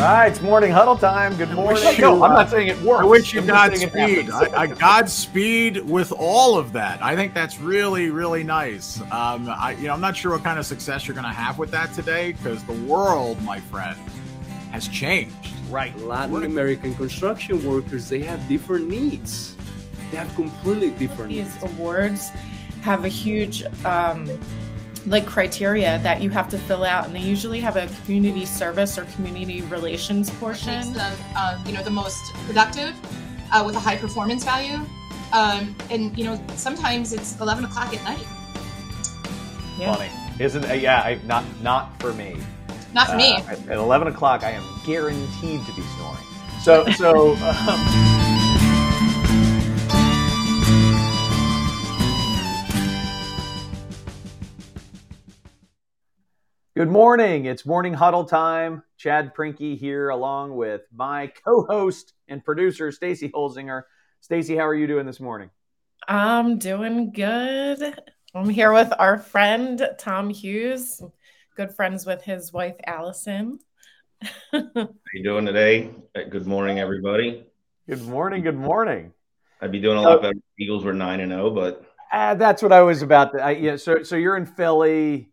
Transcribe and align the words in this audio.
right, 0.00 0.28
it's 0.28 0.40
morning 0.40 0.70
huddle 0.70 0.96
time. 0.96 1.36
Good 1.36 1.50
morning. 1.50 1.82
No, 2.00 2.22
I'm 2.22 2.32
not 2.32 2.48
saying 2.48 2.68
it 2.68 2.80
works. 2.82 3.02
I 3.02 3.04
wish 3.04 3.34
you 3.34 3.40
I'm 3.40 3.46
just 3.46 3.80
saying 3.80 4.16
it 4.16 4.26
Godspeed. 4.26 4.54
I, 4.54 4.62
I 4.62 4.66
Godspeed 4.66 5.78
with 5.78 6.12
all 6.12 6.56
of 6.56 6.72
that. 6.72 7.02
I 7.02 7.14
think 7.14 7.34
that's 7.34 7.58
really, 7.58 8.10
really 8.10 8.42
nice. 8.42 9.00
Um, 9.12 9.48
I, 9.48 9.76
you 9.78 9.88
know, 9.88 9.92
I'm 9.92 10.00
not 10.00 10.16
sure 10.16 10.32
what 10.32 10.42
kind 10.44 10.58
of 10.58 10.66
success 10.66 11.06
you're 11.06 11.14
going 11.14 11.26
to 11.26 11.30
have 11.30 11.58
with 11.58 11.70
that 11.72 11.92
today 11.92 12.32
because 12.32 12.64
the 12.64 12.72
world, 12.72 13.42
my 13.42 13.60
friend, 13.60 13.98
has 14.72 14.88
changed. 14.88 15.34
right. 15.68 15.96
Latin 15.98 16.44
American 16.44 16.94
construction 16.94 17.64
workers, 17.66 18.08
they 18.08 18.20
have 18.20 18.46
different 18.48 18.88
needs. 18.88 19.56
They 20.10 20.16
have 20.16 20.34
completely 20.34 20.90
different 20.90 21.32
needs. 21.32 21.54
these 21.54 21.72
awards 21.74 22.30
have 22.82 23.04
a 23.04 23.08
huge 23.08 23.64
um, 23.84 24.26
like 25.06 25.26
criteria 25.26 25.98
that 26.00 26.20
you 26.20 26.30
have 26.30 26.48
to 26.50 26.58
fill 26.58 26.84
out 26.84 27.06
and 27.06 27.14
they 27.14 27.20
usually 27.20 27.60
have 27.60 27.76
a 27.76 27.88
community 28.04 28.44
service 28.44 28.98
or 28.98 29.04
community 29.06 29.62
relations 29.62 30.28
makes 30.28 30.40
portion 30.40 30.92
them, 30.92 31.16
uh, 31.36 31.62
you 31.66 31.72
know, 31.72 31.82
the 31.82 31.90
most 31.90 32.34
productive 32.46 32.94
uh, 33.52 33.62
with 33.64 33.74
a 33.76 33.80
high 33.80 33.96
performance 33.96 34.44
value. 34.44 34.78
Um, 35.32 35.74
and 35.90 36.16
you 36.18 36.24
know, 36.24 36.42
sometimes 36.54 37.12
it's 37.12 37.38
11 37.40 37.64
o'clock 37.64 37.94
at 37.94 38.02
night. 38.04 38.26
Yeah. 39.78 39.94
Funny, 39.94 40.10
isn't 40.38 40.64
it? 40.64 40.82
Yeah, 40.82 41.00
I, 41.00 41.18
not 41.24 41.44
not 41.62 41.98
for 42.00 42.12
me. 42.12 42.36
Not 42.92 43.08
for 43.08 43.16
me. 43.16 43.34
Uh, 43.34 43.52
at, 43.52 43.68
at 43.68 43.78
11 43.78 44.08
o'clock, 44.08 44.42
I 44.42 44.50
am 44.50 44.64
guaranteed 44.84 45.64
to 45.64 45.72
be 45.72 45.82
snoring. 45.82 46.24
So 46.62 46.84
so. 46.92 47.36
Um, 47.68 48.29
Good 56.80 56.88
morning. 56.88 57.44
It's 57.44 57.66
morning 57.66 57.92
huddle 57.92 58.24
time. 58.24 58.82
Chad 58.96 59.34
Prinkey 59.34 59.76
here, 59.76 60.08
along 60.08 60.56
with 60.56 60.80
my 60.90 61.26
co-host 61.44 62.14
and 62.26 62.42
producer 62.42 62.90
Stacy 62.90 63.28
Holzinger. 63.28 63.82
Stacy, 64.22 64.56
how 64.56 64.66
are 64.66 64.74
you 64.74 64.86
doing 64.86 65.04
this 65.04 65.20
morning? 65.20 65.50
i'm 66.08 66.56
doing 66.56 67.12
good 67.12 68.00
i'm 68.34 68.48
here 68.48 68.72
with 68.72 68.90
our 68.98 69.18
friend 69.18 69.86
tom 69.98 70.30
hughes 70.30 71.02
good 71.54 71.70
friends 71.70 72.06
with 72.06 72.22
his 72.22 72.50
wife 72.50 72.76
allison 72.86 73.58
How 74.50 74.88
you 75.12 75.22
doing 75.22 75.44
today? 75.44 75.90
Uh, 76.16 76.22
Good 76.30 76.46
morning, 76.46 76.78
everybody. 76.78 77.44
Good 77.86 78.08
morning. 78.08 78.42
Good 78.42 78.56
morning. 78.56 79.12
I'd 79.60 79.70
be 79.70 79.80
doing 79.80 79.98
a 79.98 80.00
lot 80.00 80.22
better. 80.22 80.38
Eagles 80.58 80.82
were 80.82 80.94
nine 80.94 81.20
and 81.20 81.30
zero, 81.30 81.50
but 81.50 81.84
Uh, 82.10 82.36
that's 82.36 82.62
what 82.62 82.72
I 82.72 82.80
was 82.80 83.02
about. 83.02 83.32
To, 83.32 83.42
I, 83.42 83.50
yeah, 83.50 83.76
so 83.76 84.02
so 84.02 84.16
you're 84.16 84.38
in 84.38 84.46
Philly. 84.46 85.30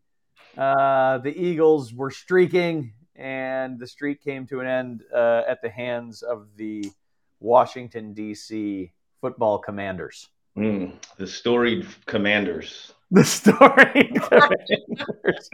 Uh, 0.57 1.19
the 1.19 1.37
Eagles 1.37 1.93
were 1.93 2.09
streaking, 2.09 2.93
and 3.15 3.79
the 3.79 3.85
streak 3.87 4.23
came 4.23 4.47
to 4.47 4.59
an 4.59 4.67
end 4.67 5.03
uh, 5.13 5.43
at 5.47 5.61
the 5.61 5.69
hands 5.69 6.23
of 6.23 6.47
the 6.55 6.91
Washington 7.39 8.13
D.C. 8.13 8.91
Football 9.21 9.59
Commanders. 9.59 10.29
mm, 10.57 10.91
the 11.17 11.27
storied 11.27 11.85
Commanders. 12.05 12.93
The 13.09 13.23
story. 13.23 14.11
Commanders. 14.19 15.49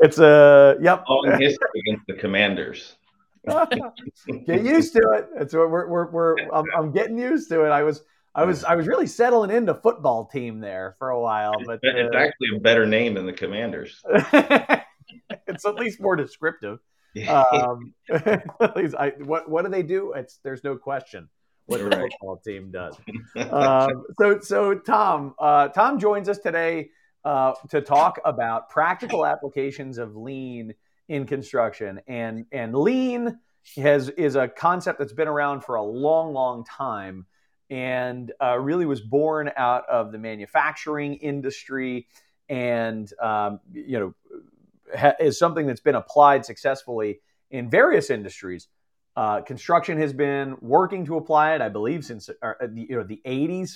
it's 0.00 0.18
a 0.18 0.78
yep. 0.80 1.04
Long 1.06 1.38
history 1.38 1.82
against 1.86 2.06
the 2.06 2.14
Commanders. 2.14 2.94
Get 4.46 4.64
used 4.64 4.94
to 4.94 5.02
it. 5.16 5.28
That's 5.36 5.52
what 5.52 5.68
we're 5.70 5.86
we're, 5.86 6.10
we're 6.10 6.36
I'm, 6.50 6.64
I'm 6.74 6.90
getting 6.90 7.18
used 7.18 7.50
to 7.50 7.66
it. 7.66 7.68
I 7.68 7.82
was. 7.82 8.00
I 8.34 8.44
was 8.44 8.64
I 8.64 8.76
was 8.76 8.86
really 8.86 9.06
settling 9.06 9.50
into 9.50 9.74
football 9.74 10.24
team 10.24 10.60
there 10.60 10.96
for 10.98 11.10
a 11.10 11.20
while, 11.20 11.54
but 11.66 11.80
It's 11.82 12.14
uh, 12.14 12.18
actually 12.18 12.56
a 12.56 12.60
better 12.60 12.86
name 12.86 13.14
than 13.14 13.26
the 13.26 13.32
Commanders. 13.32 14.02
it's 15.46 15.66
at 15.66 15.74
least 15.74 16.00
more 16.00 16.16
descriptive. 16.16 16.78
Um, 17.28 17.92
at 18.10 18.76
least 18.76 18.94
I, 18.98 19.10
what 19.18 19.50
what 19.50 19.64
do 19.64 19.70
they 19.70 19.82
do? 19.82 20.12
It's 20.12 20.38
there's 20.42 20.64
no 20.64 20.76
question 20.76 21.28
what 21.66 21.78
the 21.78 21.84
Right. 21.84 22.10
football 22.10 22.38
team 22.38 22.70
does. 22.70 22.96
Um, 23.36 24.04
so 24.18 24.40
so 24.40 24.74
Tom 24.74 25.34
uh, 25.38 25.68
Tom 25.68 25.98
joins 25.98 26.28
us 26.28 26.38
today 26.38 26.88
uh, 27.24 27.52
to 27.68 27.82
talk 27.82 28.18
about 28.24 28.70
practical 28.70 29.26
applications 29.26 29.98
of 29.98 30.16
lean 30.16 30.74
in 31.08 31.26
construction 31.26 32.00
and 32.06 32.46
and 32.50 32.74
lean 32.74 33.38
has 33.76 34.08
is 34.10 34.36
a 34.36 34.48
concept 34.48 34.98
that's 34.98 35.12
been 35.12 35.28
around 35.28 35.62
for 35.62 35.74
a 35.74 35.82
long 35.82 36.32
long 36.32 36.64
time 36.64 37.26
and 37.72 38.32
uh, 38.38 38.58
really 38.58 38.84
was 38.84 39.00
born 39.00 39.50
out 39.56 39.88
of 39.88 40.12
the 40.12 40.18
manufacturing 40.18 41.14
industry 41.14 42.06
and 42.50 43.10
um, 43.18 43.60
you 43.72 43.98
know 43.98 44.14
ha- 44.94 45.14
is 45.18 45.38
something 45.38 45.66
that's 45.66 45.80
been 45.80 45.94
applied 45.94 46.44
successfully 46.44 47.20
in 47.50 47.70
various 47.70 48.10
industries. 48.10 48.68
Uh, 49.16 49.40
construction 49.40 49.96
has 49.96 50.12
been 50.12 50.54
working 50.60 51.06
to 51.06 51.16
apply 51.16 51.54
it, 51.54 51.62
I 51.62 51.70
believe, 51.70 52.04
since 52.04 52.28
uh, 52.28 52.52
the, 52.60 52.86
you 52.90 52.96
know 52.96 53.04
the 53.04 53.22
80s. 53.24 53.72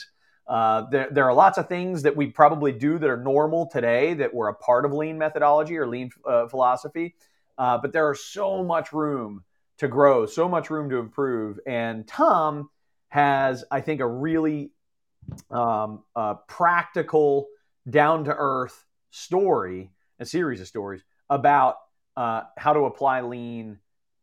Uh, 0.47 0.83
there, 0.91 1.09
there 1.11 1.25
are 1.25 1.35
lots 1.35 1.57
of 1.57 1.67
things 1.67 2.03
that 2.03 2.15
we 2.15 2.27
probably 2.27 2.73
do 2.73 2.99
that 2.99 3.09
are 3.09 3.17
normal 3.17 3.67
today 3.67 4.13
that 4.13 4.33
were 4.33 4.49
a 4.49 4.55
part 4.55 4.85
of 4.85 4.93
lean 4.93 5.17
methodology 5.17 5.77
or 5.79 5.89
lean 5.89 6.11
uh, 6.29 6.47
philosophy, 6.49 7.15
uh, 7.57 7.79
but 7.79 7.95
there 7.95 8.07
are 8.07 8.15
so 8.15 8.63
much 8.63 8.93
room 8.93 9.43
to 9.79 9.89
grow, 9.89 10.27
so 10.27 10.49
much 10.49 10.69
room 10.69 10.91
to 10.91 10.99
improve. 10.99 11.59
And 11.67 12.07
Tom 12.07 12.69
has, 13.09 13.65
I 13.71 13.81
think, 13.81 14.01
a 14.01 14.07
really 14.07 14.71
um, 15.51 16.05
practical, 16.49 17.47
down 17.89 18.25
to 18.25 18.35
earth 18.37 18.85
story, 19.11 19.91
a 20.19 20.27
series 20.27 20.61
of 20.61 20.67
stories 20.67 21.03
about 21.31 21.77
uh, 22.17 22.43
how 22.57 22.73
to 22.73 22.81
apply 22.81 23.21
lean 23.23 23.79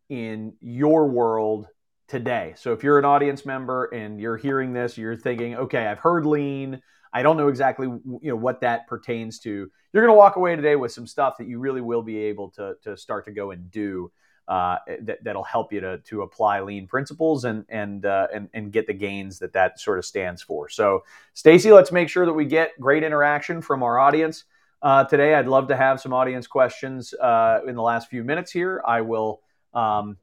in 0.10 0.54
your 0.62 1.08
world 1.08 1.68
today. 2.08 2.54
So 2.58 2.74
if 2.74 2.84
you're 2.84 3.00
an 3.00 3.06
audience 3.06 3.46
member 3.46 3.86
and 3.86 4.20
you're 4.20 4.38
hearing 4.38 4.74
this, 4.74 4.98
you're 4.98 5.16
thinking, 5.16 5.56
okay, 5.56 5.88
I've 5.88 6.00
heard 6.00 6.26
lean. 6.26 6.82
I 7.14 7.24
don't 7.24 7.38
know 7.38 7.48
exactly 7.48 7.88
you 7.88 8.20
know 8.24 8.36
what 8.36 8.62
that 8.62 8.88
pertains 8.88 9.40
to. 9.40 9.50
You're 9.94 10.04
going 10.04 10.14
to 10.14 10.18
walk 10.18 10.36
away 10.36 10.56
today 10.56 10.76
with 10.76 10.92
some 10.92 11.08
stuff 11.08 11.36
that 11.38 11.48
you 11.48 11.60
really 11.60 11.82
will 11.82 12.02
be 12.02 12.18
able 12.18 12.50
to, 12.52 12.76
to 12.84 12.98
start 12.98 13.26
to 13.26 13.32
go 13.32 13.52
and 13.52 13.70
do 13.70 14.12
uh, 14.48 14.78
that, 15.02 15.24
that'll 15.24 15.44
help 15.44 15.72
you 15.72 15.80
to, 15.80 15.98
to 16.00 16.22
apply 16.22 16.62
lean 16.62 16.88
principles 16.88 17.46
and 17.46 17.66
and, 17.70 18.06
uh, 18.06 18.28
and 18.34 18.50
and 18.54 18.72
get 18.72 18.88
the 18.88 18.94
gains 18.94 19.40
that 19.40 19.54
that 19.54 19.80
sort 19.80 19.98
of 19.98 20.06
stands 20.06 20.42
for. 20.42 20.70
So, 20.70 21.04
Stacy, 21.34 21.72
let's 21.72 21.92
make 21.92 22.10
sure 22.10 22.26
that 22.26 22.34
we 22.34 22.46
get 22.46 22.80
great 22.80 23.04
interaction 23.04 23.62
from 23.62 23.84
our 23.84 24.00
audience 24.00 24.44
uh, 24.82 25.06
today. 25.06 25.34
I'd 25.34 25.48
love 25.48 25.68
to 25.70 25.76
have 25.76 26.02
some 26.02 26.14
audience 26.14 26.48
questions 26.48 27.14
uh, 27.14 27.62
in 27.68 27.76
the 27.76 27.82
last 27.82 28.10
few 28.10 28.24
minutes 28.24 28.52
here. 28.52 28.82
I 28.86 29.02
will 29.02 29.42
um, 29.74 30.18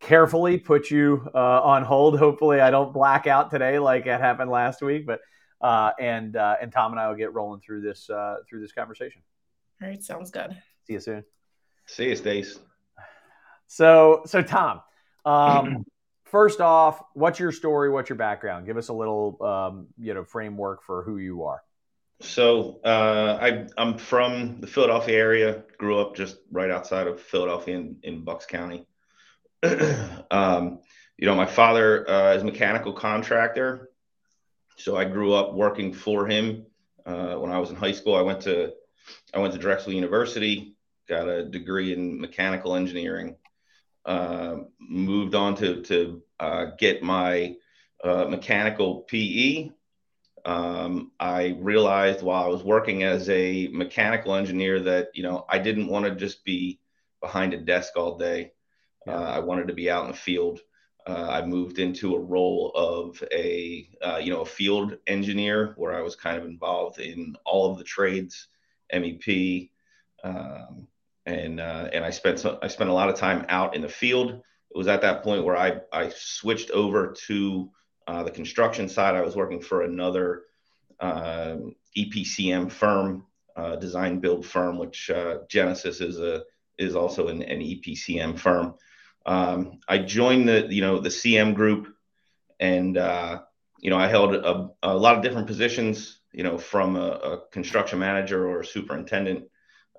carefully 0.00 0.58
put 0.58 0.90
you 0.90 1.28
uh, 1.34 1.60
on 1.62 1.84
hold. 1.84 2.18
Hopefully, 2.18 2.60
I 2.60 2.70
don't 2.70 2.92
black 2.92 3.26
out 3.26 3.50
today 3.50 3.78
like 3.78 4.06
it 4.06 4.20
happened 4.20 4.50
last 4.50 4.80
week. 4.80 5.06
But 5.06 5.20
uh, 5.60 5.92
and 6.00 6.36
uh, 6.36 6.56
and 6.60 6.72
Tom 6.72 6.92
and 6.92 7.00
I 7.00 7.08
will 7.08 7.16
get 7.16 7.34
rolling 7.34 7.60
through 7.60 7.82
this 7.82 8.08
uh, 8.08 8.36
through 8.48 8.60
this 8.60 8.72
conversation. 8.72 9.22
all 9.82 9.88
right 9.88 10.02
sounds 10.02 10.30
good 10.30 10.56
See 10.86 10.92
you 10.92 11.00
soon. 11.00 11.24
See 11.86 12.08
you, 12.08 12.16
Stace. 12.16 12.60
So, 13.66 14.22
so 14.26 14.42
Tom, 14.42 14.80
um, 15.24 15.84
first 16.24 16.60
off, 16.60 17.02
what's 17.14 17.38
your 17.38 17.52
story? 17.52 17.90
What's 17.90 18.08
your 18.08 18.16
background? 18.16 18.66
Give 18.66 18.76
us 18.76 18.88
a 18.88 18.92
little, 18.92 19.42
um, 19.42 19.86
you 19.98 20.14
know, 20.14 20.24
framework 20.24 20.82
for 20.82 21.02
who 21.02 21.18
you 21.18 21.44
are. 21.44 21.62
So 22.20 22.80
uh, 22.84 23.38
I, 23.40 23.66
I'm 23.76 23.98
from 23.98 24.60
the 24.60 24.66
Philadelphia 24.66 25.16
area. 25.16 25.64
Grew 25.76 25.98
up 25.98 26.16
just 26.16 26.38
right 26.50 26.70
outside 26.70 27.06
of 27.06 27.20
Philadelphia 27.20 27.76
in, 27.76 27.96
in 28.02 28.24
Bucks 28.24 28.46
County. 28.46 28.86
um, 30.30 30.80
you 31.18 31.26
know, 31.26 31.34
my 31.34 31.46
father 31.46 32.08
uh, 32.08 32.34
is 32.34 32.42
a 32.42 32.44
mechanical 32.44 32.92
contractor, 32.92 33.90
so 34.76 34.96
I 34.96 35.04
grew 35.04 35.34
up 35.34 35.54
working 35.54 35.92
for 35.92 36.26
him. 36.26 36.66
Uh, 37.04 37.34
when 37.34 37.50
I 37.50 37.58
was 37.58 37.70
in 37.70 37.76
high 37.76 37.92
school, 37.92 38.16
I 38.16 38.22
went 38.22 38.42
to 38.42 38.72
I 39.32 39.38
went 39.38 39.52
to 39.54 39.58
Drexel 39.58 39.92
University, 39.92 40.76
got 41.08 41.28
a 41.28 41.44
degree 41.44 41.92
in 41.92 42.20
mechanical 42.20 42.74
engineering. 42.74 43.36
Uh, 44.06 44.58
moved 44.78 45.34
on 45.34 45.56
to 45.56 45.82
to 45.82 46.22
uh, 46.40 46.66
get 46.78 47.02
my 47.02 47.54
uh, 48.02 48.24
mechanical 48.24 49.00
PE 49.02 49.70
um, 50.46 51.10
I 51.18 51.56
realized 51.58 52.22
while 52.22 52.44
I 52.44 52.46
was 52.46 52.62
working 52.62 53.02
as 53.02 53.28
a 53.28 53.68
mechanical 53.72 54.36
engineer 54.36 54.78
that 54.80 55.08
you 55.12 55.24
know 55.24 55.44
I 55.48 55.58
didn't 55.58 55.88
want 55.88 56.06
to 56.06 56.14
just 56.14 56.44
be 56.44 56.78
behind 57.20 57.52
a 57.52 57.58
desk 57.58 57.94
all 57.96 58.16
day. 58.16 58.52
Yeah. 59.06 59.16
Uh, 59.16 59.24
I 59.24 59.38
wanted 59.40 59.66
to 59.68 59.74
be 59.74 59.90
out 59.90 60.04
in 60.04 60.12
the 60.12 60.16
field. 60.16 60.60
Uh, 61.04 61.26
I 61.28 61.44
moved 61.44 61.80
into 61.80 62.14
a 62.14 62.20
role 62.20 62.70
of 62.76 63.22
a 63.32 63.88
uh, 64.00 64.18
you 64.18 64.32
know 64.32 64.42
a 64.42 64.46
field 64.46 64.96
engineer 65.08 65.74
where 65.76 65.94
I 65.94 66.02
was 66.02 66.14
kind 66.14 66.38
of 66.38 66.44
involved 66.44 67.00
in 67.00 67.34
all 67.44 67.72
of 67.72 67.78
the 67.78 67.84
trades, 67.84 68.46
MEP, 68.94 69.70
um, 70.22 70.86
and 71.26 71.60
uh, 71.60 71.88
and 71.92 72.04
I 72.04 72.10
spent 72.10 72.40
some, 72.40 72.58
I 72.62 72.68
spent 72.68 72.88
a 72.88 72.94
lot 72.94 73.08
of 73.08 73.16
time 73.16 73.44
out 73.48 73.74
in 73.74 73.82
the 73.82 73.88
field. 73.88 74.30
It 74.30 74.78
was 74.78 74.88
at 74.88 75.02
that 75.02 75.22
point 75.22 75.44
where 75.44 75.56
I 75.56 75.80
I 75.92 76.10
switched 76.10 76.70
over 76.70 77.14
to 77.26 77.70
uh, 78.06 78.22
the 78.22 78.30
construction 78.30 78.88
side. 78.88 79.16
I 79.16 79.22
was 79.22 79.36
working 79.36 79.60
for 79.60 79.82
another 79.82 80.42
um 81.00 81.74
EPCM 81.96 82.70
firm, 82.70 83.26
uh, 83.56 83.76
design 83.76 84.20
build 84.20 84.46
firm, 84.46 84.78
which 84.78 85.10
uh, 85.10 85.38
Genesis 85.48 86.00
is 86.00 86.20
a 86.20 86.44
is 86.78 86.94
also 86.94 87.28
an, 87.28 87.42
an 87.42 87.60
EPCM 87.60 88.38
firm. 88.38 88.74
Um, 89.24 89.80
I 89.88 89.98
joined 89.98 90.48
the 90.48 90.68
you 90.70 90.82
know 90.82 91.00
the 91.00 91.08
CM 91.08 91.54
group, 91.54 91.88
and 92.60 92.96
uh, 92.96 93.40
you 93.80 93.90
know 93.90 93.98
I 93.98 94.06
held 94.06 94.34
a, 94.34 94.68
a, 94.82 94.96
lot 94.96 95.16
of 95.16 95.22
different 95.22 95.48
positions. 95.48 96.20
You 96.32 96.44
know, 96.44 96.58
from 96.58 96.96
a, 96.96 97.08
a 97.08 97.40
construction 97.50 97.98
manager 97.98 98.46
or 98.46 98.60
a 98.60 98.66
superintendent 98.66 99.46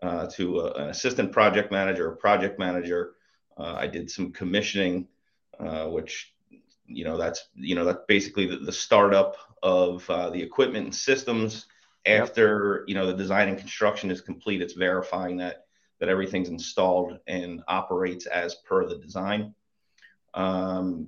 uh, 0.01 0.27
to 0.27 0.59
a, 0.59 0.73
an 0.73 0.89
assistant 0.89 1.31
project 1.31 1.71
manager, 1.71 2.11
a 2.11 2.15
project 2.15 2.59
manager. 2.59 3.13
Uh, 3.57 3.75
I 3.77 3.87
did 3.87 4.09
some 4.09 4.31
commissioning, 4.31 5.07
uh, 5.59 5.87
which 5.87 6.33
you 6.85 7.03
know 7.03 7.17
that's 7.17 7.49
you 7.55 7.75
know 7.75 7.85
that's 7.85 8.05
basically 8.07 8.45
the, 8.45 8.57
the 8.57 8.71
startup 8.71 9.35
of 9.63 10.09
uh, 10.09 10.29
the 10.29 10.41
equipment 10.41 10.85
and 10.85 10.95
systems 10.95 11.65
after 12.05 12.83
you 12.87 12.95
know 12.95 13.07
the 13.07 13.13
design 13.13 13.49
and 13.49 13.57
construction 13.57 14.11
is 14.11 14.21
complete. 14.21 14.61
It's 14.61 14.73
verifying 14.73 15.37
that 15.37 15.65
that 15.99 16.09
everything's 16.09 16.49
installed 16.49 17.19
and 17.27 17.63
operates 17.67 18.27
as 18.27 18.55
per 18.55 18.85
the 18.87 18.97
design. 18.97 19.53
Um, 20.33 21.07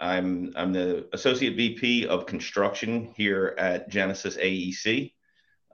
I'm 0.00 0.52
I'm 0.56 0.72
the 0.72 1.08
associate 1.12 1.56
VP 1.56 2.06
of 2.06 2.26
construction 2.26 3.12
here 3.16 3.54
at 3.58 3.88
Genesis 3.88 4.36
AEC. 4.36 5.12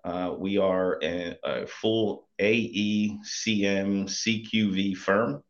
Uh, 0.04 0.34
we 0.36 0.58
are 0.58 0.98
a, 1.02 1.38
a, 1.44 1.66
full 1.66 2.28
AECM 2.40 3.20
CQV 4.06 4.96
firm 4.96 5.42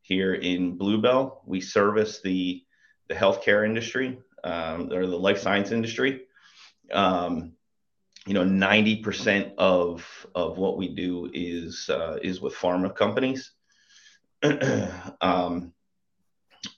here 0.00 0.34
in 0.34 0.78
Blue 0.78 1.00
Bell. 1.00 1.42
We 1.46 1.60
service 1.60 2.20
the 2.22 2.64
the 3.08 3.14
healthcare 3.14 3.66
industry 3.66 4.18
um, 4.44 4.92
or 4.92 5.06
the 5.06 5.18
life 5.18 5.38
science 5.38 5.72
industry. 5.72 6.22
Um, 6.92 7.52
you 8.28 8.34
know 8.34 8.44
90% 8.44 9.54
of 9.56 10.26
of 10.34 10.58
what 10.58 10.76
we 10.76 10.94
do 10.94 11.30
is 11.32 11.88
uh, 11.88 12.18
is 12.22 12.42
with 12.42 12.54
pharma 12.54 12.94
companies 12.94 13.52
um, 15.22 15.72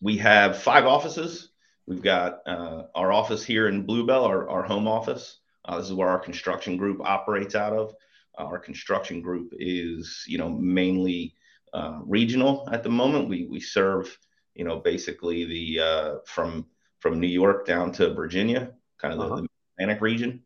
we 0.00 0.16
have 0.18 0.62
five 0.62 0.86
offices 0.86 1.50
we've 1.86 2.02
got 2.02 2.38
uh, 2.46 2.84
our 2.94 3.10
office 3.10 3.44
here 3.44 3.66
in 3.66 3.82
Blue 3.82 4.06
Bell 4.06 4.24
our, 4.24 4.48
our 4.48 4.62
home 4.62 4.86
office 4.86 5.39
uh, 5.70 5.78
this 5.78 5.86
is 5.86 5.94
where 5.94 6.08
our 6.08 6.18
construction 6.18 6.76
group 6.76 7.00
operates 7.00 7.54
out 7.54 7.72
of. 7.72 7.94
Our 8.36 8.58
construction 8.58 9.20
group 9.20 9.52
is 9.58 10.24
you 10.26 10.38
know 10.38 10.48
mainly 10.48 11.34
uh, 11.72 12.00
regional 12.04 12.68
at 12.72 12.82
the 12.82 12.88
moment. 12.88 13.28
We 13.28 13.46
we 13.46 13.60
serve 13.60 14.18
you 14.54 14.64
know 14.64 14.80
basically 14.80 15.44
the 15.44 15.80
uh, 15.80 16.14
from 16.26 16.66
from 16.98 17.20
new 17.20 17.28
york 17.28 17.66
down 17.66 17.90
to 17.92 18.12
virginia 18.12 18.72
kind 18.98 19.14
of 19.14 19.20
uh-huh. 19.20 19.36
the, 19.36 19.42
the 19.42 19.48
atlantic 19.78 20.02
region. 20.02 20.42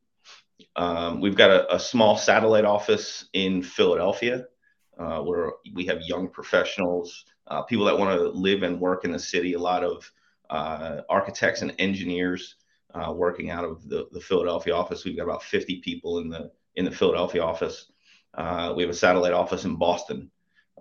Um, 0.76 1.20
we've 1.20 1.36
got 1.36 1.50
a, 1.50 1.74
a, 1.74 1.80
small 1.80 2.16
satellite 2.16 2.64
office 2.64 3.26
in 3.32 3.62
Philadelphia 3.62 4.46
uh, 4.98 5.20
where 5.20 5.52
we 5.72 5.84
have 5.86 6.00
young 6.02 6.28
professionals, 6.28 7.24
uh, 7.48 7.62
people 7.62 7.84
that 7.86 7.98
want 7.98 8.16
to 8.16 8.28
live 8.28 8.62
and 8.62 8.80
work 8.80 9.04
in 9.04 9.10
the 9.10 9.18
city, 9.18 9.54
a 9.54 9.58
lot 9.58 9.82
of 9.82 10.10
uh, 10.50 11.00
architects 11.08 11.62
and 11.62 11.74
engineers 11.78 12.54
uh, 12.94 13.12
working 13.12 13.50
out 13.50 13.64
of 13.64 13.88
the, 13.88 14.08
the 14.12 14.20
Philadelphia 14.20 14.74
office. 14.74 15.04
We've 15.04 15.16
got 15.16 15.24
about 15.24 15.42
50 15.42 15.80
people 15.80 16.18
in 16.18 16.28
the 16.28 16.50
in 16.76 16.84
the 16.84 16.90
Philadelphia 16.90 17.42
office. 17.42 17.92
Uh, 18.34 18.72
we 18.76 18.82
have 18.82 18.90
a 18.90 18.94
satellite 18.94 19.32
office 19.32 19.64
in 19.64 19.76
Boston 19.76 20.30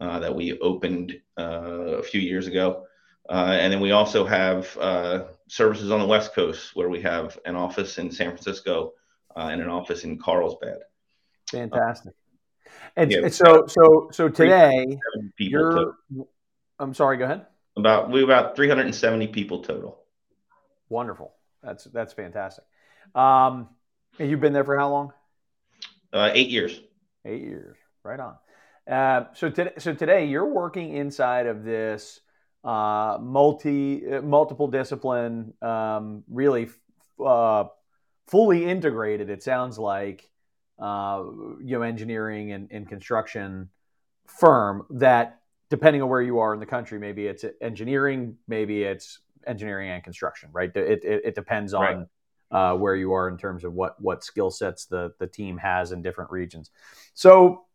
uh, 0.02 0.20
that 0.20 0.34
we 0.34 0.58
opened 0.60 1.20
a 1.38 2.02
few 2.02 2.20
years 2.20 2.48
ago. 2.48 2.86
and 3.30 3.72
then 3.72 3.80
we 3.80 3.92
also 3.92 4.26
have 4.26 4.76
services 5.48 5.92
on 5.92 6.00
the 6.00 6.08
West 6.08 6.34
Coast 6.34 6.76
where 6.76 6.90
we 6.90 7.02
have 7.02 7.38
an 7.46 7.56
office 7.56 8.00
in 8.00 8.12
San 8.12 8.30
Francisco 8.30 8.94
uh, 9.36 9.50
in 9.54 9.62
an 9.62 9.70
office 9.70 10.04
in 10.04 10.18
Carlsbad. 10.18 10.80
Fantastic. 11.52 12.14
And, 12.96 13.12
yeah, 13.12 13.28
so, 13.28 13.66
so, 13.68 14.10
so 14.12 14.30
today, 14.30 14.98
you're. 15.38 15.72
Total. 15.72 16.30
I'm 16.80 16.94
sorry. 16.94 17.18
Go 17.18 17.26
ahead. 17.26 17.46
About 17.76 18.12
we 18.12 18.24
about 18.24 18.56
370 18.56 19.28
people 19.28 19.64
total. 19.64 20.00
Wonderful. 20.90 21.34
That's 21.64 21.86
that's 21.86 22.14
fantastic. 22.14 22.66
Um, 23.16 23.70
you've 24.20 24.42
been 24.42 24.54
there 24.54 24.66
for 24.66 24.78
how 24.78 24.90
long? 24.90 25.14
Uh, 26.12 26.32
eight 26.34 26.50
years. 26.50 26.80
Eight 27.26 27.42
years. 27.42 27.78
Right 28.04 28.20
on. 28.20 28.36
Uh, 28.88 29.28
so 29.34 29.50
today, 29.50 29.72
so 29.78 29.94
today 29.94 30.26
you're 30.26 30.52
working 30.52 30.96
inside 30.96 31.48
of 31.48 31.64
this 31.64 32.20
uh, 32.64 33.18
multi 33.22 34.06
uh, 34.06 34.22
multiple 34.22 34.68
discipline, 34.68 35.54
um, 35.62 36.24
really 36.30 36.70
uh, 37.24 37.66
fully 38.28 38.66
integrated, 38.66 39.30
it 39.30 39.44
sounds 39.44 39.78
like, 39.78 40.30
uh, 40.80 41.24
you 41.62 41.78
know, 41.78 41.82
engineering 41.82 42.52
and, 42.52 42.70
and 42.72 42.88
construction 42.88 43.70
firm 44.26 44.86
that, 44.90 45.40
depending 45.70 46.02
on 46.02 46.10
where 46.10 46.22
you 46.22 46.40
are 46.40 46.54
in 46.54 46.60
the 46.60 46.66
country, 46.66 47.00
maybe 47.00 47.28
it's 47.28 47.46
engineering, 47.62 48.38
maybe 48.48 48.84
it's 48.84 49.20
engineering 49.48 49.90
and 49.90 50.04
construction, 50.04 50.50
right? 50.52 50.76
It, 50.76 51.04
it, 51.04 51.22
it 51.26 51.36
depends 51.36 51.74
on 51.74 52.08
right. 52.52 52.74
uh, 52.74 52.78
where 52.78 52.96
you 52.96 53.14
are 53.14 53.28
in 53.30 53.38
terms 53.38 53.64
of 53.64 53.74
what 53.74 54.02
what 54.02 54.24
skill 54.24 54.52
sets 54.52 54.86
the 54.86 55.14
the 55.20 55.28
team 55.28 55.58
has 55.58 55.92
in 55.92 56.02
different 56.02 56.32
regions. 56.32 56.72
So, 57.14 57.66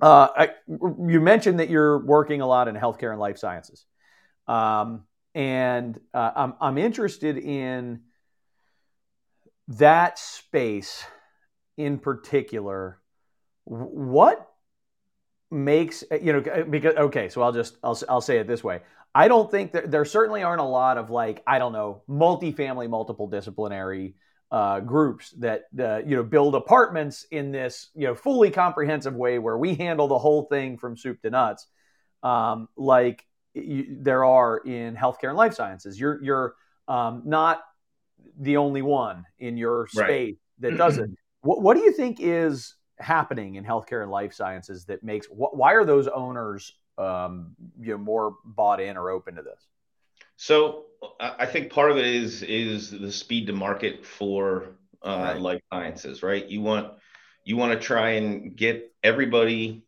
uh, 0.00 0.28
I, 0.36 0.50
you 0.68 1.20
mentioned 1.20 1.60
that 1.60 1.70
you're 1.70 1.98
working 1.98 2.40
a 2.40 2.46
lot 2.46 2.68
in 2.68 2.74
healthcare 2.74 3.10
and 3.10 3.20
life 3.20 3.38
sciences, 3.38 3.84
um, 4.46 5.04
and 5.34 5.98
uh, 6.14 6.32
I'm 6.34 6.54
I'm 6.60 6.78
interested 6.78 7.38
in 7.38 8.00
that 9.68 10.18
space 10.18 11.04
in 11.76 11.98
particular, 11.98 12.98
what 13.64 14.48
makes 15.50 16.02
you 16.20 16.32
know 16.32 16.64
because 16.68 16.96
okay, 16.96 17.28
so 17.28 17.42
I'll 17.42 17.52
just 17.52 17.76
I'll 17.82 17.98
I'll 18.08 18.20
say 18.20 18.38
it 18.38 18.46
this 18.46 18.64
way. 18.64 18.80
I 19.14 19.28
don't 19.28 19.50
think 19.50 19.72
that 19.72 19.90
there 19.90 20.04
certainly 20.04 20.42
aren't 20.42 20.60
a 20.60 20.64
lot 20.64 20.98
of 20.98 21.10
like 21.10 21.42
I 21.46 21.58
don't 21.58 21.72
know 21.72 22.02
multifamily, 22.08 22.88
multiple 22.88 23.28
disciplinary 23.28 24.14
uh, 24.50 24.80
groups 24.80 25.30
that 25.38 25.64
uh, 25.78 25.98
you 25.98 26.16
know 26.16 26.22
build 26.22 26.54
apartments 26.54 27.26
in 27.30 27.52
this 27.52 27.90
you 27.94 28.06
know 28.06 28.14
fully 28.14 28.50
comprehensive 28.50 29.14
way 29.14 29.38
where 29.38 29.56
we 29.56 29.74
handle 29.74 30.08
the 30.08 30.18
whole 30.18 30.44
thing 30.44 30.78
from 30.78 30.96
soup 30.96 31.20
to 31.22 31.30
nuts, 31.30 31.66
um, 32.22 32.68
like 32.76 33.26
you, 33.54 33.98
there 34.00 34.24
are 34.24 34.58
in 34.58 34.96
healthcare 34.96 35.28
and 35.28 35.36
life 35.36 35.54
sciences. 35.54 35.98
You're 35.98 36.22
you're 36.22 36.54
um, 36.88 37.22
not 37.26 37.62
the 38.38 38.56
only 38.56 38.82
one 38.82 39.24
in 39.38 39.56
your 39.56 39.88
space 39.88 40.36
right. 40.60 40.70
that 40.70 40.76
does 40.78 40.98
it. 40.98 41.10
what, 41.42 41.62
what 41.62 41.76
do 41.76 41.82
you 41.82 41.92
think 41.92 42.18
is 42.20 42.74
happening 42.98 43.56
in 43.56 43.64
healthcare 43.64 44.02
and 44.02 44.10
life 44.10 44.32
sciences 44.32 44.84
that 44.86 45.02
makes 45.02 45.26
wh- 45.26 45.54
why 45.54 45.74
are 45.74 45.84
those 45.84 46.08
owners 46.08 46.72
um, 47.02 47.54
you 47.80 47.92
know 47.92 47.98
more 47.98 48.36
bought 48.44 48.80
in 48.80 48.96
or 48.96 49.10
open 49.10 49.34
to 49.36 49.42
this? 49.42 49.60
So 50.36 50.86
I 51.20 51.46
think 51.46 51.72
part 51.72 51.90
of 51.90 51.98
it 51.98 52.06
is 52.06 52.42
is 52.42 52.90
the 52.90 53.12
speed 53.12 53.46
to 53.48 53.52
market 53.52 54.04
for 54.04 54.76
uh, 55.02 55.32
right. 55.34 55.40
life 55.40 55.62
sciences, 55.72 56.22
right? 56.22 56.46
You 56.46 56.60
want 56.60 56.92
you 57.44 57.56
want 57.56 57.72
to 57.72 57.84
try 57.84 58.10
and 58.10 58.56
get 58.56 58.92
everybody 59.02 59.84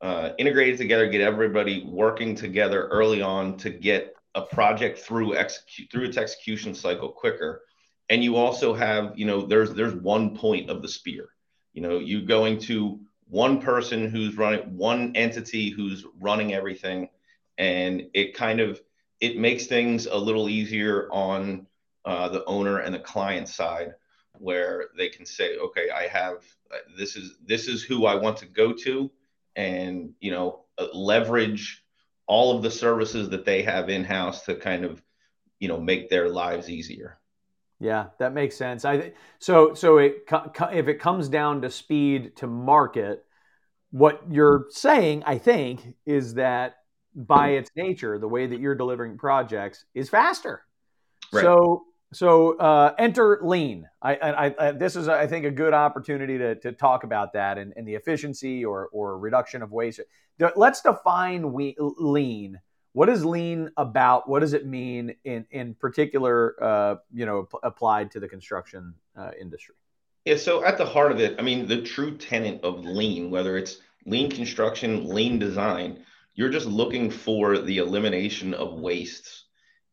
uh, 0.00 0.30
integrated 0.38 0.78
together, 0.78 1.08
get 1.08 1.20
everybody 1.20 1.84
working 1.84 2.34
together 2.34 2.88
early 2.88 3.22
on 3.22 3.56
to 3.58 3.70
get 3.70 4.14
a 4.34 4.42
project 4.42 4.98
through 4.98 5.36
execute 5.36 5.90
through 5.90 6.04
its 6.04 6.16
execution 6.16 6.74
cycle 6.74 7.10
quicker 7.10 7.62
and 8.08 8.22
you 8.22 8.36
also 8.36 8.74
have 8.74 9.18
you 9.18 9.24
know 9.24 9.42
there's 9.46 9.72
there's 9.74 9.94
one 9.94 10.36
point 10.36 10.70
of 10.70 10.82
the 10.82 10.88
spear 10.88 11.28
you 11.72 11.82
know 11.82 11.98
you 11.98 12.22
going 12.22 12.58
to 12.58 13.00
one 13.32 13.62
person 13.62 14.10
who's 14.10 14.36
running 14.36 14.76
one 14.76 15.16
entity 15.16 15.70
who's 15.70 16.04
running 16.20 16.52
everything. 16.52 17.08
And 17.56 18.08
it 18.12 18.34
kind 18.34 18.60
of 18.60 18.80
it 19.20 19.38
makes 19.38 19.66
things 19.66 20.04
a 20.04 20.16
little 20.16 20.50
easier 20.50 21.08
on 21.10 21.66
uh, 22.04 22.28
the 22.28 22.44
owner 22.44 22.78
and 22.78 22.94
the 22.94 22.98
client 22.98 23.48
side 23.48 23.94
where 24.38 24.88
they 24.96 25.08
can 25.08 25.26
say 25.26 25.56
okay 25.58 25.90
i 25.90 26.08
have 26.08 26.42
this 26.96 27.16
is 27.16 27.36
this 27.46 27.68
is 27.68 27.82
who 27.82 28.06
i 28.06 28.14
want 28.14 28.34
to 28.34 28.46
go 28.46 28.72
to 28.72 29.10
and 29.56 30.10
you 30.20 30.30
know 30.30 30.64
leverage 30.94 31.84
all 32.26 32.56
of 32.56 32.62
the 32.62 32.70
services 32.70 33.28
that 33.28 33.44
they 33.44 33.62
have 33.62 33.90
in 33.90 34.02
house 34.02 34.42
to 34.46 34.54
kind 34.54 34.86
of 34.86 35.02
you 35.60 35.68
know 35.68 35.78
make 35.78 36.08
their 36.08 36.30
lives 36.30 36.70
easier 36.70 37.18
yeah 37.82 38.06
that 38.18 38.32
makes 38.32 38.56
sense 38.56 38.84
i 38.84 39.12
so 39.38 39.74
so 39.74 39.98
it 39.98 40.24
if 40.72 40.88
it 40.88 40.98
comes 41.00 41.28
down 41.28 41.60
to 41.60 41.70
speed 41.70 42.34
to 42.36 42.46
market 42.46 43.24
what 43.90 44.22
you're 44.30 44.66
saying 44.70 45.22
i 45.26 45.36
think 45.36 45.94
is 46.06 46.34
that 46.34 46.76
by 47.14 47.50
its 47.50 47.70
nature 47.76 48.18
the 48.18 48.28
way 48.28 48.46
that 48.46 48.60
you're 48.60 48.74
delivering 48.74 49.18
projects 49.18 49.84
is 49.94 50.08
faster 50.08 50.62
right. 51.32 51.42
so 51.42 51.84
so 52.12 52.58
uh, 52.58 52.94
enter 52.98 53.40
lean. 53.42 53.88
I, 54.02 54.14
I, 54.16 54.66
I, 54.68 54.72
this 54.72 54.96
is, 54.96 55.08
I 55.08 55.26
think, 55.26 55.46
a 55.46 55.50
good 55.50 55.72
opportunity 55.72 56.36
to, 56.38 56.54
to 56.56 56.72
talk 56.72 57.04
about 57.04 57.32
that 57.32 57.56
and, 57.56 57.72
and 57.74 57.88
the 57.88 57.94
efficiency 57.94 58.64
or, 58.64 58.88
or 58.92 59.18
reduction 59.18 59.62
of 59.62 59.72
waste. 59.72 60.00
Let's 60.54 60.82
define 60.82 61.52
we, 61.52 61.74
lean. 61.78 62.60
What 62.92 63.08
is 63.08 63.24
lean 63.24 63.70
about? 63.76 64.28
What 64.28 64.40
does 64.40 64.52
it 64.52 64.66
mean 64.66 65.14
in 65.24 65.46
in 65.50 65.74
particular? 65.74 66.62
Uh, 66.62 66.96
you 67.12 67.26
know, 67.26 67.44
p- 67.44 67.58
applied 67.62 68.10
to 68.12 68.20
the 68.20 68.28
construction 68.28 68.94
uh, 69.16 69.30
industry. 69.40 69.74
Yeah. 70.24 70.36
So 70.36 70.64
at 70.64 70.78
the 70.78 70.86
heart 70.86 71.12
of 71.12 71.20
it, 71.20 71.36
I 71.38 71.42
mean, 71.42 71.66
the 71.66 71.82
true 71.82 72.16
tenet 72.16 72.62
of 72.62 72.84
lean, 72.84 73.30
whether 73.30 73.56
it's 73.56 73.78
lean 74.04 74.30
construction, 74.30 75.08
lean 75.08 75.38
design, 75.38 76.04
you're 76.34 76.50
just 76.50 76.66
looking 76.66 77.10
for 77.10 77.58
the 77.58 77.78
elimination 77.78 78.54
of 78.54 78.74
wastes 78.74 79.44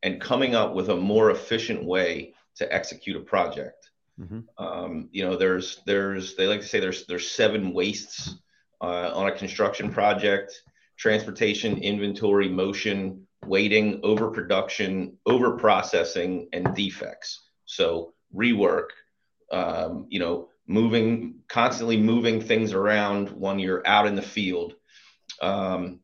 and 0.03 0.21
coming 0.21 0.55
up 0.55 0.73
with 0.73 0.89
a 0.89 0.95
more 0.95 1.31
efficient 1.31 1.83
way 1.83 2.33
to 2.55 2.73
execute 2.73 3.15
a 3.15 3.21
project. 3.21 3.91
Mm-hmm. 4.19 4.39
Um, 4.57 5.09
you 5.11 5.23
know, 5.23 5.35
there's 5.37 5.81
there's 5.85 6.35
they 6.35 6.47
like 6.47 6.61
to 6.61 6.67
say 6.67 6.79
there's 6.79 7.05
there's 7.05 7.31
seven 7.31 7.73
wastes 7.73 8.35
uh, 8.81 9.11
on 9.13 9.27
a 9.27 9.31
construction 9.31 9.91
project: 9.91 10.61
transportation, 10.99 11.77
inventory, 11.77 12.49
motion, 12.49 13.25
waiting, 13.45 14.01
overproduction, 14.03 15.17
overprocessing, 15.27 16.47
and 16.51 16.75
defects. 16.75 17.47
So 17.65 18.13
rework, 18.35 18.89
um, 19.51 20.07
you 20.09 20.19
know, 20.19 20.49
moving 20.67 21.35
constantly 21.47 21.97
moving 21.97 22.41
things 22.41 22.73
around 22.73 23.29
when 23.29 23.59
you're 23.59 23.85
out 23.87 24.07
in 24.07 24.15
the 24.15 24.21
field. 24.21 24.75
Um, 25.41 26.01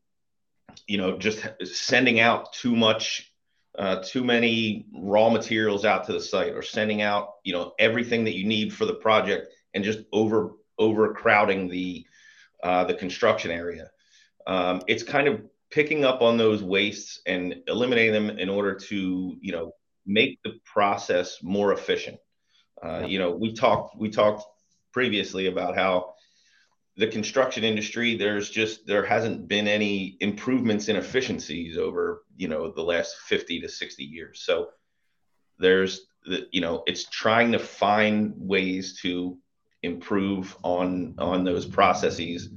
you 0.86 0.98
know, 0.98 1.18
just 1.18 1.46
sending 1.64 2.18
out 2.18 2.52
too 2.54 2.74
much 2.74 3.30
uh, 3.78 4.02
too 4.02 4.24
many 4.24 4.86
raw 4.94 5.28
materials 5.28 5.84
out 5.84 6.06
to 6.06 6.12
the 6.14 6.20
site 6.20 6.54
or 6.54 6.62
sending 6.62 7.02
out 7.02 7.34
you 7.44 7.52
know 7.52 7.74
everything 7.78 8.24
that 8.24 8.34
you 8.34 8.46
need 8.46 8.72
for 8.72 8.86
the 8.86 8.94
project 8.94 9.52
and 9.74 9.84
just 9.84 9.98
over 10.12 10.52
overcrowding 10.80 11.68
the 11.68 12.06
uh, 12.62 12.84
the 12.84 12.94
construction 12.94 13.50
area 13.50 13.90
um, 14.46 14.82
it's 14.86 15.02
kind 15.02 15.28
of 15.28 15.42
picking 15.70 16.04
up 16.04 16.22
on 16.22 16.36
those 16.36 16.62
wastes 16.62 17.20
and 17.26 17.56
eliminating 17.66 18.12
them 18.12 18.38
in 18.38 18.48
order 18.48 18.74
to 18.74 19.36
you 19.40 19.52
know 19.52 19.72
make 20.06 20.38
the 20.44 20.58
process 20.64 21.38
more 21.42 21.72
efficient. 21.72 22.18
Uh, 22.82 23.04
you 23.06 23.18
know 23.18 23.30
we 23.30 23.52
talked 23.52 23.96
we 23.96 24.10
talked 24.10 24.44
previously 24.92 25.46
about 25.46 25.76
how 25.76 26.14
the 26.96 27.06
construction 27.06 27.62
industry 27.64 28.16
there's 28.16 28.48
just 28.48 28.86
there 28.86 29.04
hasn't 29.04 29.48
been 29.48 29.68
any 29.68 30.16
improvements 30.20 30.88
in 30.88 30.96
efficiencies 30.96 31.76
over 31.76 32.22
you 32.36 32.48
know 32.48 32.70
the 32.70 32.82
last 32.82 33.16
50 33.26 33.60
to 33.60 33.68
60 33.68 34.04
years. 34.04 34.42
So 34.42 34.68
there's 35.58 36.06
the 36.24 36.46
you 36.52 36.60
know 36.60 36.82
it's 36.86 37.04
trying 37.10 37.52
to 37.52 37.58
find 37.58 38.34
ways 38.36 39.00
to 39.02 39.38
improve 39.82 40.56
on 40.62 41.14
on 41.18 41.44
those 41.44 41.66
processes 41.66 42.48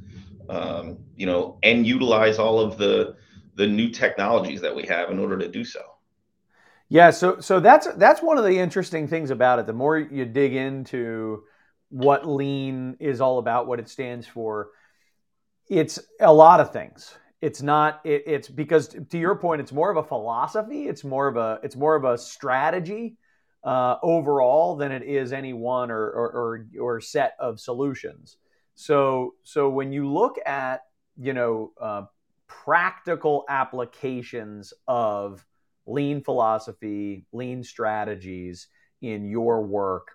um, 0.50 0.98
you 1.16 1.26
know 1.26 1.58
and 1.64 1.86
utilize 1.86 2.40
all 2.40 2.60
of 2.60 2.78
the 2.78 3.16
the 3.56 3.68
new 3.68 3.90
technologies 3.90 4.62
that 4.62 4.76
we 4.76 4.84
have 4.84 5.10
in 5.12 5.20
order 5.20 5.38
to 5.38 5.48
do 5.48 5.64
so 5.64 5.82
yeah 6.90 7.10
so 7.10 7.40
so 7.40 7.60
that's 7.60 7.88
that's 7.98 8.22
one 8.22 8.38
of 8.38 8.44
the 8.44 8.58
interesting 8.58 9.08
things 9.08 9.30
about 9.30 9.60
it 9.60 9.68
the 9.68 9.74
more 9.74 9.98
you 9.98 10.26
dig 10.26 10.54
into 10.54 11.44
what 11.90 12.28
lean 12.28 12.96
is 13.00 13.20
all 13.20 13.40
about, 13.40 13.68
what 13.68 13.80
it 13.80 13.90
stands 13.90 14.28
for. 14.28 14.70
It's 15.68 16.00
a 16.20 16.32
lot 16.32 16.60
of 16.60 16.72
things. 16.72 17.16
It's 17.42 17.62
not. 17.62 18.02
It, 18.04 18.24
it's 18.26 18.48
because 18.48 18.90
to 19.10 19.18
your 19.18 19.36
point, 19.36 19.62
it's 19.62 19.72
more 19.72 19.92
of 19.92 19.98
a 19.98 20.04
philosophy. 20.04 20.88
It's 20.88 21.04
more 21.04 21.28
of 21.28 21.38
a. 21.38 21.60
It's 21.64 21.76
more 21.76 21.96
of 21.96 22.04
a 22.04 22.18
strategy 22.18 23.18
uh, 23.64 23.96
overall 24.02 24.76
than 24.76 24.92
it 24.92 25.04
is 25.04 25.32
any 25.32 25.54
one 25.54 25.92
or, 25.92 26.04
or 26.04 26.32
or 26.32 26.66
or 26.80 27.02
set 27.02 27.34
of 27.40 27.60
solutions. 27.60 28.38
So 28.80 29.34
so 29.44 29.68
when 29.68 29.92
you 29.92 30.10
look 30.10 30.38
at 30.46 30.84
you 31.18 31.34
know 31.34 31.74
uh, 31.82 32.04
practical 32.48 33.44
applications 33.50 34.74
of 34.88 35.46
lean 35.86 36.24
philosophy, 36.24 37.26
lean 37.34 37.62
strategies 37.62 38.68
in 39.02 39.26
your 39.26 39.64
work, 39.64 40.12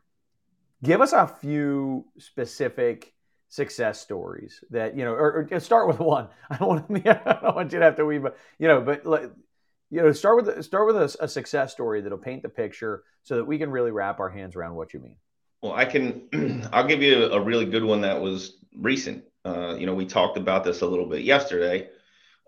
give 0.82 1.02
us 1.02 1.12
a 1.12 1.26
few 1.26 2.06
specific 2.16 3.12
success 3.50 4.00
stories 4.00 4.64
that 4.70 4.96
you 4.96 5.04
know 5.04 5.12
or, 5.12 5.46
or 5.52 5.60
start 5.60 5.86
with 5.86 5.98
one. 6.16 6.28
I 6.48 6.56
don't 6.56 6.88
want 6.88 7.06
i 7.06 7.38
don't 7.42 7.54
want 7.54 7.70
you 7.70 7.80
to 7.80 7.84
have 7.84 7.96
to 7.96 8.06
weave 8.06 8.24
you 8.58 8.66
know 8.66 8.80
but 8.80 9.04
you 9.90 10.00
know 10.00 10.10
start 10.12 10.42
with 10.42 10.64
start 10.64 10.86
with 10.86 10.96
a, 10.96 11.24
a, 11.24 11.28
success 11.28 11.70
story 11.70 12.00
that'll 12.00 12.16
paint 12.16 12.42
the 12.42 12.48
picture 12.48 13.02
so 13.24 13.36
that 13.36 13.44
we 13.44 13.58
can 13.58 13.70
really 13.70 13.90
wrap 13.90 14.20
our 14.20 14.30
hands 14.30 14.56
around 14.56 14.74
what 14.74 14.94
you 14.94 15.00
mean 15.00 15.16
well 15.64 15.72
i 15.72 15.84
can 15.84 16.68
i'll 16.72 16.86
give 16.86 17.02
you 17.02 17.24
a 17.32 17.40
really 17.40 17.66
good 17.66 17.84
one 17.84 18.02
that 18.02 18.20
was 18.20 18.58
recent 18.76 19.24
uh, 19.44 19.74
you 19.78 19.86
know 19.86 19.94
we 19.94 20.06
talked 20.06 20.36
about 20.36 20.64
this 20.64 20.82
a 20.82 20.86
little 20.86 21.06
bit 21.06 21.22
yesterday 21.22 21.88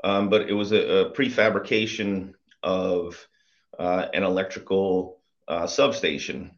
um, 0.04 0.28
but 0.28 0.48
it 0.48 0.52
was 0.52 0.72
a, 0.72 1.06
a 1.06 1.10
prefabrication 1.12 2.34
of 2.62 3.26
uh, 3.78 4.06
an 4.12 4.22
electrical 4.22 5.20
uh, 5.48 5.66
substation 5.66 6.52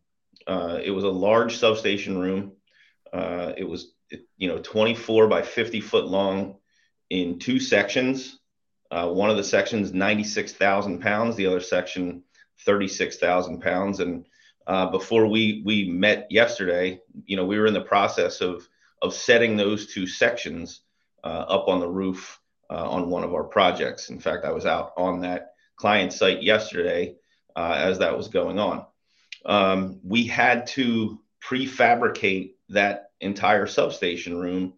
uh, 0.48 0.80
it 0.82 0.90
was 0.90 1.04
a 1.04 1.08
large 1.08 1.58
substation 1.58 2.16
room. 2.16 2.52
Uh, 3.12 3.52
it 3.56 3.64
was, 3.64 3.92
you 4.38 4.48
know, 4.48 4.58
24 4.58 5.28
by 5.28 5.42
50 5.42 5.80
foot 5.82 6.06
long 6.06 6.56
in 7.10 7.38
two 7.38 7.60
sections. 7.60 8.38
Uh, 8.90 9.08
one 9.08 9.28
of 9.28 9.36
the 9.36 9.44
sections, 9.44 9.92
96,000 9.92 11.00
pounds. 11.00 11.36
The 11.36 11.46
other 11.46 11.60
section, 11.60 12.24
36,000 12.64 13.60
pounds. 13.60 14.00
And 14.00 14.24
uh, 14.68 14.86
before 14.90 15.26
we 15.26 15.62
we 15.64 15.88
met 15.88 16.28
yesterday, 16.30 17.00
you 17.24 17.36
know, 17.36 17.44
we 17.44 17.58
were 17.58 17.66
in 17.66 17.74
the 17.74 17.80
process 17.80 18.40
of 18.40 18.68
of 19.02 19.14
setting 19.14 19.56
those 19.56 19.92
two 19.92 20.06
sections 20.06 20.80
uh, 21.24 21.44
up 21.48 21.68
on 21.68 21.80
the 21.80 21.88
roof 21.88 22.40
uh, 22.70 22.88
on 22.88 23.10
one 23.10 23.24
of 23.24 23.34
our 23.34 23.44
projects. 23.44 24.10
In 24.10 24.20
fact, 24.20 24.44
I 24.44 24.52
was 24.52 24.66
out 24.66 24.92
on 24.96 25.20
that 25.20 25.54
client 25.76 26.12
site 26.12 26.42
yesterday 26.42 27.16
as 27.56 27.98
that 27.98 28.16
was 28.16 28.28
going 28.28 28.60
on 28.60 28.86
um, 29.44 30.00
we 30.04 30.24
had 30.24 30.66
to 30.68 31.20
prefabricate 31.40 32.52
that 32.68 33.10
entire 33.20 33.66
substation 33.66 34.36
room 34.36 34.74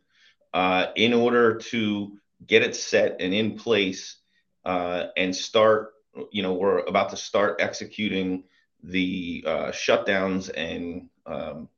uh, 0.54 0.87
in 0.97 1.12
order 1.12 1.56
to 1.56 2.16
get 2.47 2.62
it 2.62 2.75
set 2.75 3.16
and 3.20 3.35
in 3.35 3.56
place 3.56 4.16
uh, 4.64 5.06
and 5.16 5.35
start 5.35 5.92
you 6.32 6.42
know 6.42 6.54
we're 6.54 6.78
about 6.80 7.11
to 7.11 7.16
start 7.16 7.61
executing 7.61 8.44
the 8.82 9.44
uh, 9.46 9.70
shutdowns 9.70 10.50
and 10.56 11.08
um, 11.26 11.68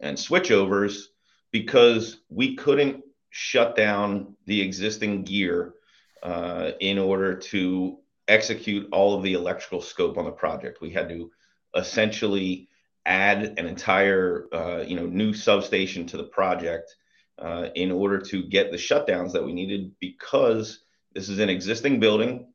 and 0.00 0.16
switchovers 0.16 1.04
because 1.50 2.18
we 2.28 2.56
couldn't 2.56 3.02
shut 3.30 3.76
down 3.76 4.36
the 4.46 4.60
existing 4.60 5.22
gear 5.24 5.74
uh, 6.22 6.72
in 6.80 6.98
order 6.98 7.34
to 7.36 7.98
execute 8.28 8.88
all 8.92 9.14
of 9.14 9.22
the 9.22 9.34
electrical 9.34 9.80
scope 9.80 10.18
on 10.18 10.24
the 10.24 10.30
project. 10.30 10.80
We 10.80 10.90
had 10.90 11.08
to 11.08 11.30
essentially 11.74 12.68
add 13.06 13.58
an 13.58 13.66
entire 13.66 14.46
uh, 14.52 14.84
you 14.86 14.96
know 14.96 15.06
new 15.06 15.32
substation 15.32 16.06
to 16.06 16.16
the 16.16 16.24
project 16.24 16.94
uh, 17.38 17.68
in 17.74 17.90
order 17.90 18.18
to 18.18 18.42
get 18.42 18.70
the 18.70 18.76
shutdowns 18.76 19.32
that 19.32 19.44
we 19.44 19.52
needed 19.52 19.92
because 20.00 20.80
this 21.14 21.28
is 21.28 21.38
an 21.38 21.48
existing 21.48 21.98
building. 21.98 22.46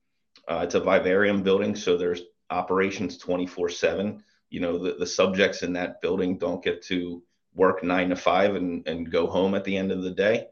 Uh, 0.47 0.61
it's 0.63 0.75
a 0.75 0.79
vivarium 0.79 1.41
building, 1.41 1.75
so 1.75 1.97
there's 1.97 2.21
operations 2.49 3.17
24 3.17 3.69
7. 3.69 4.23
You 4.49 4.59
know, 4.59 4.77
the, 4.77 4.95
the 4.99 5.07
subjects 5.07 5.63
in 5.63 5.73
that 5.73 6.01
building 6.01 6.37
don't 6.37 6.63
get 6.63 6.81
to 6.83 7.23
work 7.53 7.83
nine 7.83 8.09
to 8.09 8.15
five 8.15 8.55
and, 8.55 8.87
and 8.87 9.11
go 9.11 9.27
home 9.27 9.55
at 9.55 9.63
the 9.63 9.75
end 9.75 9.91
of 9.91 10.03
the 10.03 10.11
day. 10.11 10.47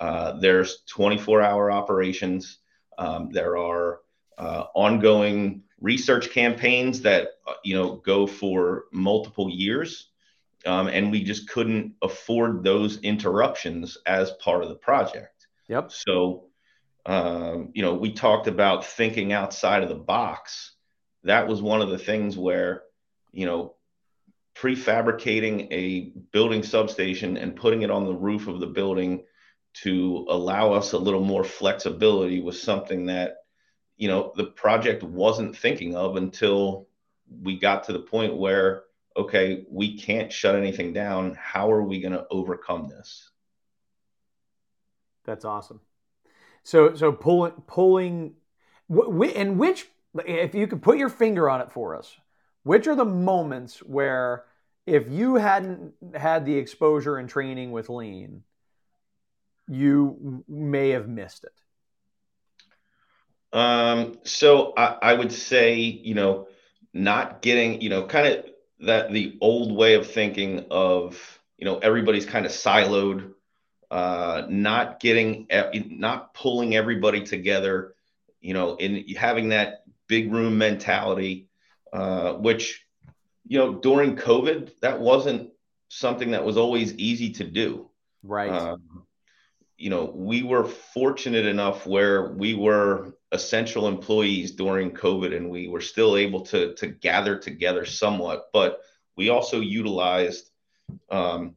Uh, 0.00 0.38
there's 0.40 0.82
24 0.86 1.42
hour 1.42 1.70
operations. 1.70 2.58
Um, 2.98 3.30
there 3.30 3.56
are 3.56 4.00
uh, 4.38 4.64
ongoing 4.74 5.62
research 5.80 6.30
campaigns 6.30 7.02
that 7.02 7.28
uh, 7.46 7.54
you 7.64 7.74
know 7.74 7.96
go 7.96 8.26
for 8.26 8.84
multiple 8.92 9.50
years 9.50 10.10
um, 10.64 10.88
and 10.88 11.10
we 11.10 11.22
just 11.22 11.48
couldn't 11.48 11.94
afford 12.02 12.64
those 12.64 12.98
interruptions 13.00 13.98
as 14.06 14.32
part 14.32 14.62
of 14.62 14.68
the 14.68 14.74
project 14.74 15.46
yep 15.68 15.92
so 15.92 16.44
um, 17.04 17.70
you 17.74 17.82
know 17.82 17.94
we 17.94 18.12
talked 18.12 18.46
about 18.46 18.84
thinking 18.84 19.32
outside 19.32 19.82
of 19.82 19.88
the 19.88 19.94
box 19.94 20.75
that 21.26 21.46
was 21.48 21.60
one 21.60 21.82
of 21.82 21.90
the 21.90 21.98
things 21.98 22.36
where 22.36 22.82
you 23.32 23.46
know 23.46 23.74
prefabricating 24.56 25.68
a 25.70 26.12
building 26.32 26.62
substation 26.62 27.36
and 27.36 27.56
putting 27.56 27.82
it 27.82 27.90
on 27.90 28.06
the 28.06 28.14
roof 28.14 28.46
of 28.46 28.58
the 28.58 28.66
building 28.66 29.22
to 29.74 30.26
allow 30.30 30.72
us 30.72 30.92
a 30.92 30.98
little 30.98 31.22
more 31.22 31.44
flexibility 31.44 32.40
was 32.40 32.60
something 32.60 33.06
that 33.06 33.36
you 33.96 34.08
know 34.08 34.32
the 34.36 34.44
project 34.44 35.02
wasn't 35.02 35.56
thinking 35.56 35.94
of 35.94 36.16
until 36.16 36.88
we 37.42 37.58
got 37.58 37.84
to 37.84 37.92
the 37.92 37.98
point 37.98 38.36
where 38.36 38.84
okay 39.16 39.66
we 39.70 39.98
can't 39.98 40.32
shut 40.32 40.54
anything 40.54 40.92
down. 40.92 41.36
How 41.40 41.70
are 41.72 41.82
we 41.82 42.00
going 42.00 42.12
to 42.12 42.26
overcome 42.30 42.88
this? 42.88 43.30
That's 45.24 45.44
awesome. 45.44 45.80
So 46.62 46.94
so 46.94 47.12
pulling 47.12 47.52
pulling 47.66 48.34
and 48.88 49.58
which 49.58 49.88
if 50.26 50.54
you 50.54 50.66
could 50.66 50.82
put 50.82 50.98
your 50.98 51.08
finger 51.08 51.48
on 51.48 51.60
it 51.60 51.72
for 51.72 51.96
us 51.96 52.16
which 52.62 52.86
are 52.86 52.96
the 52.96 53.04
moments 53.04 53.78
where 53.78 54.44
if 54.86 55.08
you 55.08 55.36
hadn't 55.36 55.92
had 56.14 56.44
the 56.44 56.56
exposure 56.56 57.16
and 57.16 57.28
training 57.28 57.70
with 57.70 57.88
lean 57.88 58.42
you 59.68 60.44
may 60.48 60.90
have 60.90 61.08
missed 61.08 61.44
it? 61.44 61.52
Um, 63.56 64.18
so 64.24 64.72
I, 64.76 64.96
I 65.02 65.14
would 65.14 65.32
say, 65.32 65.76
you 65.80 66.14
know, 66.14 66.48
not 66.92 67.42
getting, 67.42 67.80
you 67.80 67.88
know, 67.88 68.06
kind 68.06 68.26
of 68.28 68.46
that 68.80 69.12
the 69.12 69.36
old 69.40 69.74
way 69.74 69.94
of 69.94 70.10
thinking 70.10 70.66
of, 70.70 71.40
you 71.58 71.64
know, 71.64 71.78
everybody's 71.78 72.26
kind 72.26 72.46
of 72.46 72.52
siloed, 72.52 73.32
uh, 73.90 74.42
not 74.48 75.00
getting, 75.00 75.48
not 75.90 76.34
pulling 76.34 76.76
everybody 76.76 77.22
together 77.24 77.96
you 78.46 78.54
know, 78.54 78.76
in 78.76 79.04
having 79.16 79.48
that 79.48 79.82
big 80.08 80.32
room 80.32 80.58
mentality, 80.58 81.48
uh, 81.92 82.34
which, 82.34 82.86
you 83.46 83.58
know, 83.58 83.74
during 83.74 84.16
COVID, 84.16 84.78
that 84.80 85.00
wasn't 85.00 85.50
something 85.88 86.32
that 86.32 86.44
was 86.44 86.56
always 86.56 86.94
easy 86.94 87.30
to 87.32 87.44
do. 87.44 87.90
Right. 88.22 88.50
Um, 88.50 89.06
you 89.78 89.90
know, 89.90 90.10
we 90.14 90.42
were 90.42 90.64
fortunate 90.64 91.44
enough 91.44 91.86
where 91.86 92.32
we 92.32 92.54
were 92.54 93.14
essential 93.32 93.88
employees 93.88 94.52
during 94.52 94.90
COVID 94.90 95.36
and 95.36 95.50
we 95.50 95.68
were 95.68 95.80
still 95.82 96.16
able 96.16 96.40
to, 96.46 96.74
to 96.74 96.86
gather 96.86 97.38
together 97.38 97.84
somewhat, 97.84 98.46
but 98.52 98.80
we 99.16 99.28
also 99.28 99.60
utilized, 99.60 100.50
um, 101.10 101.56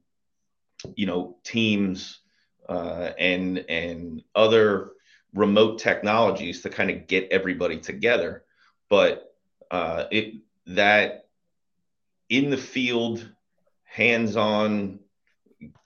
you 0.96 1.06
know, 1.06 1.38
teams 1.44 2.20
uh, 2.68 3.12
and, 3.18 3.60
and 3.70 4.24
other 4.36 4.92
remote 5.34 5.80
technologies 5.80 6.62
to 6.62 6.70
kind 6.70 6.90
of 6.90 7.08
get 7.08 7.28
everybody 7.32 7.80
together. 7.80 8.44
But 8.90 9.36
uh, 9.72 10.06
it, 10.12 10.36
that 10.68 11.28
in 12.30 12.50
the 12.50 12.58
field, 12.58 13.28
hands 13.84 14.36
on 14.36 15.00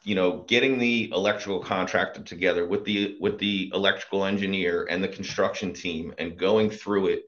you 0.04 0.16
know 0.16 0.44
getting 0.48 0.78
the 0.78 1.10
electrical 1.14 1.60
contractor 1.60 2.22
together 2.22 2.68
with 2.68 2.84
the 2.84 3.18
with 3.20 3.40
the 3.40 3.72
electrical 3.74 4.26
engineer 4.26 4.86
and 4.90 5.04
the 5.04 5.08
construction 5.08 5.74
team 5.74 6.14
and 6.18 6.38
going 6.38 6.70
through 6.70 7.08
it 7.08 7.24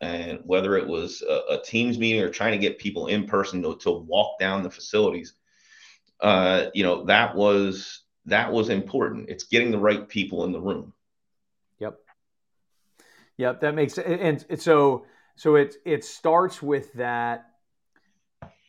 and 0.00 0.38
whether 0.44 0.78
it 0.78 0.86
was 0.86 1.22
a, 1.28 1.54
a 1.54 1.62
teams 1.62 1.98
meeting 1.98 2.22
or 2.22 2.30
trying 2.30 2.52
to 2.52 2.58
get 2.58 2.78
people 2.78 3.08
in 3.08 3.26
person 3.26 3.62
to, 3.62 3.76
to 3.76 3.90
walk 3.90 4.38
down 4.38 4.62
the 4.62 4.70
facilities 4.70 5.34
uh, 6.20 6.66
you 6.72 6.82
know 6.82 7.04
that 7.04 7.34
was 7.34 8.04
that 8.26 8.50
was 8.50 8.68
important 8.68 9.28
it's 9.28 9.44
getting 9.44 9.70
the 9.70 9.78
right 9.78 10.08
people 10.08 10.44
in 10.44 10.52
the 10.52 10.60
room 10.60 10.92
yep 13.40 13.60
that 13.60 13.74
makes 13.74 13.98
and, 13.98 14.44
and 14.48 14.60
so 14.60 15.04
so 15.36 15.56
it 15.56 15.76
it 15.84 16.04
starts 16.04 16.62
with 16.62 16.92
that 16.94 17.46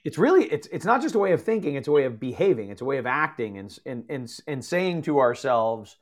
it's 0.04 0.18
really 0.18 0.46
it's 0.46 0.68
it's 0.72 0.86
not 0.86 1.02
just 1.02 1.16
a 1.16 1.20
way 1.20 1.34
of 1.34 1.44
thinking 1.44 1.76
it's 1.76 1.88
a 1.88 1.92
way 1.92 2.06
of 2.06 2.20
behaving 2.20 2.70
it's 2.70 2.82
a 2.82 2.86
way 2.86 2.98
of 2.98 3.06
acting 3.06 3.58
and 3.58 3.78
and 3.86 4.06
and, 4.10 4.32
and 4.48 4.66
saying 4.66 5.02
to 5.02 5.20
ourselves 5.20 5.98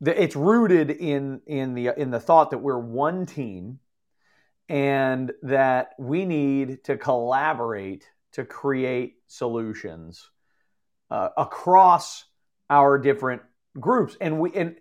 that 0.00 0.22
it's 0.22 0.36
rooted 0.36 0.90
in 0.90 1.40
in 1.46 1.74
the 1.74 1.92
in 1.96 2.10
the 2.10 2.20
thought 2.20 2.50
that 2.50 2.58
we're 2.58 2.78
one 2.78 3.26
team 3.26 3.80
and 4.68 5.32
that 5.42 5.94
we 5.98 6.24
need 6.24 6.84
to 6.84 6.96
collaborate 6.96 8.04
to 8.32 8.44
create 8.44 9.16
solutions 9.26 10.30
uh, 11.10 11.30
across 11.36 12.26
our 12.68 12.98
different 12.98 13.42
groups. 13.80 14.16
And 14.20 14.38
we 14.40 14.52
and 14.54 14.76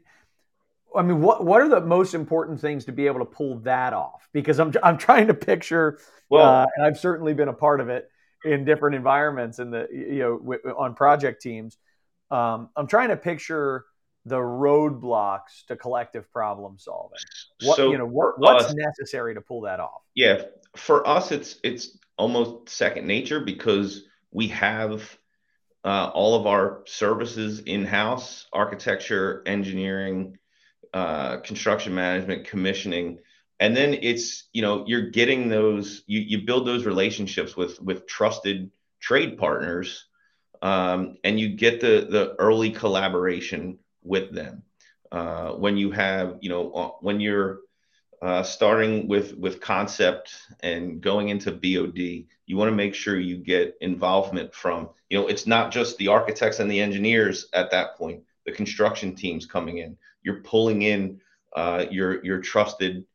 I 0.98 1.04
mean, 1.04 1.22
what 1.22 1.46
what 1.46 1.62
are 1.62 1.70
the 1.70 1.82
most 1.82 2.14
important 2.14 2.60
things 2.60 2.86
to 2.86 2.92
be 2.92 3.08
able 3.08 3.20
to 3.20 3.26
pull 3.26 3.60
that 3.60 3.94
off? 3.94 4.28
Because 4.34 4.60
I'm 4.60 4.74
I'm 4.84 4.98
trying 4.98 5.28
to 5.28 5.34
picture, 5.34 6.00
well, 6.30 6.46
uh, 6.46 6.66
and 6.76 6.86
I've 6.86 6.98
certainly 6.98 7.34
been 7.34 7.48
a 7.48 7.54
part 7.54 7.80
of 7.80 7.90
it 7.90 8.10
in 8.44 8.66
different 8.66 8.96
environments 8.96 9.60
in 9.60 9.72
the 9.72 9.88
you 9.92 10.20
know 10.20 10.38
w- 10.38 10.76
on 10.78 10.96
project 10.96 11.42
teams. 11.42 11.78
Um, 12.32 12.70
I'm 12.76 12.88
trying 12.88 13.10
to 13.10 13.18
picture 13.18 13.86
the 14.26 14.38
roadblocks 14.38 15.66
to 15.68 15.76
collective 15.76 16.32
problem 16.32 16.78
solving. 16.78 17.20
What 17.62 17.78
so 17.78 17.92
you 17.92 17.98
know 17.98 18.06
what, 18.06 18.40
what's 18.40 18.66
us, 18.66 18.74
necessary 18.76 19.34
to 19.36 19.42
pull 19.42 19.62
that 19.62 19.80
off? 19.80 20.02
Yeah, 20.16 20.44
for 20.76 21.08
us, 21.08 21.32
it's 21.32 21.60
it's 21.64 21.98
almost 22.18 22.70
second 22.70 23.08
nature 23.08 23.40
because 23.40 24.04
we 24.32 24.48
have 24.50 25.18
uh, 25.84 26.12
all 26.14 26.36
of 26.36 26.48
our 26.48 26.84
services 26.86 27.60
in 27.60 27.86
house: 27.86 28.48
architecture, 28.52 29.44
engineering, 29.46 30.38
uh, 30.94 31.38
construction 31.38 31.94
management, 31.94 32.48
commissioning 32.48 33.20
and 33.60 33.76
then 33.76 33.98
it's 34.02 34.48
you 34.54 34.62
know 34.62 34.86
you're 34.88 35.10
getting 35.10 35.50
those 35.50 36.04
you, 36.08 36.20
you 36.20 36.46
build 36.46 36.68
those 36.68 36.86
relationships 36.86 37.56
with 37.56 37.82
with 37.82 38.08
trusted 38.08 38.72
trade 39.00 39.38
partners 39.38 40.06
um, 40.62 41.18
and 41.24 41.40
you 41.40 41.50
get 41.50 41.82
the 41.82 42.08
the 42.10 42.36
early 42.40 42.72
collaboration 42.72 43.80
with 44.04 44.34
them. 44.34 44.64
Uh, 45.12 45.52
when 45.52 45.78
you 45.78 45.92
have 45.92 46.38
you 46.42 46.50
know 46.50 46.72
uh, 46.72 46.90
when 47.02 47.20
you're 47.20 47.60
uh, 48.22 48.44
starting 48.44 49.08
with 49.08 49.36
with 49.36 49.62
concept 49.62 50.34
and 50.62 51.02
going 51.02 51.30
into 51.30 51.52
bod 51.52 51.98
you 51.98 52.58
want 52.58 52.70
to 52.70 52.76
make 52.76 52.96
sure 52.96 53.20
you 53.20 53.38
get 53.38 53.78
involvement 53.82 54.54
from 54.54 54.90
you 55.10 55.20
know 55.20 55.28
it's 55.28 55.48
not 55.48 55.72
just 55.72 55.98
the 55.98 56.08
architects 56.08 56.60
and 56.60 56.70
the 56.70 56.82
engineers 56.82 57.48
at 57.54 57.72
that 57.72 57.96
point. 57.98 58.24
The 58.46 58.54
construction 58.54 59.14
teams 59.14 59.46
coming 59.46 59.80
in 59.80 59.98
you're 60.28 60.42
pulling 60.42 60.82
in 60.82 61.22
uh, 61.56 61.86
your 61.90 62.24
your 62.24 62.40
trusted 62.42 63.06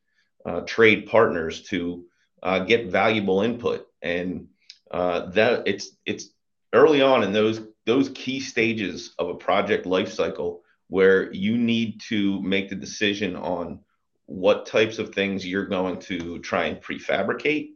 uh, 0.46 0.62
trade 0.62 1.07
partners 1.07 1.62
to 1.64 2.07
uh, 2.42 2.61
get 2.61 2.90
valuable 2.90 3.42
input, 3.42 3.87
and 4.01 4.48
uh, 4.90 5.27
that 5.27 5.62
it's 5.66 5.90
it's 6.07 6.31
early 6.72 7.03
on 7.03 7.22
in 7.22 7.33
those 7.33 7.61
those 7.85 8.09
key 8.14 8.40
stages 8.40 9.14
of 9.18 9.29
a 9.29 9.35
project 9.35 9.85
life 9.85 10.11
cycle 10.11 10.62
where 10.88 11.31
you 11.33 11.59
need 11.59 12.01
to 12.09 12.40
make 12.42 12.70
the 12.70 12.75
decision 12.75 13.37
on 13.37 13.81
what 14.27 14.66
types 14.66 14.98
of 14.98 15.14
things 15.14 15.46
you're 15.46 15.66
going 15.66 15.98
to 15.98 16.38
try 16.38 16.64
and 16.64 16.81
prefabricate. 16.81 17.72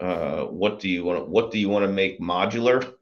Uh, 0.00 0.44
what 0.44 0.78
do 0.80 0.90
you 0.90 1.02
want? 1.02 1.28
What 1.28 1.50
do 1.50 1.58
you 1.58 1.70
want 1.70 1.84
to 1.84 1.92
make 1.92 2.20
modular? 2.20 2.92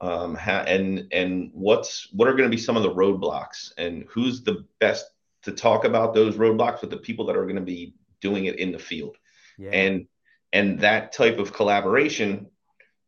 Um, 0.00 0.36
ha- 0.36 0.64
and 0.68 1.08
and 1.10 1.50
what's 1.52 2.08
what 2.12 2.28
are 2.28 2.34
going 2.34 2.48
to 2.48 2.56
be 2.56 2.62
some 2.62 2.76
of 2.76 2.84
the 2.84 2.94
roadblocks? 2.94 3.72
And 3.76 4.04
who's 4.08 4.44
the 4.44 4.64
best 4.78 5.06
to 5.46 5.52
talk 5.52 5.84
about 5.84 6.12
those 6.12 6.36
roadblocks 6.36 6.80
with 6.80 6.90
the 6.90 6.96
people 6.96 7.26
that 7.26 7.36
are 7.36 7.44
going 7.44 7.56
to 7.56 7.62
be 7.62 7.94
doing 8.20 8.44
it 8.44 8.58
in 8.58 8.72
the 8.72 8.78
field. 8.78 9.16
Yeah. 9.56 9.70
And 9.70 10.06
and 10.52 10.80
that 10.80 11.12
type 11.12 11.38
of 11.38 11.52
collaboration, 11.52 12.48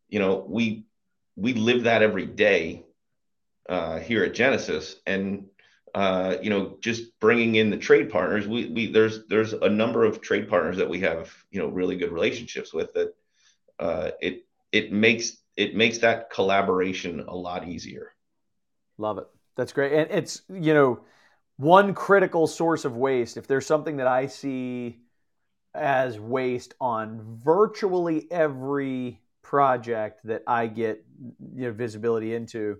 you 0.07 0.19
know, 0.19 0.45
we 0.47 0.85
we 1.35 1.53
live 1.53 1.83
that 1.83 2.01
every 2.01 2.25
day 2.25 2.85
uh, 3.67 3.99
here 3.99 4.23
at 4.23 4.33
Genesis, 4.33 4.95
and 5.05 5.47
uh, 5.93 6.37
you 6.41 6.49
know, 6.49 6.77
just 6.81 7.19
bringing 7.19 7.55
in 7.55 7.69
the 7.69 7.77
trade 7.77 8.09
partners. 8.09 8.47
We 8.47 8.67
we 8.67 8.91
there's 8.91 9.27
there's 9.27 9.53
a 9.53 9.69
number 9.69 10.05
of 10.05 10.21
trade 10.21 10.49
partners 10.49 10.77
that 10.77 10.89
we 10.89 11.01
have 11.01 11.33
you 11.51 11.59
know 11.59 11.67
really 11.67 11.97
good 11.97 12.11
relationships 12.11 12.73
with 12.73 12.93
that. 12.93 13.13
Uh, 13.77 14.11
it 14.21 14.45
it 14.71 14.91
makes 14.91 15.37
it 15.55 15.75
makes 15.75 15.99
that 15.99 16.29
collaboration 16.29 17.25
a 17.27 17.35
lot 17.35 17.67
easier. 17.67 18.13
Love 18.97 19.17
it. 19.17 19.27
That's 19.55 19.73
great, 19.73 19.91
and 19.93 20.09
it's 20.11 20.41
you 20.49 20.73
know 20.73 21.01
one 21.59 21.93
critical 21.93 22.47
source 22.47 22.85
of 22.85 22.95
waste, 22.95 23.35
if 23.35 23.45
there's 23.45 23.65
something 23.65 23.97
that 23.97 24.07
I 24.07 24.27
see 24.27 25.01
as 25.73 26.17
waste 26.17 26.73
on 26.79 27.41
virtually 27.43 28.31
every 28.31 29.19
project 29.41 30.21
that 30.23 30.43
I 30.47 30.67
get 30.67 31.05
you 31.53 31.67
know, 31.67 31.73
visibility 31.73 32.33
into, 32.33 32.77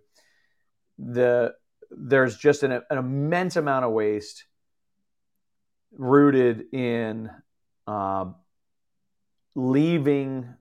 the 0.98 1.56
there's 1.92 2.38
just 2.38 2.64
an, 2.64 2.72
an 2.72 2.98
immense 2.98 3.58
amount 3.58 3.84
of 3.84 3.92
waste 3.92 4.46
rooted 5.92 6.74
in 6.74 7.30
uh, 7.86 8.28
leaving 9.56 10.54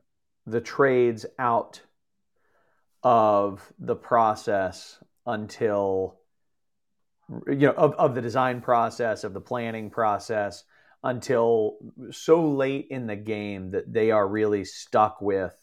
the 0.45 0.61
trades 0.61 1.25
out 1.39 1.83
of 3.05 3.73
the 3.79 3.95
process 3.95 4.99
until 5.25 6.18
you 7.47 7.67
know 7.67 7.73
of, 7.73 7.95
of 7.95 8.15
the 8.15 8.23
design 8.23 8.61
process 8.61 9.25
of 9.25 9.35
the 9.35 9.41
planning 9.41 9.91
process 9.91 10.65
until 11.05 11.77
so 12.11 12.49
late 12.49 12.89
in 12.91 13.07
the 13.07 13.17
game 13.17 13.71
that 13.71 13.93
they 13.93 14.11
are 14.11 14.27
really 14.27 14.65
stuck 14.65 15.21
with 15.21 15.57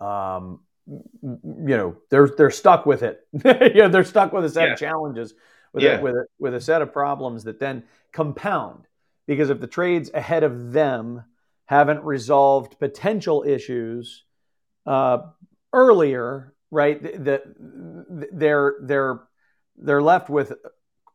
um 0.00 0.60
you 0.86 1.76
know 1.76 1.96
they're 2.10 2.28
they're 2.28 2.50
stuck 2.50 2.86
with 2.86 3.02
it 3.02 3.26
you 3.74 3.82
know 3.82 3.88
they're 3.88 4.04
stuck 4.04 4.32
with 4.32 4.44
a 4.44 4.48
set 4.48 4.68
yeah. 4.68 4.72
of 4.72 4.78
challenges 4.78 5.34
with 5.72 5.82
yeah. 5.82 5.98
a, 5.98 6.02
with 6.02 6.14
a, 6.14 6.24
with 6.38 6.54
a 6.54 6.60
set 6.60 6.80
of 6.80 6.92
problems 6.92 7.44
that 7.44 7.58
then 7.58 7.82
compound 8.12 8.86
because 9.26 9.50
if 9.50 9.60
the 9.60 9.66
trades 9.66 10.10
ahead 10.14 10.44
of 10.44 10.72
them 10.72 11.24
haven't 11.66 12.02
resolved 12.04 12.78
potential 12.78 13.44
issues 13.46 14.24
uh, 14.86 15.18
earlier 15.74 16.54
right 16.70 17.02
the, 17.02 17.42
they're 18.32 18.76
they're 18.82 19.20
they're 19.80 20.02
left 20.02 20.28
with 20.28 20.52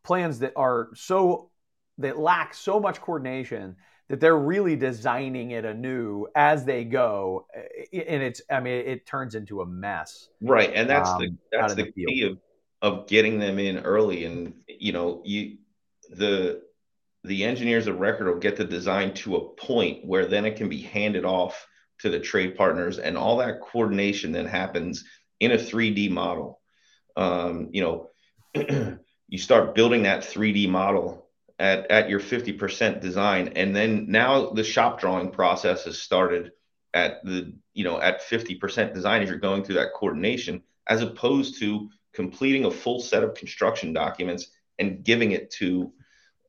plans 0.04 0.40
that 0.40 0.54
are 0.56 0.90
so 0.96 1.50
that 1.98 2.18
lack 2.18 2.54
so 2.54 2.80
much 2.80 3.00
coordination 3.02 3.76
that 4.10 4.20
they're 4.20 4.38
really 4.38 4.76
designing 4.76 5.52
it 5.52 5.66
anew 5.66 6.28
as 6.36 6.66
they 6.66 6.84
go. 6.84 7.48
And 7.92 8.22
it's 8.24 8.42
i 8.52 8.60
mean 8.60 8.74
it 8.74 9.06
turns 9.06 9.36
into 9.36 9.62
a 9.62 9.66
mess. 9.66 10.30
Right. 10.42 10.72
And 10.74 10.90
that's 10.90 11.10
um, 11.10 11.20
the 11.20 11.36
that's 11.52 11.76
the, 11.76 11.84
the 11.84 11.92
key 11.92 12.24
of 12.24 12.38
of 12.82 13.08
getting 13.08 13.40
them 13.40 13.60
in 13.60 13.80
early. 13.80 14.26
And 14.26 14.54
you 14.68 14.92
know 14.92 15.22
you 15.24 15.58
the 16.10 16.62
the 17.24 17.46
engineers 17.46 17.88
of 17.88 18.00
record 18.00 18.28
will 18.28 18.40
get 18.40 18.58
the 18.58 18.66
design 18.66 19.14
to 19.14 19.38
a 19.38 19.50
point 19.56 20.06
where 20.06 20.26
then 20.26 20.46
it 20.46 20.58
can 20.58 20.68
be 20.68 20.82
handed 20.82 21.24
off 21.24 21.68
to 22.00 22.10
the 22.10 22.20
trade 22.20 22.58
partners 22.58 23.00
and 23.00 23.18
all 23.18 23.38
that 23.38 23.62
coordination 23.62 24.34
then 24.34 24.46
happens 24.46 25.06
in 25.40 25.54
a 25.54 25.58
3d 25.58 26.10
model. 26.10 26.60
Um, 27.16 27.70
you 27.72 27.82
know 27.82 28.10
you 29.28 29.38
start 29.38 29.76
building 29.76 30.04
that 30.04 30.22
3D 30.22 30.70
model 30.70 31.28
at 31.60 31.90
at 31.90 32.10
your 32.10 32.20
50% 32.20 33.02
design. 33.02 33.54
And 33.56 33.76
then 33.76 34.06
now 34.10 34.50
the 34.50 34.64
shop 34.64 35.00
drawing 35.00 35.32
process 35.32 35.86
has 35.86 36.00
started 36.00 36.52
at 36.94 37.24
the 37.24 37.54
you 37.74 37.84
know 37.84 38.00
at 38.00 38.22
50% 38.22 38.94
design 38.94 39.24
as 39.24 39.30
you're 39.30 39.38
going 39.38 39.64
through 39.64 39.76
that 39.76 39.94
coordination 39.94 40.62
as 40.88 41.02
opposed 41.02 41.60
to 41.60 41.90
completing 42.14 42.66
a 42.66 42.72
full 42.72 43.00
set 43.00 43.24
of 43.24 43.34
construction 43.34 43.94
documents 43.94 44.48
and 44.78 45.04
giving 45.04 45.32
it 45.32 45.50
to 45.50 45.92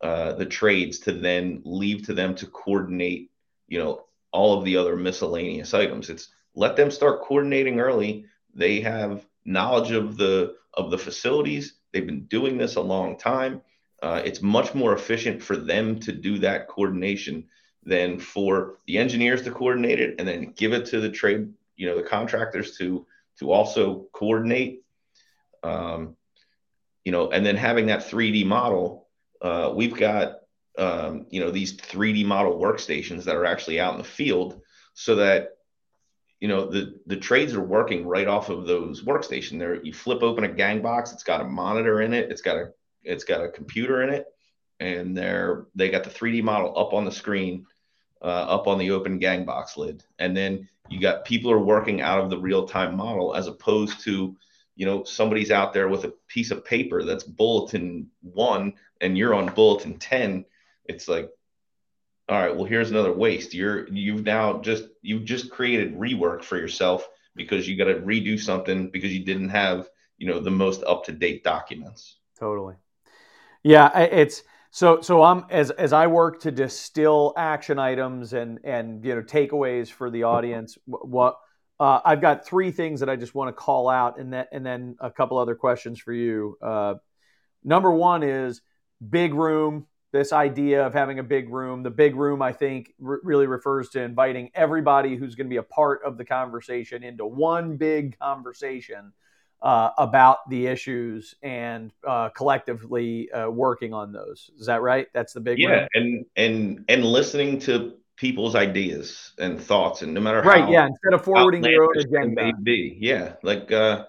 uh, 0.03 0.33
the 0.35 0.45
trades 0.45 0.99
to 0.99 1.13
then 1.13 1.63
leave 1.65 2.05
to 2.07 2.13
them 2.13 2.35
to 2.35 2.47
coordinate 2.47 3.31
you 3.69 3.79
know 3.79 4.05
all 4.33 4.59
of 4.59 4.65
the 4.65 4.77
other 4.77 4.97
miscellaneous 4.97 5.73
items. 5.73 6.11
It's 6.11 6.29
let 6.55 6.77
them 6.77 6.91
start 6.91 7.23
coordinating 7.23 7.81
early. 7.81 8.27
They 8.53 8.81
have 8.81 9.25
knowledge 9.45 9.93
of 9.93 10.17
the 10.17 10.57
of 10.75 10.91
the 10.91 10.99
facilities 10.99 11.75
they've 11.95 12.07
been 12.07 12.27
doing 12.27 12.59
this 12.59 12.75
a 12.75 12.81
long 12.81 13.17
time 13.17 13.63
uh, 14.05 14.21
it's 14.23 14.43
much 14.43 14.75
more 14.75 14.93
efficient 14.93 15.43
for 15.43 15.57
them 15.57 15.99
to 15.99 16.13
do 16.13 16.39
that 16.39 16.69
coordination 16.69 17.43
than 17.85 18.19
for 18.19 18.79
the 18.87 18.99
engineers 18.99 19.41
to 19.41 19.51
coordinate 19.51 19.99
it 19.99 20.17
and 20.19 20.29
then 20.29 20.53
give 20.57 20.75
it 20.75 20.85
to 20.85 21.01
the 21.01 21.09
trade, 21.09 21.49
you 21.77 21.87
know, 21.87 21.97
the 21.97 22.03
contractors 22.03 22.77
to 22.77 23.07
to 23.39 23.51
also 23.51 24.07
coordinate. 24.13 24.83
Um, 25.63 26.17
you 27.03 27.13
know, 27.13 27.31
and 27.31 27.47
then 27.47 27.57
having 27.57 27.87
that 27.87 28.01
3D 28.01 28.45
model, 28.45 29.09
uh, 29.41 29.73
we've 29.75 29.97
got 29.97 30.41
um, 30.77 31.25
you 31.31 31.41
know 31.41 31.51
these 31.51 31.75
3D 31.75 32.27
model 32.27 32.59
workstations 32.59 33.25
that 33.25 33.37
are 33.37 33.47
actually 33.47 33.81
out 33.81 33.93
in 33.93 33.99
the 33.99 34.05
field, 34.05 34.61
so 34.93 35.15
that 35.15 35.54
you 36.45 36.49
know 36.49 36.67
the 36.67 37.01
the 37.07 37.17
trades 37.17 37.55
are 37.55 37.63
working 37.63 38.07
right 38.07 38.29
off 38.29 38.51
of 38.51 38.67
those 38.67 39.03
workstation 39.03 39.59
There, 39.59 39.83
you 39.83 39.95
flip 39.95 40.23
open 40.23 40.45
a 40.45 40.49
gang 40.49 40.83
box, 40.83 41.11
it's 41.11 41.23
got 41.23 41.41
a 41.41 41.45
monitor 41.45 42.03
in 42.03 42.13
it, 42.13 42.31
it's 42.31 42.43
got 42.43 42.59
a 42.59 42.71
it's 43.03 43.25
got 43.25 43.43
a 43.43 43.49
computer 43.49 44.03
in 44.03 44.11
it, 44.11 44.27
and 44.79 45.17
they're 45.17 45.69
they 45.75 45.89
got 45.89 46.05
the 46.05 46.11
3D 46.11 46.43
model 46.43 46.79
up 46.79 46.93
on 46.93 47.07
the 47.07 47.11
screen, 47.11 47.65
uh, 48.21 48.27
up 48.57 48.67
on 48.67 48.77
the 48.77 48.91
open 48.91 49.19
gang 49.19 49.47
box 49.47 49.79
lid, 49.79 50.05
and 50.19 50.37
then 50.37 50.69
you 50.91 51.01
got 51.01 51.25
people 51.25 51.51
are 51.51 51.59
working 51.59 52.03
out 52.03 52.23
of 52.23 52.29
the 52.29 52.37
real 52.39 52.69
time 52.69 52.95
model 52.95 53.35
as 53.35 53.47
opposed 53.47 54.01
to 54.01 54.37
you 54.77 54.85
know 54.85 55.03
somebody's 55.03 55.51
out 55.51 55.73
there 55.73 55.89
with 55.89 56.05
a 56.05 56.13
piece 56.29 56.51
of 56.51 56.63
paper 56.63 57.05
that's 57.05 57.25
bulletin 57.25 58.11
one 58.21 58.75
and 59.01 59.17
you're 59.17 59.33
on 59.33 59.55
bulletin 59.55 59.97
10 59.99 60.45
it's 60.87 61.09
like 61.09 61.31
all 62.29 62.39
right 62.39 62.55
well 62.55 62.65
here's 62.65 62.91
another 62.91 63.13
waste 63.13 63.55
you're 63.55 63.89
you've 63.89 64.25
now 64.25 64.61
just 64.61 64.85
you've 65.03 65.25
just 65.25 65.51
created 65.51 65.95
rework 65.95 66.43
for 66.43 66.57
yourself 66.57 67.09
because 67.37 67.69
you 67.69 67.77
got 67.77 67.85
to 67.85 67.95
redo 67.97 68.39
something 68.39 68.89
because 68.91 69.13
you 69.13 69.25
didn't 69.25 69.51
have 69.51 69.89
you 70.19 70.27
know 70.27 70.41
the 70.41 70.51
most 70.51 70.83
up 70.85 71.05
to 71.05 71.13
date 71.13 71.45
documents 71.45 72.19
totally 72.39 72.75
yeah, 73.65 73.99
it's 73.99 74.43
so 74.71 75.01
so 75.01 75.23
I'm 75.23 75.47
as 75.51 75.71
as 75.71 75.93
I 75.95 76.07
work 76.07 76.41
to 76.41 76.53
distill 76.53 77.33
action 77.37 77.79
items 77.79 78.35
and 78.35 78.61
and 78.63 79.03
you 79.05 79.15
know 79.15 79.23
takeaways 79.23 79.89
for 79.89 80.11
the 80.11 80.25
audience. 80.25 80.77
What 80.85 81.39
uh, 81.81 82.01
I've 82.05 82.21
got 82.21 82.47
three 82.47 82.71
things 82.71 83.01
that 83.01 83.09
I 83.09 83.17
just 83.17 83.35
want 83.35 83.49
to 83.49 83.53
call 83.55 83.89
out, 83.89 84.21
and 84.21 84.33
then 84.33 84.45
and 84.53 84.65
then 84.65 84.97
a 85.01 85.11
couple 85.11 85.39
other 85.39 85.55
questions 85.55 85.99
for 85.99 86.13
you. 86.13 86.59
Uh, 86.61 86.95
number 87.65 87.91
one 87.91 88.23
is 88.23 88.61
big 89.09 89.33
room. 89.33 89.87
This 90.15 90.33
idea 90.33 90.87
of 90.87 90.93
having 90.93 91.19
a 91.19 91.25
big 91.25 91.49
room. 91.49 91.83
The 91.83 91.91
big 91.91 92.15
room, 92.15 92.41
I 92.41 92.53
think, 92.53 92.95
r- 93.05 93.19
really 93.25 93.49
refers 93.49 93.89
to 93.91 94.01
inviting 94.01 94.49
everybody 94.55 95.17
who's 95.17 95.35
going 95.35 95.49
to 95.49 95.51
be 95.51 95.57
a 95.57 95.65
part 95.65 96.03
of 96.05 96.17
the 96.17 96.25
conversation 96.25 97.03
into 97.03 97.27
one 97.27 97.77
big 97.77 98.17
conversation 98.21 99.13
uh, 99.61 99.91
about 99.99 100.49
the 100.49 100.69
issues 100.69 101.35
and 101.43 101.93
uh, 102.07 102.29
collectively 102.29 103.29
uh, 103.33 103.51
working 103.51 103.93
on 103.93 104.13
those. 104.13 104.53
Is 104.57 104.67
that 104.67 104.83
right? 104.83 105.09
That's 105.15 105.33
the 105.33 105.41
big 105.41 105.59
yeah, 105.59 105.81
one? 105.81 105.89
and 105.95 106.27
and 106.37 106.85
and 106.89 107.05
listening 107.05 107.59
to 107.63 107.95
people's 108.15 108.55
ideas 108.55 109.33
and 109.41 109.61
thoughts, 109.61 110.03
and 110.03 110.15
no 110.15 110.21
matter 110.21 110.43
right, 110.43 110.71
yeah, 110.71 110.87
instead 110.87 111.13
of 111.13 111.25
forwarding 111.25 111.65
your 111.65 111.83
own 111.83 111.99
agenda, 111.99 112.41
may 112.41 112.53
be, 112.63 112.97
yeah, 113.01 113.33
like 113.43 113.73
uh, 113.73 114.05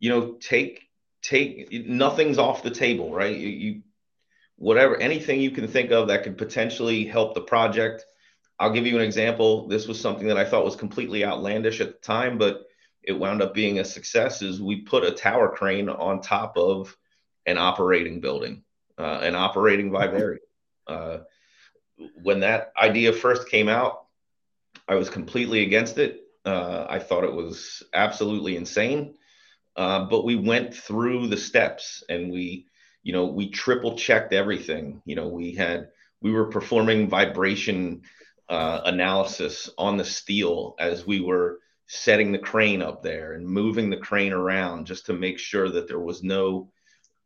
you 0.00 0.10
know, 0.10 0.32
take 0.40 0.80
take 1.22 1.72
nothing's 1.86 2.38
off 2.38 2.64
the 2.64 2.70
table, 2.70 3.14
right? 3.14 3.36
You, 3.36 3.48
you 3.48 3.82
whatever 4.56 4.96
anything 4.96 5.40
you 5.40 5.50
can 5.50 5.66
think 5.68 5.90
of 5.90 6.08
that 6.08 6.22
could 6.22 6.38
potentially 6.38 7.04
help 7.04 7.34
the 7.34 7.40
project. 7.40 8.04
I'll 8.58 8.72
give 8.72 8.86
you 8.86 8.96
an 8.96 9.02
example. 9.02 9.68
This 9.68 9.88
was 9.88 10.00
something 10.00 10.28
that 10.28 10.38
I 10.38 10.44
thought 10.44 10.64
was 10.64 10.76
completely 10.76 11.24
outlandish 11.24 11.80
at 11.80 11.88
the 11.88 12.06
time, 12.06 12.38
but 12.38 12.62
it 13.02 13.12
wound 13.12 13.42
up 13.42 13.52
being 13.52 13.78
a 13.78 13.84
success 13.84 14.42
is 14.42 14.62
we 14.62 14.82
put 14.82 15.04
a 15.04 15.10
tower 15.10 15.54
crane 15.54 15.88
on 15.88 16.20
top 16.20 16.56
of 16.56 16.96
an 17.46 17.58
operating 17.58 18.20
building, 18.20 18.62
uh, 18.98 19.20
an 19.22 19.34
operating 19.34 19.90
vivarium. 19.90 20.40
Uh, 20.86 21.18
when 22.22 22.40
that 22.40 22.72
idea 22.80 23.12
first 23.12 23.48
came 23.48 23.68
out, 23.68 24.06
I 24.88 24.94
was 24.94 25.10
completely 25.10 25.62
against 25.62 25.98
it. 25.98 26.20
Uh, 26.44 26.86
I 26.88 26.98
thought 26.98 27.24
it 27.24 27.32
was 27.32 27.82
absolutely 27.92 28.56
insane. 28.56 29.14
Uh, 29.76 30.04
but 30.04 30.24
we 30.24 30.36
went 30.36 30.74
through 30.74 31.26
the 31.26 31.36
steps 31.36 32.04
and 32.08 32.30
we, 32.30 32.66
you 33.04 33.12
know, 33.12 33.26
we 33.26 33.50
triple 33.50 33.96
checked 33.96 34.32
everything. 34.32 35.00
You 35.04 35.14
know, 35.14 35.28
we 35.28 35.54
had, 35.54 35.90
we 36.20 36.32
were 36.32 36.46
performing 36.46 37.08
vibration 37.08 38.02
uh, 38.48 38.80
analysis 38.84 39.70
on 39.78 39.96
the 39.96 40.04
steel 40.04 40.74
as 40.80 41.06
we 41.06 41.20
were 41.20 41.60
setting 41.86 42.32
the 42.32 42.38
crane 42.38 42.82
up 42.82 43.02
there 43.02 43.34
and 43.34 43.46
moving 43.46 43.90
the 43.90 43.96
crane 43.96 44.32
around 44.32 44.86
just 44.86 45.06
to 45.06 45.12
make 45.12 45.38
sure 45.38 45.68
that 45.68 45.86
there 45.86 46.00
was 46.00 46.22
no 46.22 46.70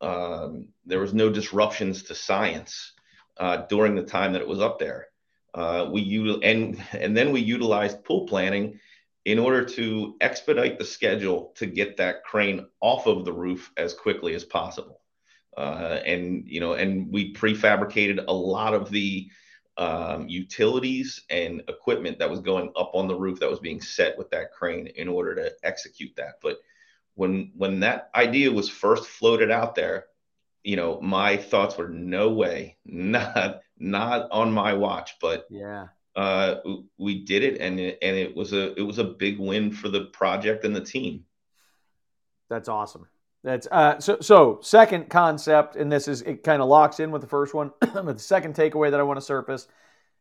um, 0.01 0.69
there 0.85 0.99
was 0.99 1.13
no 1.13 1.29
disruptions 1.29 2.03
to 2.03 2.15
science 2.15 2.93
uh, 3.37 3.57
during 3.67 3.95
the 3.95 4.03
time 4.03 4.33
that 4.33 4.41
it 4.41 4.47
was 4.47 4.61
up 4.61 4.79
there. 4.79 5.07
Uh, 5.53 5.89
we 5.91 6.09
util- 6.09 6.39
and 6.43 6.81
and 6.93 7.15
then 7.15 7.31
we 7.31 7.41
utilized 7.41 8.03
pull 8.03 8.25
planning 8.27 8.79
in 9.25 9.39
order 9.39 9.65
to 9.65 10.15
expedite 10.21 10.77
the 10.77 10.85
schedule 10.85 11.51
to 11.55 11.65
get 11.65 11.97
that 11.97 12.23
crane 12.23 12.65
off 12.81 13.07
of 13.07 13.25
the 13.25 13.33
roof 13.33 13.71
as 13.77 13.93
quickly 13.93 14.33
as 14.35 14.45
possible. 14.45 14.98
Uh, 15.59 15.99
and 16.05 16.47
you 16.47 16.61
know, 16.61 16.73
and 16.73 17.11
we 17.11 17.33
prefabricated 17.33 18.23
a 18.29 18.33
lot 18.33 18.73
of 18.73 18.89
the 18.89 19.29
um, 19.77 20.25
utilities 20.29 21.23
and 21.29 21.61
equipment 21.67 22.17
that 22.17 22.29
was 22.29 22.39
going 22.39 22.71
up 22.77 22.91
on 22.93 23.09
the 23.09 23.15
roof 23.15 23.41
that 23.41 23.49
was 23.49 23.59
being 23.59 23.81
set 23.81 24.17
with 24.17 24.29
that 24.29 24.53
crane 24.53 24.87
in 24.87 25.09
order 25.09 25.35
to 25.35 25.51
execute 25.63 26.15
that. 26.15 26.35
But 26.41 26.59
when 27.15 27.51
when 27.57 27.81
that 27.81 28.09
idea 28.15 28.49
was 28.49 28.69
first 28.69 29.05
floated 29.05 29.51
out 29.51 29.75
there, 29.75 30.05
you 30.63 30.77
know, 30.77 31.01
my 31.01 31.35
thoughts 31.35 31.77
were 31.77 31.89
no 31.89 32.29
way, 32.29 32.77
not 32.85 33.59
not 33.77 34.31
on 34.31 34.53
my 34.53 34.73
watch. 34.73 35.17
But 35.19 35.45
yeah, 35.49 35.87
uh, 36.15 36.55
we 36.97 37.25
did 37.25 37.43
it, 37.43 37.59
and 37.59 37.81
it, 37.81 37.97
and 38.01 38.15
it 38.15 38.33
was 38.33 38.53
a 38.53 38.73
it 38.79 38.83
was 38.83 38.97
a 38.97 39.03
big 39.03 39.37
win 39.37 39.73
for 39.73 39.89
the 39.89 40.05
project 40.05 40.63
and 40.63 40.73
the 40.73 40.85
team. 40.85 41.25
That's 42.49 42.69
awesome. 42.69 43.07
That's 43.43 43.67
uh, 43.71 43.99
so. 43.99 44.17
So 44.19 44.59
second 44.61 45.09
concept, 45.09 45.75
and 45.75 45.91
this 45.91 46.07
is 46.07 46.21
it 46.23 46.43
kind 46.43 46.61
of 46.61 46.67
locks 46.67 46.99
in 46.99 47.11
with 47.11 47.21
the 47.21 47.27
first 47.27 47.53
one. 47.53 47.71
but 47.79 48.05
the 48.05 48.19
second 48.19 48.53
takeaway 48.53 48.91
that 48.91 48.99
I 48.99 49.03
want 49.03 49.17
to 49.17 49.25
surface 49.25 49.67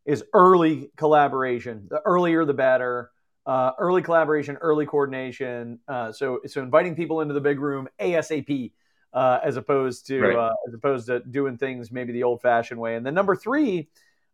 is 0.04 0.24
early 0.32 0.90
collaboration. 0.96 1.86
The 1.90 2.00
earlier, 2.04 2.44
the 2.44 2.54
better. 2.54 3.10
Uh, 3.44 3.72
early 3.78 4.02
collaboration, 4.02 4.56
early 4.60 4.84
coordination. 4.84 5.80
Uh, 5.88 6.12
so 6.12 6.40
so 6.46 6.62
inviting 6.62 6.94
people 6.94 7.22
into 7.22 7.34
the 7.34 7.40
big 7.40 7.58
room 7.58 7.88
ASAP, 7.98 8.72
uh, 9.12 9.40
as 9.42 9.56
opposed 9.56 10.06
to 10.06 10.20
right. 10.20 10.36
Uh, 10.36 10.54
as 10.68 10.74
opposed 10.74 11.06
to 11.06 11.20
doing 11.20 11.56
things 11.56 11.90
maybe 11.90 12.12
the 12.12 12.22
old 12.22 12.40
fashioned 12.42 12.78
way. 12.78 12.94
And 12.94 13.04
then 13.04 13.14
number 13.14 13.34
three, 13.34 13.88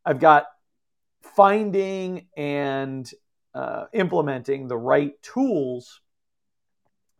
I've 0.05 0.19
got 0.19 0.47
finding 1.23 2.27
and 2.37 3.11
uh, 3.55 3.85
implementing 3.93 4.69
the 4.69 4.77
right 4.77 5.15
tools 5.23 6.01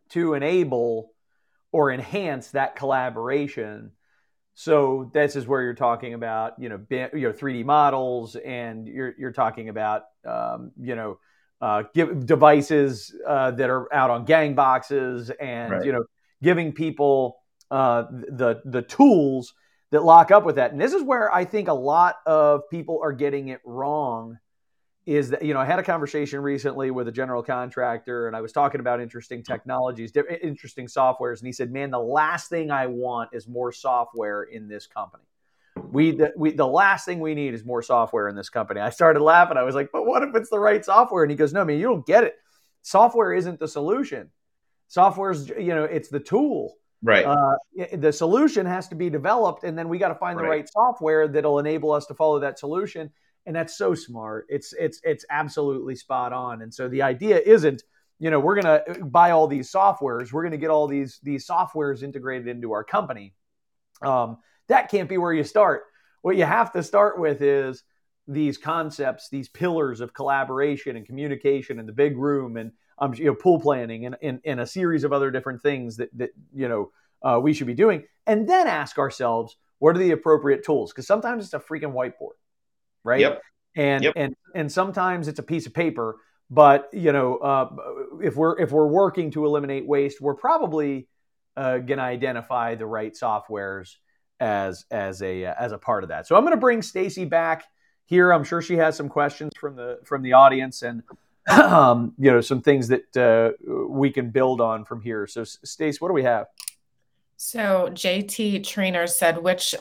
to 0.09 0.33
enable 0.33 1.14
or 1.75 1.91
enhance 1.91 2.51
that 2.51 2.77
collaboration. 2.77 3.91
So 4.53 5.11
this 5.13 5.35
is 5.35 5.45
where 5.45 5.61
you're 5.61 5.73
talking 5.73 6.13
about, 6.13 6.53
you 6.57 6.69
know, 6.69 6.79
you 6.89 7.09
know, 7.27 7.33
3D 7.33 7.65
models, 7.65 8.37
and 8.37 8.87
you're 8.87 9.13
you're 9.19 9.33
talking 9.33 9.67
about, 9.67 10.03
um, 10.25 10.71
you 10.79 10.95
know, 10.95 11.19
uh, 11.59 11.83
give 11.93 12.25
devices 12.25 13.13
uh, 13.27 13.51
that 13.51 13.69
are 13.69 13.93
out 13.93 14.09
on 14.09 14.23
gang 14.23 14.55
boxes, 14.55 15.29
and 15.31 15.71
right. 15.73 15.85
you 15.85 15.91
know, 15.91 16.05
giving 16.41 16.71
people 16.71 17.39
uh, 17.71 18.03
the 18.09 18.61
the 18.63 18.81
tools 18.81 19.53
that 19.91 20.01
lock 20.01 20.31
up 20.31 20.45
with 20.45 20.55
that. 20.55 20.71
And 20.71 20.79
this 20.79 20.93
is 20.93 21.03
where 21.03 21.29
I 21.33 21.43
think 21.43 21.67
a 21.67 21.73
lot 21.73 22.15
of 22.25 22.61
people 22.71 23.01
are 23.03 23.11
getting 23.11 23.49
it 23.49 23.59
wrong 23.65 24.37
is 25.05 25.29
that 25.29 25.43
you 25.43 25.53
know 25.53 25.59
I 25.59 25.65
had 25.65 25.79
a 25.79 25.83
conversation 25.83 26.39
recently 26.41 26.89
with 26.91 27.07
a 27.07 27.11
general 27.11 27.43
contractor 27.43 28.27
and 28.27 28.35
I 28.35 28.41
was 28.41 28.51
talking 28.51 28.79
about 28.79 28.99
interesting 28.99 29.43
technologies, 29.43 30.11
interesting 30.41 30.87
softwares, 30.87 31.39
and 31.39 31.45
he 31.47 31.53
said, 31.53 31.71
"Man, 31.71 31.91
the 31.91 31.99
last 31.99 32.49
thing 32.49 32.71
I 32.71 32.87
want 32.87 33.29
is 33.33 33.47
more 33.47 33.71
software 33.71 34.43
in 34.43 34.67
this 34.67 34.87
company. 34.87 35.23
We 35.91 36.11
the, 36.11 36.33
we 36.35 36.51
the 36.51 36.65
last 36.65 37.05
thing 37.05 37.19
we 37.19 37.35
need 37.35 37.53
is 37.53 37.63
more 37.63 37.83
software 37.83 38.27
in 38.27 38.35
this 38.35 38.49
company." 38.49 38.79
I 38.81 38.89
started 38.89 39.21
laughing. 39.21 39.57
I 39.57 39.63
was 39.63 39.75
like, 39.75 39.89
"But 39.91 40.05
what 40.07 40.23
if 40.23 40.35
it's 40.35 40.49
the 40.49 40.59
right 40.59 40.83
software?" 40.83 41.23
And 41.23 41.29
he 41.31 41.37
goes, 41.37 41.53
"No, 41.53 41.63
man, 41.63 41.77
you 41.77 41.83
don't 41.83 42.05
get 42.05 42.23
it. 42.23 42.35
Software 42.81 43.33
isn't 43.33 43.59
the 43.59 43.67
solution. 43.67 44.31
Software's 44.87 45.49
you 45.49 45.75
know 45.75 45.83
it's 45.83 46.09
the 46.09 46.19
tool." 46.19 46.75
Right. 47.03 47.25
Uh, 47.25 47.57
the 47.93 48.11
solution 48.11 48.65
has 48.65 48.87
to 48.87 48.95
be 48.95 49.11
developed, 49.11 49.63
and 49.63 49.77
then 49.77 49.87
we 49.89 49.99
got 49.99 50.07
to 50.07 50.15
find 50.15 50.39
the 50.39 50.43
Right. 50.43 50.49
right 50.49 50.69
software 50.69 51.27
that'll 51.27 51.59
enable 51.59 51.91
us 51.91 52.07
to 52.07 52.15
follow 52.15 52.39
that 52.39 52.57
solution. 52.57 53.11
And 53.45 53.55
that's 53.55 53.77
so 53.77 53.93
smart. 53.93 54.45
It's 54.49 54.73
it's 54.73 54.99
it's 55.03 55.25
absolutely 55.29 55.95
spot 55.95 56.33
on. 56.33 56.61
And 56.61 56.73
so 56.73 56.87
the 56.87 57.01
idea 57.03 57.39
isn't, 57.39 57.83
you 58.19 58.31
know, 58.31 58.39
we're 58.39 58.59
gonna 58.59 58.83
buy 59.05 59.31
all 59.31 59.47
these 59.47 59.71
softwares. 59.71 60.31
We're 60.31 60.43
gonna 60.43 60.57
get 60.57 60.69
all 60.69 60.87
these 60.87 61.19
these 61.21 61.47
softwares 61.47 62.01
integrated 62.01 62.47
into 62.47 62.71
our 62.71 62.83
company. 62.83 63.33
Um, 64.01 64.37
that 64.67 64.89
can't 64.89 65.09
be 65.09 65.17
where 65.17 65.33
you 65.33 65.43
start. 65.43 65.83
What 66.21 66.37
you 66.37 66.45
have 66.45 66.71
to 66.73 66.81
start 66.81 67.19
with 67.19 67.41
is 67.41 67.83
these 68.27 68.57
concepts, 68.57 69.29
these 69.29 69.47
pillars 69.49 70.01
of 70.01 70.13
collaboration 70.13 70.95
and 70.95 71.05
communication 71.05 71.79
in 71.79 71.85
the 71.85 71.91
big 71.91 72.17
room, 72.17 72.57
and 72.57 72.71
um, 72.97 73.13
you 73.13 73.25
know, 73.25 73.35
pull 73.35 73.59
planning, 73.59 74.05
and, 74.05 74.15
and, 74.21 74.39
and 74.45 74.59
a 74.59 74.65
series 74.65 75.03
of 75.03 75.13
other 75.13 75.29
different 75.29 75.61
things 75.61 75.97
that 75.97 76.09
that 76.17 76.31
you 76.53 76.67
know 76.67 76.91
uh, 77.21 77.39
we 77.39 77.53
should 77.53 77.67
be 77.67 77.73
doing, 77.73 78.03
and 78.25 78.47
then 78.47 78.67
ask 78.67 78.97
ourselves, 78.97 79.57
what 79.79 79.95
are 79.95 79.99
the 79.99 80.11
appropriate 80.11 80.65
tools? 80.65 80.91
Because 80.91 81.07
sometimes 81.07 81.43
it's 81.43 81.53
a 81.53 81.59
freaking 81.59 81.93
whiteboard, 81.93 82.37
right? 83.05 83.21
Yep. 83.21 83.41
And 83.77 84.03
Yep. 84.03 84.13
and 84.17 84.35
and 84.53 84.71
sometimes 84.71 85.27
it's 85.29 85.39
a 85.39 85.43
piece 85.43 85.65
of 85.65 85.73
paper. 85.73 86.17
But 86.49 86.89
you 86.91 87.11
know, 87.11 87.37
uh, 87.37 87.69
if 88.21 88.35
we're 88.35 88.59
if 88.59 88.71
we're 88.71 88.87
working 88.87 89.31
to 89.31 89.45
eliminate 89.45 89.87
waste, 89.87 90.19
we're 90.19 90.35
probably 90.35 91.07
uh, 91.55 91.77
going 91.77 91.97
to 91.97 92.03
identify 92.03 92.75
the 92.75 92.85
right 92.85 93.13
softwares 93.13 93.95
as 94.39 94.85
as 94.91 95.21
a 95.21 95.45
as 95.45 95.71
a 95.71 95.77
part 95.77 96.03
of 96.03 96.09
that. 96.09 96.27
So 96.27 96.35
I'm 96.35 96.43
going 96.43 96.51
to 96.55 96.59
bring 96.59 96.81
Stacy 96.81 97.25
back 97.25 97.63
here. 98.05 98.31
I'm 98.31 98.43
sure 98.43 98.61
she 98.61 98.75
has 98.77 98.95
some 98.95 99.09
questions 99.09 99.53
from 99.59 99.75
the 99.75 99.99
from 100.03 100.21
the 100.21 100.33
audience 100.33 100.81
and 100.83 101.03
um, 101.49 102.13
you 102.17 102.31
know 102.31 102.41
some 102.41 102.61
things 102.61 102.87
that 102.89 103.17
uh, 103.17 103.51
we 103.89 104.11
can 104.11 104.29
build 104.29 104.61
on 104.61 104.85
from 104.85 105.01
here. 105.01 105.27
So 105.27 105.43
Stace, 105.43 106.01
what 106.01 106.09
do 106.09 106.13
we 106.13 106.23
have? 106.23 106.47
So 107.37 107.89
JT 107.91 108.63
Trainer 108.65 109.07
said, 109.07 109.41
which 109.43 109.75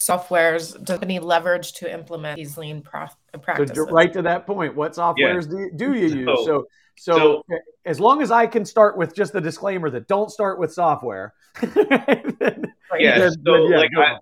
softwares 0.00 0.72
does 0.74 0.84
the 0.84 0.92
company 0.94 1.18
leverage 1.18 1.72
to 1.74 1.92
implement 1.92 2.36
these 2.36 2.56
lean 2.58 2.82
pro- 2.82 3.06
So 3.06 3.38
practices? 3.40 3.88
right 3.90 4.12
to 4.12 4.22
that 4.22 4.46
point, 4.46 4.76
what 4.76 4.92
softwares 4.92 5.48
do, 5.50 5.58
you, 5.58 5.70
do 5.74 5.94
you 5.94 6.06
use? 6.18 6.26
So- 6.26 6.66
So, 6.98 7.12
so, 7.18 7.42
so- 7.50 7.58
as 7.84 8.00
long 8.00 8.22
as 8.22 8.30
I 8.30 8.46
can 8.46 8.64
start 8.64 8.96
with 8.96 9.14
just 9.14 9.32
the 9.32 9.40
disclaimer 9.40 9.90
that 9.90 10.08
don't 10.08 10.30
start 10.30 10.58
with 10.58 10.72
software. 10.72 11.34
then- 11.60 12.72
Yeah. 12.98 13.18
then- 13.18 13.32
So 13.32 13.38
then 13.44 13.70
yeah, 13.70 13.76
like 13.78 13.90
I, 13.96 14.18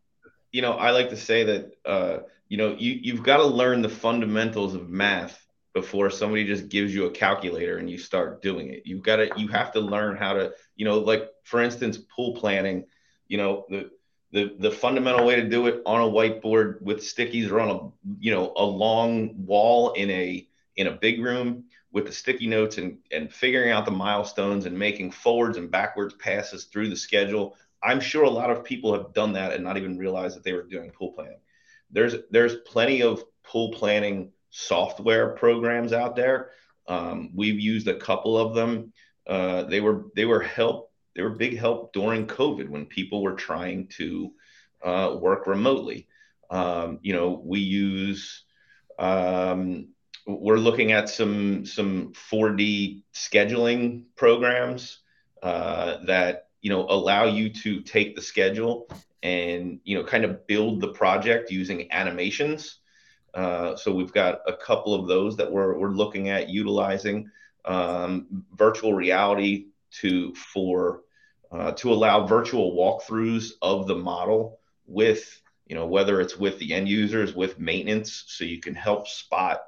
you 0.52 0.62
know, 0.62 0.72
I 0.72 0.90
like 0.90 1.10
to 1.10 1.16
say 1.16 1.44
that 1.44 1.72
uh, 1.84 2.18
you 2.48 2.56
know, 2.56 2.76
you 2.78 2.92
you've 3.02 3.22
got 3.22 3.38
to 3.38 3.44
learn 3.44 3.82
the 3.82 3.88
fundamentals 3.88 4.74
of 4.74 4.88
math 4.88 5.40
before 5.72 6.08
somebody 6.10 6.44
just 6.44 6.68
gives 6.68 6.94
you 6.94 7.06
a 7.06 7.10
calculator 7.10 7.78
and 7.78 7.90
you 7.90 7.98
start 7.98 8.40
doing 8.42 8.70
it. 8.70 8.82
You've 8.84 9.02
got 9.02 9.16
to 9.16 9.30
you 9.36 9.48
have 9.48 9.72
to 9.72 9.80
learn 9.80 10.16
how 10.16 10.34
to, 10.34 10.52
you 10.76 10.84
know, 10.84 10.98
like 10.98 11.28
for 11.42 11.60
instance, 11.60 11.98
pull 12.14 12.34
planning, 12.36 12.84
you 13.26 13.38
know, 13.38 13.66
the 13.68 13.90
the 14.34 14.56
the 14.58 14.70
fundamental 14.70 15.24
way 15.24 15.36
to 15.36 15.48
do 15.48 15.68
it 15.68 15.80
on 15.86 16.00
a 16.00 16.12
whiteboard 16.12 16.82
with 16.82 16.98
stickies 16.98 17.50
or 17.50 17.60
on 17.60 17.70
a 17.70 18.12
you 18.18 18.32
know 18.32 18.52
a 18.56 18.64
long 18.64 19.32
wall 19.46 19.92
in 19.92 20.10
a 20.10 20.46
in 20.76 20.88
a 20.88 20.92
big 20.92 21.22
room 21.22 21.64
with 21.92 22.04
the 22.06 22.12
sticky 22.12 22.48
notes 22.48 22.76
and 22.76 22.98
and 23.12 23.32
figuring 23.32 23.70
out 23.70 23.84
the 23.84 23.92
milestones 23.92 24.66
and 24.66 24.76
making 24.76 25.12
forwards 25.12 25.56
and 25.56 25.70
backwards 25.70 26.14
passes 26.14 26.64
through 26.64 26.88
the 26.88 26.96
schedule. 26.96 27.56
I'm 27.80 28.00
sure 28.00 28.24
a 28.24 28.30
lot 28.30 28.50
of 28.50 28.64
people 28.64 28.92
have 28.92 29.14
done 29.14 29.34
that 29.34 29.52
and 29.52 29.62
not 29.62 29.76
even 29.76 29.98
realized 29.98 30.36
that 30.36 30.42
they 30.42 30.52
were 30.52 30.64
doing 30.64 30.90
pull 30.90 31.12
planning. 31.12 31.38
There's 31.92 32.16
there's 32.32 32.56
plenty 32.66 33.02
of 33.02 33.22
pull 33.44 33.70
planning 33.70 34.32
software 34.50 35.28
programs 35.28 35.92
out 35.92 36.16
there. 36.16 36.50
Um, 36.88 37.30
we've 37.36 37.60
used 37.60 37.86
a 37.86 37.98
couple 37.98 38.36
of 38.36 38.54
them. 38.54 38.92
Uh, 39.28 39.62
they 39.62 39.80
were 39.80 40.06
they 40.16 40.24
were 40.24 40.40
help 40.40 40.90
they 41.14 41.22
were 41.22 41.30
big 41.30 41.58
help 41.58 41.92
during 41.92 42.26
COVID 42.26 42.68
when 42.68 42.86
people 42.86 43.22
were 43.22 43.34
trying 43.34 43.88
to 43.96 44.32
uh, 44.82 45.16
work 45.20 45.46
remotely. 45.46 46.06
Um, 46.50 46.98
you 47.02 47.12
know, 47.12 47.40
we 47.44 47.60
use 47.60 48.44
um, 48.98 49.88
we're 50.26 50.58
looking 50.58 50.92
at 50.92 51.08
some 51.08 51.64
some 51.66 52.12
4D 52.12 53.02
scheduling 53.14 54.04
programs 54.16 55.00
uh, 55.42 55.98
that 56.06 56.48
you 56.60 56.70
know 56.70 56.86
allow 56.88 57.24
you 57.24 57.50
to 57.50 57.80
take 57.80 58.16
the 58.16 58.22
schedule 58.22 58.88
and 59.22 59.80
you 59.84 59.96
know 59.96 60.04
kind 60.04 60.24
of 60.24 60.46
build 60.46 60.80
the 60.80 60.88
project 60.88 61.50
using 61.50 61.90
animations. 61.92 62.78
Uh, 63.34 63.74
so 63.74 63.92
we've 63.92 64.12
got 64.12 64.40
a 64.46 64.52
couple 64.52 64.94
of 64.94 65.08
those 65.08 65.36
that 65.36 65.50
we're 65.50 65.78
we're 65.78 65.90
looking 65.90 66.28
at 66.28 66.48
utilizing 66.48 67.30
um, 67.64 68.44
virtual 68.54 68.94
reality 68.94 69.66
to 69.90 70.34
for 70.34 71.02
uh, 71.54 71.72
to 71.72 71.92
allow 71.92 72.26
virtual 72.26 72.74
walkthroughs 72.74 73.52
of 73.62 73.86
the 73.86 73.94
model 73.94 74.58
with 74.86 75.40
you 75.66 75.74
know 75.76 75.86
whether 75.86 76.20
it's 76.20 76.36
with 76.36 76.58
the 76.58 76.74
end 76.74 76.88
users 76.88 77.34
with 77.34 77.58
maintenance 77.58 78.24
so 78.26 78.44
you 78.44 78.60
can 78.60 78.74
help 78.74 79.06
spot 79.06 79.62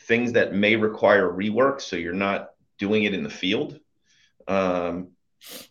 things 0.00 0.32
that 0.32 0.52
may 0.52 0.74
require 0.76 1.30
rework 1.30 1.80
so 1.80 1.96
you're 1.96 2.12
not 2.12 2.50
doing 2.78 3.04
it 3.04 3.14
in 3.14 3.22
the 3.22 3.30
field. 3.30 3.78
Um, 4.48 5.08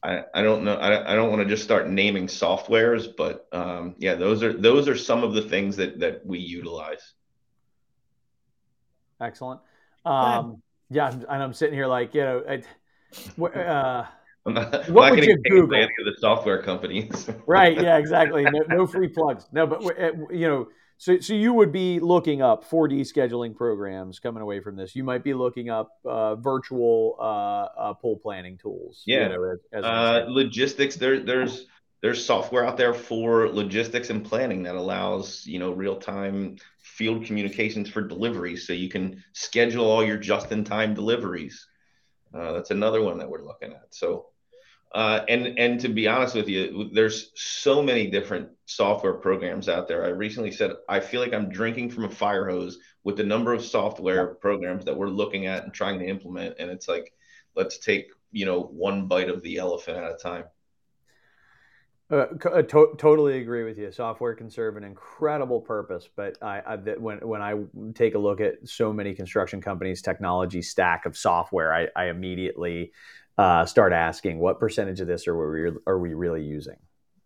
I, 0.01 0.23
I 0.33 0.41
don't 0.41 0.63
know 0.63 0.75
I, 0.75 1.11
I 1.11 1.15
don't 1.15 1.29
want 1.29 1.41
to 1.41 1.47
just 1.47 1.63
start 1.63 1.89
naming 1.89 2.27
softwares 2.27 3.07
but 3.15 3.47
um, 3.51 3.95
yeah 3.97 4.15
those 4.15 4.41
are 4.43 4.53
those 4.53 4.87
are 4.87 4.97
some 4.97 5.23
of 5.23 5.33
the 5.33 5.41
things 5.41 5.75
that 5.77 5.99
that 5.99 6.25
we 6.25 6.39
utilize. 6.39 7.13
Excellent. 9.19 9.59
Um, 10.05 10.61
yeah, 10.89 11.05
I'm- 11.05 11.25
and 11.29 11.43
I'm 11.43 11.53
sitting 11.53 11.75
here 11.75 11.87
like, 11.87 12.15
you 12.15 12.21
know, 12.21 12.43
I, 12.49 13.43
uh, 13.45 14.07
I'm 14.45 14.53
not, 14.55 14.73
I'm 14.75 14.81
What 14.85 15.07
not 15.07 15.11
would 15.11 15.25
you 15.25 15.37
Google? 15.37 15.81
any 15.81 15.93
of 15.99 16.05
the 16.05 16.15
software 16.19 16.61
companies 16.63 17.29
right? 17.45 17.77
Yeah, 17.77 17.97
exactly. 17.97 18.47
No, 18.47 18.63
no 18.67 18.87
free 18.87 19.07
plugs. 19.07 19.45
No, 19.51 19.67
but 19.67 19.81
you 20.33 20.47
know, 20.47 20.67
so 20.97 21.19
so 21.19 21.33
you 21.33 21.53
would 21.53 21.71
be 21.71 21.99
looking 21.99 22.41
up 22.41 22.63
4D 22.63 23.01
scheduling 23.01 23.55
programs 23.55 24.19
coming 24.19 24.41
away 24.43 24.59
from 24.61 24.75
this. 24.75 24.95
You 24.95 25.03
might 25.03 25.23
be 25.23 25.33
looking 25.33 25.69
up 25.69 25.91
uh, 26.05 26.35
virtual 26.35 27.15
uh, 27.19 27.23
uh, 27.79 27.93
pull 27.93 28.17
planning 28.17 28.57
tools. 28.57 29.09
you 29.13 29.13
Yeah. 29.13 29.29
know, 29.29 29.43
as, 29.51 29.59
as 29.73 29.85
Uh, 29.87 30.25
logistics 30.27 30.95
there 30.95 31.19
there's 31.19 31.65
there's 32.03 32.23
software 32.23 32.65
out 32.65 32.77
there 32.77 32.93
for 32.93 33.49
logistics 33.49 34.09
and 34.11 34.23
planning 34.23 34.63
that 34.63 34.75
allows 34.75 35.43
you 35.47 35.57
know 35.57 35.71
real 35.71 35.95
time 35.97 36.57
field 36.83 37.25
communications 37.25 37.89
for 37.89 38.01
deliveries 38.01 38.67
so 38.67 38.73
you 38.73 38.89
can 38.89 39.23
schedule 39.33 39.85
all 39.85 40.03
your 40.05 40.17
just 40.17 40.51
in 40.51 40.63
time 40.63 40.93
deliveries 40.93 41.67
uh, 42.33 42.53
that's 42.53 42.71
another 42.71 43.01
one 43.01 43.19
that 43.19 43.29
we're 43.29 43.45
looking 43.45 43.73
at 43.73 43.87
so 43.91 44.27
uh, 44.93 45.23
and 45.29 45.57
and 45.57 45.79
to 45.79 45.89
be 45.89 46.07
honest 46.07 46.35
with 46.35 46.49
you 46.49 46.89
there's 46.93 47.31
so 47.35 47.81
many 47.81 48.07
different 48.07 48.49
software 48.65 49.13
programs 49.13 49.69
out 49.69 49.87
there. 49.87 50.05
I 50.05 50.09
recently 50.09 50.51
said 50.51 50.71
i 50.89 50.99
feel 50.99 51.21
like 51.21 51.33
i'm 51.33 51.49
drinking 51.49 51.89
from 51.91 52.05
a 52.05 52.09
fire 52.09 52.49
hose 52.49 52.77
with 53.03 53.17
the 53.17 53.23
number 53.23 53.53
of 53.53 53.63
software 53.63 54.35
programs 54.35 54.85
that 54.85 54.95
we're 54.95 55.07
looking 55.07 55.47
at 55.47 55.63
and 55.63 55.73
trying 55.73 55.99
to 55.99 56.05
implement. 56.05 56.55
And 56.59 56.69
it's 56.69 56.87
like 56.87 57.13
let's 57.55 57.77
take 57.77 58.07
you 58.31 58.45
know 58.45 58.61
one 58.61 59.07
bite 59.07 59.29
of 59.29 59.41
the 59.41 59.57
elephant 59.57 59.97
at 59.97 60.11
a 60.11 60.17
time. 60.17 60.45
Uh, 62.11 62.25
uh, 62.51 62.61
to- 62.61 62.93
totally 62.97 63.39
agree 63.39 63.63
with 63.63 63.77
you. 63.77 63.89
Software 63.89 64.35
can 64.35 64.49
serve 64.49 64.75
an 64.75 64.83
incredible 64.83 65.61
purpose, 65.61 66.09
but 66.13 66.37
I, 66.41 66.59
I 66.59 66.75
when 66.75 67.19
when 67.19 67.41
I 67.41 67.55
take 67.95 68.15
a 68.15 68.19
look 68.19 68.41
at 68.41 68.67
so 68.67 68.91
many 68.91 69.13
construction 69.13 69.61
companies' 69.61 70.01
technology 70.01 70.61
stack 70.61 71.05
of 71.05 71.15
software, 71.15 71.73
I, 71.73 71.87
I 71.95 72.05
immediately 72.07 72.91
uh, 73.37 73.65
start 73.65 73.93
asking 73.93 74.39
what 74.39 74.59
percentage 74.59 74.99
of 74.99 75.07
this 75.07 75.27
are 75.27 75.51
we 75.51 75.71
are 75.87 75.99
we 75.99 76.13
really 76.13 76.43
using? 76.43 76.77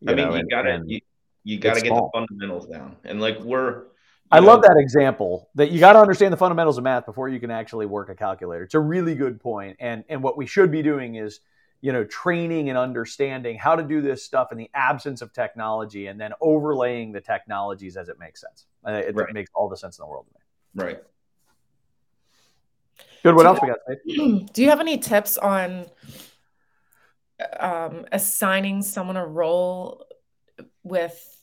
I 0.07 0.13
mean, 0.13 0.29
know, 0.29 0.35
you 0.35 0.47
gotta 0.49 0.81
you, 0.85 0.99
you 1.43 1.59
gotta 1.59 1.81
get 1.81 1.87
small. 1.87 2.09
the 2.13 2.19
fundamentals 2.19 2.67
down, 2.67 2.95
and 3.03 3.21
like 3.21 3.39
we're. 3.39 3.83
I 4.31 4.39
you 4.39 4.45
love 4.45 4.63
that 4.63 4.77
example 4.77 5.49
that 5.53 5.71
you 5.71 5.79
got 5.79 5.93
to 5.93 5.99
understand 5.99 6.33
the 6.33 6.37
fundamentals 6.37 6.79
of 6.79 6.83
math 6.83 7.05
before 7.05 7.29
you 7.29 7.39
can 7.39 7.51
actually 7.51 7.85
work 7.85 8.09
a 8.09 8.15
calculator. 8.15 8.63
It's 8.63 8.73
a 8.73 8.79
really 8.79 9.15
good 9.15 9.39
point, 9.39 9.77
and 9.79 10.03
and 10.09 10.23
what 10.23 10.37
we 10.37 10.45
should 10.47 10.71
be 10.71 10.81
doing 10.81 11.15
is 11.15 11.41
you 11.81 11.93
know 11.93 12.03
training 12.05 12.69
and 12.69 12.77
understanding 12.77 13.57
how 13.57 13.75
to 13.75 13.83
do 13.83 14.01
this 14.01 14.23
stuff 14.23 14.51
in 14.51 14.57
the 14.57 14.69
absence 14.73 15.21
of 15.21 15.31
technology, 15.31 16.07
and 16.07 16.19
then 16.19 16.33
overlaying 16.41 17.11
the 17.11 17.21
technologies 17.21 17.97
as 17.97 18.09
it 18.09 18.17
makes 18.19 18.41
sense. 18.41 18.65
Uh, 18.85 18.91
It, 18.91 19.15
Right. 19.15 19.33
makes 19.33 19.51
all 19.53 19.69
the 19.69 19.77
sense 19.77 19.99
in 19.99 20.03
the 20.03 20.07
world 20.07 20.25
to 20.27 20.33
me. 20.33 20.83
Right. 20.83 21.03
Good. 23.25 23.33
What 23.33 23.41
Do 23.41 23.47
else 23.47 23.59
we 23.59 23.67
got? 23.69 23.79
Steve? 24.01 24.45
Do 24.53 24.61
you 24.61 24.69
have 24.69 24.79
any 24.79 24.99
tips 24.99 25.35
on 25.35 25.87
um, 27.59 28.05
assigning 28.11 28.83
someone 28.83 29.17
a 29.17 29.25
role 29.25 30.05
with, 30.83 31.41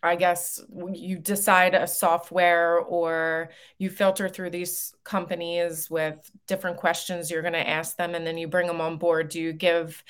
I 0.00 0.14
guess, 0.14 0.60
you 0.92 1.18
decide 1.18 1.74
a 1.74 1.88
software 1.88 2.78
or 2.78 3.50
you 3.78 3.90
filter 3.90 4.28
through 4.28 4.50
these 4.50 4.94
companies 5.02 5.90
with 5.90 6.30
different 6.46 6.76
questions 6.76 7.32
you're 7.32 7.42
going 7.42 7.52
to 7.52 7.68
ask 7.68 7.96
them 7.96 8.14
and 8.14 8.24
then 8.24 8.38
you 8.38 8.46
bring 8.46 8.68
them 8.68 8.80
on 8.80 8.96
board? 8.96 9.28
Do 9.30 9.40
you 9.40 9.52
give 9.52 10.04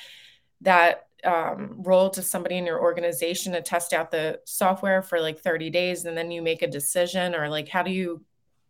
that 0.60 1.06
um, 1.24 1.76
role 1.78 2.10
to 2.10 2.20
somebody 2.20 2.58
in 2.58 2.66
your 2.66 2.82
organization 2.82 3.54
to 3.54 3.62
test 3.62 3.94
out 3.94 4.10
the 4.10 4.40
software 4.44 5.00
for 5.00 5.22
like 5.22 5.38
30 5.38 5.70
days 5.70 6.04
and 6.04 6.18
then 6.18 6.30
you 6.30 6.42
make 6.42 6.60
a 6.60 6.66
decision 6.66 7.34
or 7.34 7.48
like 7.48 7.68
how 7.68 7.82
do 7.82 7.90
you 7.90 8.22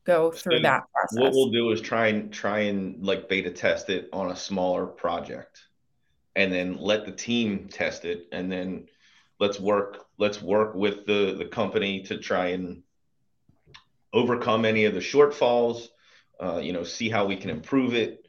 go 0.08 0.30
through 0.30 0.56
So 0.56 0.62
that 0.62 0.84
process? 0.92 1.18
What 1.20 1.32
we'll 1.32 1.50
do 1.50 1.70
is 1.70 1.80
try 1.80 2.08
and 2.08 2.32
try 2.32 2.60
and 2.60 3.04
like 3.04 3.28
beta 3.28 3.50
test 3.50 3.90
it 3.90 4.08
on 4.12 4.30
a 4.30 4.36
smaller 4.36 4.86
project, 4.86 5.66
and 6.34 6.52
then 6.52 6.78
let 6.78 7.04
the 7.04 7.12
team 7.12 7.68
test 7.68 8.04
it, 8.04 8.26
and 8.32 8.50
then 8.50 8.88
let's 9.38 9.60
work 9.60 10.06
let's 10.18 10.42
work 10.42 10.74
with 10.74 11.06
the 11.06 11.34
the 11.38 11.44
company 11.44 12.02
to 12.04 12.18
try 12.18 12.48
and 12.48 12.82
overcome 14.12 14.64
any 14.64 14.86
of 14.86 14.94
the 14.94 15.00
shortfalls. 15.00 15.88
Uh, 16.40 16.60
you 16.62 16.72
know, 16.72 16.84
see 16.84 17.08
how 17.08 17.26
we 17.26 17.36
can 17.36 17.50
improve 17.50 17.94
it. 17.94 18.24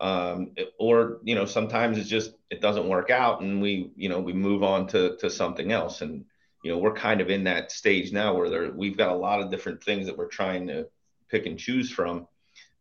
Um, 0.00 0.50
or 0.80 1.18
you 1.22 1.36
know, 1.36 1.44
sometimes 1.44 1.96
it's 1.96 2.08
just 2.08 2.32
it 2.50 2.60
doesn't 2.60 2.88
work 2.88 3.10
out, 3.10 3.40
and 3.40 3.62
we 3.62 3.92
you 3.94 4.08
know 4.08 4.18
we 4.20 4.32
move 4.32 4.64
on 4.64 4.88
to 4.88 5.16
to 5.18 5.30
something 5.30 5.70
else. 5.70 6.00
And 6.00 6.24
you 6.64 6.72
know, 6.72 6.78
we're 6.78 6.94
kind 6.94 7.20
of 7.20 7.30
in 7.30 7.44
that 7.44 7.70
stage 7.70 8.12
now 8.12 8.34
where 8.34 8.50
there 8.50 8.72
we've 8.72 8.96
got 8.96 9.12
a 9.12 9.16
lot 9.16 9.40
of 9.40 9.50
different 9.50 9.84
things 9.84 10.06
that 10.06 10.16
we're 10.16 10.26
trying 10.26 10.66
to 10.68 10.88
pick 11.32 11.46
and 11.46 11.58
choose 11.58 11.90
from. 11.90 12.28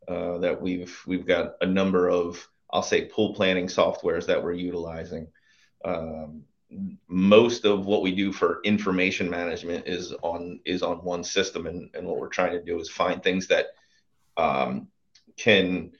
Uh, 0.07 0.37
that 0.39 0.61
we've 0.61 1.01
we've 1.07 1.25
got 1.25 1.55
a 1.61 1.65
number 1.65 2.09
of 2.09 2.47
I'll 2.71 2.83
say 2.83 3.05
pull 3.05 3.33
planning 3.33 3.67
softwares 3.67 4.25
that 4.27 4.43
we're 4.43 4.53
utilizing. 4.53 5.27
Um, 5.85 6.43
most 7.07 7.65
of 7.65 7.85
what 7.85 8.01
we 8.01 8.11
do 8.13 8.31
for 8.31 8.61
information 8.63 9.29
management 9.29 9.87
is 9.87 10.13
on 10.21 10.59
is 10.65 10.83
on 10.83 10.97
one 11.03 11.23
system 11.23 11.67
and, 11.67 11.89
and 11.93 12.07
what 12.07 12.17
we're 12.17 12.29
trying 12.29 12.53
to 12.53 12.63
do 12.63 12.79
is 12.79 12.89
find 12.89 13.21
things 13.21 13.47
that 13.47 13.67
um, 14.37 14.87
can 15.37 15.91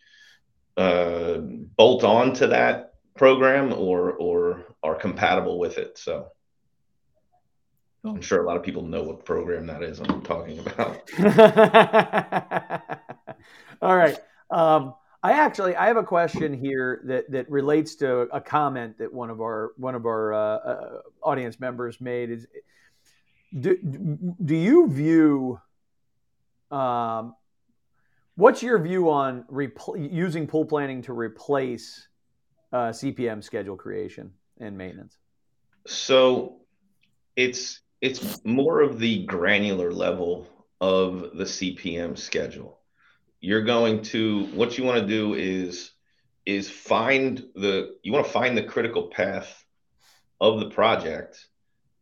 uh, 0.78 1.38
bolt 1.38 2.04
on 2.04 2.34
to 2.34 2.48
that 2.48 2.94
program 3.16 3.74
or 3.74 4.14
or 4.14 4.76
are 4.84 4.96
compatible 4.96 5.60
with 5.60 5.78
it 5.78 5.98
so. 5.98 6.32
I'm 8.04 8.22
sure 8.22 8.44
a 8.44 8.48
lot 8.48 8.58
of 8.58 8.64
people 8.64 8.84
know 8.84 9.04
what 9.04 9.26
program 9.26 9.68
that 9.68 9.84
is 9.84 10.00
i'm 10.00 10.22
talking 10.22 10.60
about 10.60 11.10
all 13.82 13.96
right 13.96 14.18
um, 14.50 14.96
I 15.24 15.34
actually 15.34 15.76
I 15.76 15.88
have 15.88 15.98
a 15.98 16.04
question 16.04 16.54
here 16.54 17.02
that 17.06 17.30
that 17.32 17.50
relates 17.50 17.96
to 17.96 18.22
a 18.34 18.42
comment 18.42 18.98
that 18.98 19.14
one 19.14 19.30
of 19.30 19.40
our 19.40 19.72
one 19.78 19.94
of 19.94 20.06
our 20.06 20.34
uh, 20.34 20.38
uh, 20.38 21.02
audience 21.22 21.60
members 21.60 22.02
made 22.02 22.32
is 22.32 22.48
do, 23.60 23.78
do 24.44 24.56
you 24.56 24.90
view 24.90 25.60
um, 26.72 27.36
what's 28.36 28.64
your 28.64 28.80
view 28.80 29.12
on 29.12 29.44
repl- 29.44 30.12
using 30.12 30.48
pull 30.48 30.66
planning 30.66 31.04
to 31.04 31.14
replace 31.14 32.08
uh, 32.74 32.90
CPM 32.90 33.44
schedule 33.44 33.76
creation 33.76 34.32
and 34.60 34.76
maintenance? 34.76 35.18
So 35.86 36.62
it's 37.36 37.82
it's 38.02 38.44
more 38.44 38.82
of 38.82 39.00
the 39.00 39.26
granular 39.26 39.94
level 39.94 40.48
of 40.82 41.38
the 41.38 41.44
CPM 41.44 42.18
schedule. 42.18 42.80
You're 43.40 43.64
going 43.64 44.02
to 44.04 44.46
what 44.48 44.78
you 44.78 44.84
want 44.84 45.00
to 45.02 45.08
do 45.08 45.36
is 45.36 45.92
is 46.46 46.70
find 46.70 47.46
the 47.56 47.96
you 48.02 48.12
want 48.12 48.26
to 48.26 48.32
find 48.32 48.58
the 48.58 48.64
critical 48.64 49.08
path 49.08 49.64
of 50.40 50.60
the 50.60 50.70
project 50.72 51.48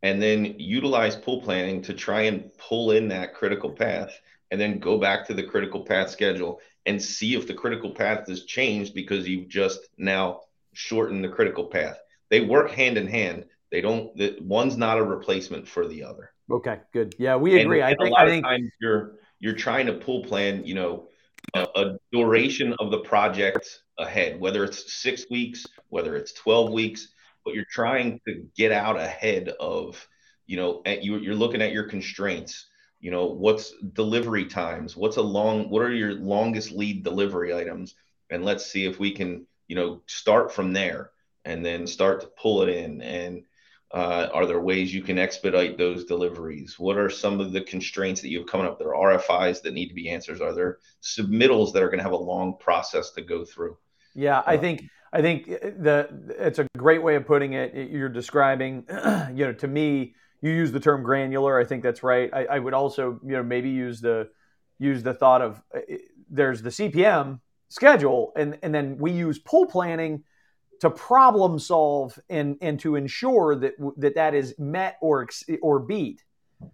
and 0.01 0.21
then 0.21 0.55
utilize 0.57 1.17
pull 1.17 1.41
planning 1.41 1.81
to 1.81 1.93
try 1.93 2.21
and 2.21 2.49
pull 2.57 2.91
in 2.91 3.09
that 3.09 3.33
critical 3.33 3.71
path 3.71 4.17
and 4.51 4.59
then 4.59 4.79
go 4.79 4.97
back 4.97 5.27
to 5.27 5.33
the 5.33 5.43
critical 5.43 5.83
path 5.83 6.09
schedule 6.09 6.61
and 6.85 7.01
see 7.01 7.35
if 7.35 7.45
the 7.45 7.53
critical 7.53 7.91
path 7.91 8.27
has 8.27 8.45
changed 8.45 8.93
because 8.93 9.27
you've 9.27 9.49
just 9.49 9.81
now 9.97 10.39
shortened 10.73 11.23
the 11.23 11.29
critical 11.29 11.65
path. 11.65 11.99
They 12.29 12.39
work 12.39 12.71
hand 12.71 12.97
in 12.97 13.07
hand 13.07 13.45
they 13.71 13.81
don't 13.81 14.15
the, 14.17 14.37
one's 14.41 14.77
not 14.77 14.97
a 14.97 15.03
replacement 15.03 15.67
for 15.67 15.87
the 15.87 16.03
other 16.03 16.31
okay 16.51 16.79
good 16.93 17.13
yeah 17.19 17.35
we 17.35 17.59
agree 17.59 17.81
and, 17.81 17.87
i 17.87 17.95
think 17.95 18.09
a 18.09 18.11
lot 18.11 18.27
i 18.27 18.29
think 18.29 18.45
of 18.45 18.49
times 18.49 18.71
you're 18.81 19.15
you're 19.39 19.53
trying 19.53 19.85
to 19.85 19.93
pull 19.93 20.23
plan 20.23 20.65
you 20.65 20.75
know 20.75 21.07
a, 21.53 21.67
a 21.75 21.97
duration 22.11 22.73
of 22.79 22.91
the 22.91 22.99
project 22.99 23.81
ahead, 23.97 24.39
whether 24.39 24.63
it's 24.63 24.93
six 24.93 25.25
weeks, 25.29 25.65
whether 25.89 26.15
it's 26.15 26.33
12 26.33 26.71
weeks, 26.71 27.09
but 27.45 27.53
you're 27.53 27.65
trying 27.69 28.19
to 28.27 28.45
get 28.55 28.71
out 28.71 28.99
ahead 28.99 29.49
of, 29.59 30.07
you 30.45 30.57
know, 30.57 30.81
you, 30.85 31.17
you're 31.17 31.35
looking 31.35 31.61
at 31.61 31.71
your 31.71 31.85
constraints. 31.85 32.67
You 32.99 33.11
know, 33.11 33.27
what's 33.27 33.73
delivery 33.93 34.45
times? 34.45 34.97
What's 34.97 35.17
a 35.17 35.21
long, 35.21 35.69
what 35.69 35.81
are 35.81 35.93
your 35.93 36.13
longest 36.13 36.71
lead 36.71 37.03
delivery 37.03 37.53
items? 37.53 37.95
And 38.29 38.43
let's 38.43 38.65
see 38.65 38.85
if 38.85 38.99
we 38.99 39.11
can, 39.11 39.47
you 39.67 39.75
know, 39.75 40.01
start 40.05 40.53
from 40.53 40.73
there 40.73 41.11
and 41.45 41.65
then 41.65 41.87
start 41.87 42.21
to 42.21 42.27
pull 42.27 42.61
it 42.63 42.69
in. 42.69 43.01
And 43.01 43.43
uh, 43.91 44.29
are 44.33 44.45
there 44.45 44.59
ways 44.59 44.93
you 44.93 45.01
can 45.01 45.17
expedite 45.17 45.77
those 45.77 46.05
deliveries? 46.05 46.77
What 46.77 46.97
are 46.97 47.09
some 47.09 47.39
of 47.39 47.51
the 47.51 47.61
constraints 47.61 48.21
that 48.21 48.29
you 48.29 48.39
have 48.39 48.47
coming 48.47 48.67
up? 48.67 48.77
There 48.77 48.93
are 48.93 49.17
RFIs 49.17 49.63
that 49.63 49.73
need 49.73 49.87
to 49.87 49.95
be 49.95 50.09
answered. 50.09 50.41
Are 50.41 50.53
there 50.53 50.77
submittals 51.01 51.73
that 51.73 51.81
are 51.81 51.87
going 51.87 51.97
to 51.97 52.03
have 52.03 52.11
a 52.11 52.17
long 52.17 52.55
process 52.59 53.11
to 53.11 53.21
go 53.21 53.43
through? 53.43 53.77
Yeah, 54.13 54.43
I 54.45 54.57
uh, 54.57 54.61
think 54.61 54.83
I 55.11 55.21
think 55.21 55.47
the 55.47 56.07
it's 56.37 56.59
a 56.59 56.67
great 56.77 57.01
way 57.01 57.15
of 57.15 57.25
putting 57.25 57.53
it. 57.53 57.89
You're 57.89 58.09
describing, 58.09 58.85
you 59.33 59.45
know, 59.45 59.53
to 59.53 59.67
me, 59.67 60.13
you 60.41 60.51
use 60.51 60.71
the 60.71 60.79
term 60.79 61.01
granular. 61.03 61.59
I 61.59 61.65
think 61.65 61.81
that's 61.81 62.03
right. 62.03 62.29
I, 62.31 62.45
I 62.45 62.59
would 62.59 62.73
also, 62.75 63.19
you 63.23 63.33
know, 63.33 63.43
maybe 63.43 63.69
use 63.69 64.01
the 64.01 64.29
use 64.77 65.01
the 65.01 65.13
thought 65.13 65.41
of 65.41 65.61
uh, 65.75 65.79
there's 66.29 66.61
the 66.61 66.69
CPM 66.69 67.39
schedule, 67.69 68.33
and 68.35 68.59
and 68.61 68.73
then 68.73 68.97
we 68.99 69.11
use 69.11 69.39
pull 69.39 69.65
planning 69.65 70.23
to 70.79 70.89
problem 70.89 71.59
solve 71.59 72.17
and 72.29 72.57
and 72.61 72.79
to 72.79 72.95
ensure 72.95 73.55
that 73.55 73.73
that 73.97 74.15
that 74.15 74.33
is 74.33 74.55
met 74.57 74.97
or 75.01 75.27
or 75.61 75.79
beat. 75.79 76.23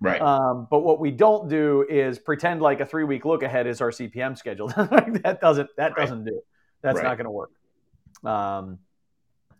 Right. 0.01 0.19
Um, 0.19 0.67
but 0.69 0.79
what 0.79 0.99
we 0.99 1.11
don't 1.11 1.47
do 1.47 1.85
is 1.87 2.17
pretend 2.17 2.61
like 2.61 2.79
a 2.79 2.85
three 2.85 3.03
week 3.03 3.23
look 3.23 3.43
ahead 3.43 3.67
is 3.67 3.81
our 3.81 3.91
CPM 3.91 4.37
schedule. 4.37 4.67
that 4.67 5.39
doesn't 5.41 5.69
that 5.77 5.95
right. 5.95 5.97
doesn't 5.97 6.25
do. 6.25 6.41
That's 6.81 6.97
right. 6.97 7.03
not 7.03 7.17
going 7.17 7.25
to 7.25 7.31
work. 7.31 7.51
Um, 8.23 8.79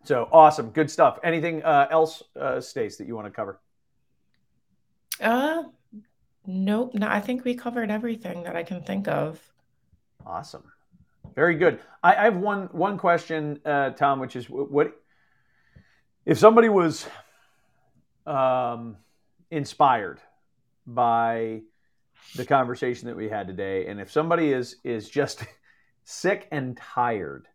so 0.04 0.30
awesome, 0.32 0.70
good 0.70 0.90
stuff. 0.92 1.20
Anything 1.24 1.64
uh, 1.64 1.88
else, 1.90 2.22
uh, 2.40 2.62
Stace, 2.62 2.98
that 2.98 3.08
you 3.08 3.16
want 3.16 3.26
to 3.26 3.32
cover? 3.32 3.60
Uh, 5.20 5.64
nope. 6.46 6.94
No, 6.94 7.08
I 7.08 7.20
think 7.22 7.44
we 7.44 7.56
covered 7.56 7.90
everything 7.90 8.44
that 8.44 8.56
I 8.56 8.64
can 8.64 8.84
think 8.84 9.08
of. 9.08 9.42
Awesome. 10.26 10.64
Very 11.36 11.56
good. 11.56 11.80
I, 12.02 12.16
I 12.16 12.24
have 12.24 12.38
one 12.38 12.70
one 12.72 12.98
question, 12.98 13.60
uh, 13.66 13.90
Tom, 13.92 14.20
which 14.20 14.36
is 14.36 14.50
what 14.50 14.94
if 16.26 16.40
somebody 16.40 16.70
was 16.70 17.06
um, 18.26 18.98
inspired 19.52 20.20
by 20.88 21.62
the 22.36 22.46
conversation 22.46 23.08
that 23.08 23.18
we 23.18 23.30
had 23.30 23.48
today, 23.48 23.88
and 23.88 24.00
if 24.00 24.12
somebody 24.12 24.54
is 24.54 24.78
is 24.84 25.10
just 25.10 25.46
sick 26.06 26.48
and 26.52 26.78
tired 26.78 27.48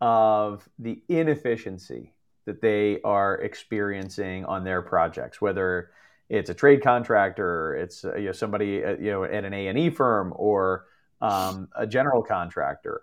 of 0.00 0.68
the 0.78 1.02
inefficiency 1.08 2.12
that 2.44 2.60
they 2.60 3.00
are 3.02 3.36
experiencing 3.36 4.44
on 4.44 4.62
their 4.62 4.82
projects, 4.82 5.40
whether 5.40 5.90
it's 6.28 6.50
a 6.50 6.54
trade 6.54 6.82
contractor, 6.82 7.74
it's 7.76 8.04
uh, 8.04 8.14
you 8.16 8.26
know 8.26 8.32
somebody 8.32 8.84
uh, 8.84 8.96
you 8.98 9.10
know 9.10 9.24
at 9.24 9.44
an 9.46 9.54
A 9.54 9.68
and 9.68 9.78
E 9.78 9.88
firm, 9.88 10.34
or 10.36 10.84
um, 11.20 11.68
a 11.76 11.86
general 11.86 12.22
contractor, 12.22 13.02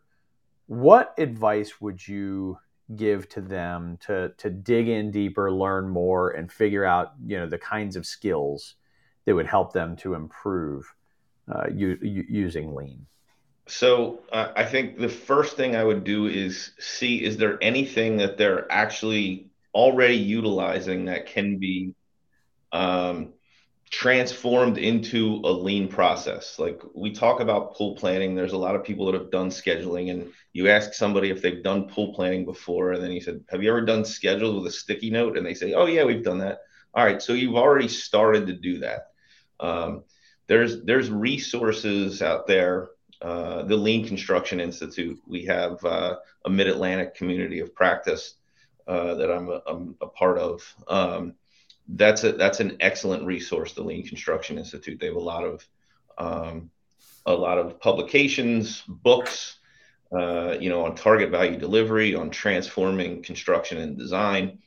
what 0.67 1.13
advice 1.17 1.79
would 1.81 2.05
you 2.07 2.57
give 2.95 3.29
to 3.29 3.41
them 3.41 3.97
to 4.05 4.29
to 4.37 4.49
dig 4.49 4.87
in 4.87 5.11
deeper, 5.11 5.51
learn 5.51 5.89
more, 5.89 6.31
and 6.31 6.51
figure 6.51 6.85
out 6.85 7.13
you 7.25 7.37
know 7.37 7.47
the 7.47 7.57
kinds 7.57 7.95
of 7.95 8.05
skills 8.05 8.75
that 9.25 9.35
would 9.35 9.47
help 9.47 9.73
them 9.73 9.95
to 9.97 10.13
improve 10.13 10.93
uh, 11.53 11.67
u- 11.73 11.97
using 12.01 12.75
lean? 12.75 13.05
So 13.67 14.19
uh, 14.31 14.51
I 14.55 14.65
think 14.65 14.99
the 14.99 15.09
first 15.09 15.55
thing 15.55 15.75
I 15.75 15.83
would 15.83 16.03
do 16.03 16.27
is 16.27 16.71
see 16.79 17.23
is 17.23 17.37
there 17.37 17.57
anything 17.61 18.17
that 18.17 18.37
they're 18.37 18.69
actually 18.71 19.47
already 19.73 20.17
utilizing 20.17 21.05
that 21.05 21.25
can 21.27 21.57
be 21.57 21.93
um, 22.71 23.33
transformed 23.93 24.79
into 24.79 25.39
a 25.43 25.51
lean 25.51 25.87
process. 25.87 26.57
Like 26.57 26.81
we 26.95 27.11
talk 27.11 27.41
about 27.41 27.75
pull 27.75 27.95
planning, 27.95 28.33
there's 28.33 28.53
a 28.53 28.57
lot 28.57 28.75
of 28.75 28.83
people 28.83 29.05
that 29.05 29.13
have 29.13 29.29
done 29.29 29.49
scheduling, 29.49 30.09
and 30.09 30.33
you 30.51 30.67
ask 30.67 30.95
somebody 30.95 31.29
if 31.29 31.43
they've 31.43 31.61
done 31.61 31.87
pull 31.87 32.11
planning 32.15 32.43
before, 32.43 32.93
and 32.93 33.03
then 33.03 33.11
you 33.11 33.21
said, 33.21 33.43
Have 33.51 33.61
you 33.61 33.69
ever 33.69 33.85
done 33.85 34.03
schedules 34.03 34.55
with 34.55 34.73
a 34.73 34.75
sticky 34.75 35.11
note? 35.11 35.37
And 35.37 35.45
they 35.45 35.53
say, 35.53 35.73
Oh, 35.75 35.85
yeah, 35.85 36.05
we've 36.05 36.23
done 36.23 36.39
that. 36.39 36.61
All 36.95 37.05
right, 37.05 37.21
so 37.21 37.33
you've 37.33 37.55
already 37.55 37.87
started 37.87 38.47
to 38.47 38.53
do 38.53 38.79
that. 38.79 39.09
Um, 39.59 40.05
there's 40.47 40.83
there's 40.83 41.11
resources 41.11 42.23
out 42.23 42.47
there. 42.47 42.89
Uh, 43.21 43.61
the 43.61 43.77
Lean 43.77 44.07
Construction 44.07 44.59
Institute. 44.59 45.19
We 45.27 45.45
have 45.45 45.85
uh, 45.85 46.15
a 46.45 46.49
Mid 46.49 46.67
Atlantic 46.67 47.13
community 47.13 47.59
of 47.59 47.75
practice 47.75 48.35
uh, 48.87 49.13
that 49.13 49.31
I'm 49.31 49.49
a, 49.49 49.61
I'm 49.67 49.95
a 50.01 50.07
part 50.07 50.39
of. 50.39 50.75
Um, 50.87 51.35
that's 51.87 52.23
a 52.23 52.33
that's 52.33 52.59
an 52.59 52.77
excellent 52.79 53.25
resource. 53.25 53.73
The 53.73 53.83
Lean 53.83 54.05
Construction 54.05 54.57
Institute. 54.57 54.99
They 54.99 55.07
have 55.07 55.15
a 55.15 55.19
lot 55.19 55.43
of 55.43 55.67
um, 56.17 56.71
a 57.25 57.33
lot 57.33 57.57
of 57.57 57.79
publications, 57.79 58.83
books, 58.87 59.59
uh, 60.11 60.55
you 60.59 60.69
know, 60.69 60.85
on 60.85 60.95
target 60.95 61.29
value 61.29 61.57
delivery, 61.57 62.15
on 62.15 62.29
transforming 62.29 63.23
construction 63.23 63.77
and 63.79 63.97
design. 63.97 64.59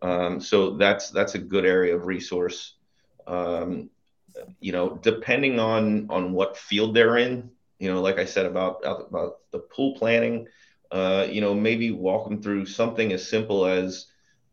Um, 0.00 0.40
so 0.40 0.76
that's 0.76 1.10
that's 1.10 1.34
a 1.34 1.38
good 1.38 1.64
area 1.64 1.94
of 1.94 2.06
resource. 2.06 2.74
Um, 3.26 3.90
you 4.60 4.72
know, 4.72 4.98
depending 5.02 5.58
on 5.58 6.08
on 6.10 6.32
what 6.32 6.56
field 6.56 6.94
they're 6.94 7.18
in, 7.18 7.50
you 7.78 7.92
know, 7.92 8.00
like 8.00 8.18
I 8.18 8.24
said 8.24 8.46
about 8.46 8.82
about 8.84 9.38
the 9.50 9.58
pull 9.58 9.94
planning, 9.94 10.48
uh, 10.90 11.26
you 11.30 11.40
know, 11.40 11.54
maybe 11.54 11.90
walk 11.90 12.28
them 12.28 12.42
through 12.42 12.66
something 12.66 13.12
as 13.12 13.28
simple 13.28 13.66
as 13.66 14.06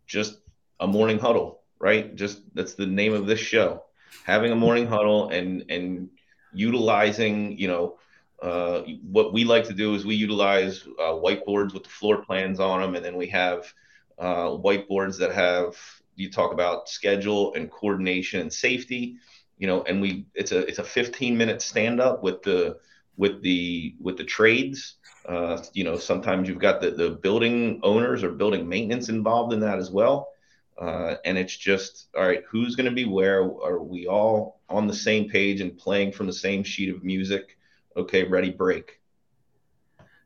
just 0.07 0.39
a 0.79 0.87
morning 0.87 1.19
huddle, 1.19 1.58
right? 1.79 2.15
Just 2.15 2.41
that's 2.53 2.73
the 2.75 2.85
name 2.85 3.13
of 3.13 3.27
this 3.27 3.39
show. 3.39 3.83
Having 4.23 4.51
a 4.51 4.55
morning 4.55 4.87
huddle 4.87 5.29
and 5.29 5.65
and 5.69 6.09
utilizing, 6.53 7.57
you 7.57 7.67
know, 7.67 7.97
uh, 8.41 8.81
what 9.03 9.33
we 9.33 9.43
like 9.43 9.65
to 9.65 9.73
do 9.73 9.95
is 9.95 10.05
we 10.05 10.15
utilize 10.15 10.85
uh, 10.99 11.13
whiteboards 11.13 11.73
with 11.73 11.83
the 11.83 11.89
floor 11.89 12.23
plans 12.23 12.59
on 12.59 12.81
them, 12.81 12.95
and 12.95 13.03
then 13.03 13.15
we 13.17 13.27
have 13.27 13.73
uh, 14.17 14.49
whiteboards 14.49 15.17
that 15.19 15.31
have 15.33 15.75
you 16.15 16.29
talk 16.29 16.51
about 16.53 16.89
schedule 16.89 17.53
and 17.53 17.71
coordination 17.71 18.41
and 18.41 18.51
safety, 18.51 19.15
you 19.57 19.67
know, 19.67 19.83
and 19.83 20.01
we 20.01 20.25
it's 20.35 20.51
a 20.51 20.59
it's 20.67 20.79
a 20.79 20.83
15 20.83 21.37
minute 21.37 21.61
stand 21.61 21.99
up 22.01 22.23
with 22.23 22.41
the 22.43 22.77
with 23.17 23.41
the 23.41 23.95
with 24.01 24.17
the 24.17 24.23
trades. 24.23 24.95
Uh, 25.27 25.61
you 25.73 25.83
know, 25.83 25.97
sometimes 25.97 26.47
you've 26.47 26.59
got 26.59 26.81
the 26.81 26.91
the 26.91 27.11
building 27.11 27.79
owners 27.83 28.23
or 28.23 28.31
building 28.31 28.67
maintenance 28.67 29.09
involved 29.09 29.53
in 29.53 29.59
that 29.59 29.79
as 29.79 29.91
well. 29.91 30.29
Uh, 30.79 31.15
and 31.25 31.37
it's 31.37 31.55
just 31.57 32.07
all 32.17 32.25
right 32.25 32.43
who's 32.49 32.75
going 32.75 32.85
to 32.89 32.95
be 32.95 33.05
where? 33.05 33.41
Are 33.41 33.83
we 33.83 34.07
all 34.07 34.61
on 34.69 34.87
the 34.87 34.93
same 34.93 35.29
page 35.29 35.59
and 35.59 35.77
playing 35.77 36.13
from 36.13 36.25
the 36.25 36.33
same 36.33 36.63
sheet 36.63 36.89
of 36.89 37.03
music? 37.03 37.57
Okay 37.97 38.23
ready 38.23 38.49
break. 38.49 39.01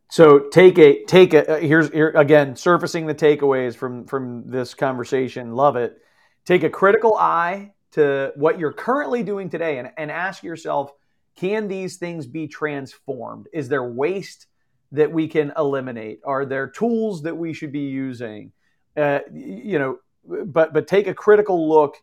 So 0.09 0.49
take 0.51 0.77
a 0.77 1.03
take 1.05 1.33
a 1.33 1.55
uh, 1.55 1.59
here's 1.59 1.89
here 1.89 2.09
again 2.09 2.55
surfacing 2.55 3.07
the 3.07 3.15
takeaways 3.15 3.75
from 3.75 4.05
from 4.05 4.43
this 4.47 4.75
conversation. 4.75 5.55
Love 5.55 5.75
it. 5.75 5.97
Take 6.45 6.61
a 6.61 6.69
critical 6.69 7.15
eye 7.15 7.73
to 7.93 8.31
what 8.35 8.59
you're 8.59 8.73
currently 8.73 9.23
doing 9.23 9.49
today 9.49 9.79
and, 9.79 9.91
and 9.97 10.11
ask 10.11 10.43
yourself 10.43 10.91
can 11.35 11.67
these 11.67 11.97
things 11.97 12.27
be 12.27 12.47
transformed? 12.47 13.47
Is 13.51 13.69
there 13.69 13.83
waste 13.83 14.45
that 14.91 15.11
we 15.11 15.27
can 15.27 15.51
eliminate? 15.57 16.19
Are 16.23 16.45
there 16.45 16.67
tools 16.67 17.23
that 17.23 17.35
we 17.35 17.53
should 17.53 17.71
be 17.71 17.87
using? 17.87 18.51
Uh, 18.95 19.21
you 19.33 19.79
know 19.79 19.97
but 20.25 20.73
but 20.73 20.87
take 20.87 21.07
a 21.07 21.13
critical 21.13 21.69
look 21.69 21.95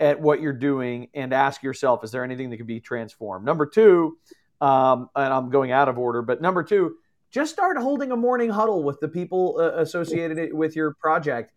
at 0.00 0.20
what 0.20 0.40
you're 0.40 0.52
doing 0.52 1.08
and 1.14 1.32
ask 1.32 1.62
yourself, 1.62 2.04
is 2.04 2.10
there 2.10 2.24
anything 2.24 2.50
that 2.50 2.56
can 2.56 2.66
be 2.66 2.80
transformed? 2.80 3.44
Number 3.44 3.66
two, 3.66 4.16
um, 4.60 5.08
and 5.16 5.32
I'm 5.32 5.50
going 5.50 5.72
out 5.72 5.88
of 5.88 5.98
order, 5.98 6.22
but 6.22 6.40
number 6.40 6.62
two, 6.62 6.96
just 7.30 7.52
start 7.52 7.76
holding 7.76 8.12
a 8.12 8.16
morning 8.16 8.50
huddle 8.50 8.82
with 8.82 9.00
the 9.00 9.08
people 9.08 9.56
uh, 9.58 9.80
associated 9.80 10.52
with 10.52 10.76
your 10.76 10.94
project. 10.94 11.52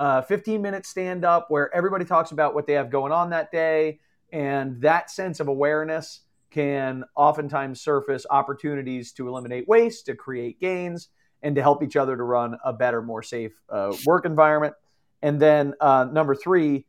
Uh, 0.00 0.20
15 0.22 0.60
minute 0.60 0.84
stand 0.84 1.24
up 1.24 1.46
where 1.50 1.72
everybody 1.74 2.04
talks 2.04 2.32
about 2.32 2.52
what 2.52 2.66
they 2.66 2.72
have 2.72 2.90
going 2.90 3.12
on 3.12 3.30
that 3.30 3.52
day, 3.52 4.00
and 4.32 4.80
that 4.80 5.10
sense 5.10 5.38
of 5.38 5.48
awareness 5.48 6.22
can 6.50 7.04
oftentimes 7.16 7.80
surface 7.80 8.26
opportunities 8.30 9.12
to 9.12 9.28
eliminate 9.28 9.66
waste, 9.68 10.06
to 10.06 10.14
create 10.14 10.60
gains, 10.60 11.08
and 11.42 11.54
to 11.56 11.62
help 11.62 11.82
each 11.82 11.96
other 11.96 12.16
to 12.16 12.22
run 12.22 12.56
a 12.64 12.72
better, 12.72 13.02
more 13.02 13.22
safe 13.22 13.52
uh, 13.68 13.94
work 14.04 14.24
environment. 14.24 14.74
And 15.24 15.40
then 15.40 15.72
uh, 15.80 16.06
number 16.12 16.34
three, 16.34 16.84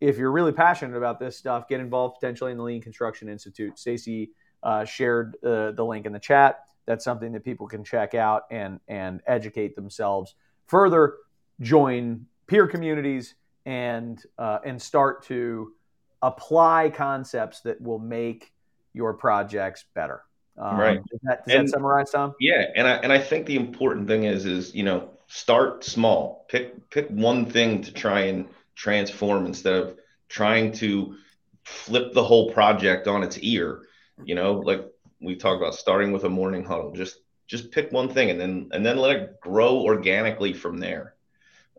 if 0.00 0.16
you're 0.16 0.32
really 0.32 0.50
passionate 0.50 0.96
about 0.96 1.20
this 1.20 1.36
stuff, 1.36 1.68
get 1.68 1.78
involved 1.78 2.16
potentially 2.18 2.52
in 2.52 2.56
the 2.56 2.64
Lean 2.64 2.80
Construction 2.80 3.28
Institute. 3.28 3.78
Stacy 3.78 4.30
uh, 4.62 4.86
shared 4.86 5.36
uh, 5.44 5.72
the 5.72 5.84
link 5.84 6.06
in 6.06 6.12
the 6.12 6.18
chat. 6.18 6.60
That's 6.86 7.04
something 7.04 7.32
that 7.32 7.44
people 7.44 7.68
can 7.68 7.84
check 7.84 8.14
out 8.14 8.44
and 8.50 8.80
and 8.88 9.20
educate 9.26 9.76
themselves 9.76 10.36
further. 10.68 11.16
Join 11.60 12.24
peer 12.46 12.66
communities 12.66 13.34
and 13.66 14.24
uh, 14.38 14.60
and 14.64 14.80
start 14.80 15.22
to 15.26 15.74
apply 16.22 16.90
concepts 16.94 17.60
that 17.60 17.78
will 17.78 17.98
make 17.98 18.54
your 18.94 19.12
projects 19.12 19.84
better. 19.94 20.22
Um, 20.56 20.78
right. 20.78 21.00
Does 21.10 21.20
that, 21.24 21.46
does 21.46 21.54
and, 21.54 21.68
that 21.68 21.72
summarize, 21.72 22.10
Tom? 22.10 22.34
Yeah, 22.40 22.64
and 22.74 22.88
I 22.88 22.92
and 22.92 23.12
I 23.12 23.18
think 23.18 23.44
the 23.44 23.56
important 23.56 24.08
thing 24.08 24.24
is 24.24 24.46
is 24.46 24.74
you 24.74 24.82
know 24.82 25.10
start 25.30 25.84
small. 25.84 26.44
Pick 26.48 26.90
pick 26.90 27.08
one 27.08 27.46
thing 27.46 27.82
to 27.82 27.92
try 27.92 28.22
and 28.22 28.48
transform 28.74 29.46
instead 29.46 29.74
of 29.74 29.96
trying 30.28 30.72
to 30.72 31.16
flip 31.64 32.12
the 32.12 32.24
whole 32.24 32.52
project 32.52 33.06
on 33.06 33.22
its 33.22 33.38
ear. 33.38 33.82
You 34.24 34.34
know, 34.34 34.54
like 34.54 34.86
we 35.20 35.36
talk 35.36 35.56
about 35.56 35.74
starting 35.74 36.12
with 36.12 36.24
a 36.24 36.28
morning 36.28 36.64
huddle. 36.64 36.92
Just 36.92 37.18
just 37.46 37.70
pick 37.70 37.92
one 37.92 38.08
thing 38.08 38.30
and 38.30 38.40
then 38.40 38.68
and 38.72 38.84
then 38.84 38.98
let 38.98 39.16
it 39.16 39.40
grow 39.40 39.80
organically 39.80 40.52
from 40.52 40.78
there. 40.78 41.14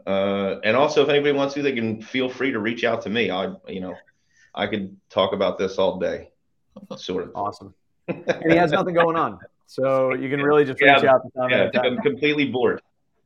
Uh, 0.07 0.55
and 0.63 0.75
also, 0.75 1.03
if 1.03 1.09
anybody 1.09 1.31
wants 1.31 1.53
to, 1.53 1.61
they 1.61 1.73
can 1.73 2.01
feel 2.01 2.27
free 2.27 2.51
to 2.51 2.59
reach 2.59 2.83
out 2.83 3.03
to 3.03 3.09
me. 3.09 3.29
I, 3.29 3.53
you 3.67 3.81
know, 3.81 3.95
I 4.55 4.65
could 4.65 4.97
talk 5.11 5.33
about 5.33 5.59
this 5.59 5.77
all 5.77 5.99
day. 5.99 6.29
Sort 6.97 7.25
of 7.25 7.31
awesome 7.35 7.75
and 8.07 8.51
he 8.51 8.57
has 8.57 8.71
nothing 8.71 8.93
going 8.93 9.15
on. 9.15 9.39
So 9.67 10.13
you 10.13 10.29
can 10.29 10.41
really 10.41 10.65
just 10.65 10.81
reach 10.81 11.03
yeah, 11.03 11.11
out 11.11 11.21
to 11.23 11.29
Tom. 11.35 11.49
Yeah, 11.49 11.69
I'm 11.81 11.97
completely 11.97 12.45
bored. 12.45 12.81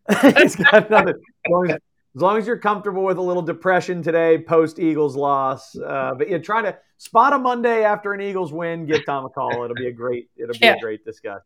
He's 0.37 0.55
got 0.55 0.89
nothing. 0.89 1.15
As 1.15 1.51
long 1.51 1.71
as, 1.71 1.75
as 2.15 2.21
long 2.21 2.37
as, 2.37 2.47
you're 2.47 2.57
comfortable 2.57 3.03
with 3.03 3.17
a 3.17 3.21
little 3.21 3.41
depression 3.41 4.01
today, 4.01 4.37
post 4.37 4.79
Eagles 4.79 5.15
loss, 5.15 5.75
uh, 5.77 6.13
but 6.17 6.29
you 6.29 6.39
try 6.39 6.61
to 6.61 6.77
spot 6.97 7.33
a 7.33 7.37
Monday 7.37 7.83
after 7.83 8.13
an 8.13 8.21
Eagles 8.21 8.53
win. 8.53 8.85
Give 8.85 9.05
Tom 9.05 9.25
a 9.25 9.29
call. 9.29 9.63
It'll 9.63 9.75
be 9.75 9.87
a 9.87 9.91
great. 9.91 10.29
It'll 10.37 10.57
be 10.57 10.67
a 10.67 10.79
great 10.79 11.03
discussion. 11.03 11.41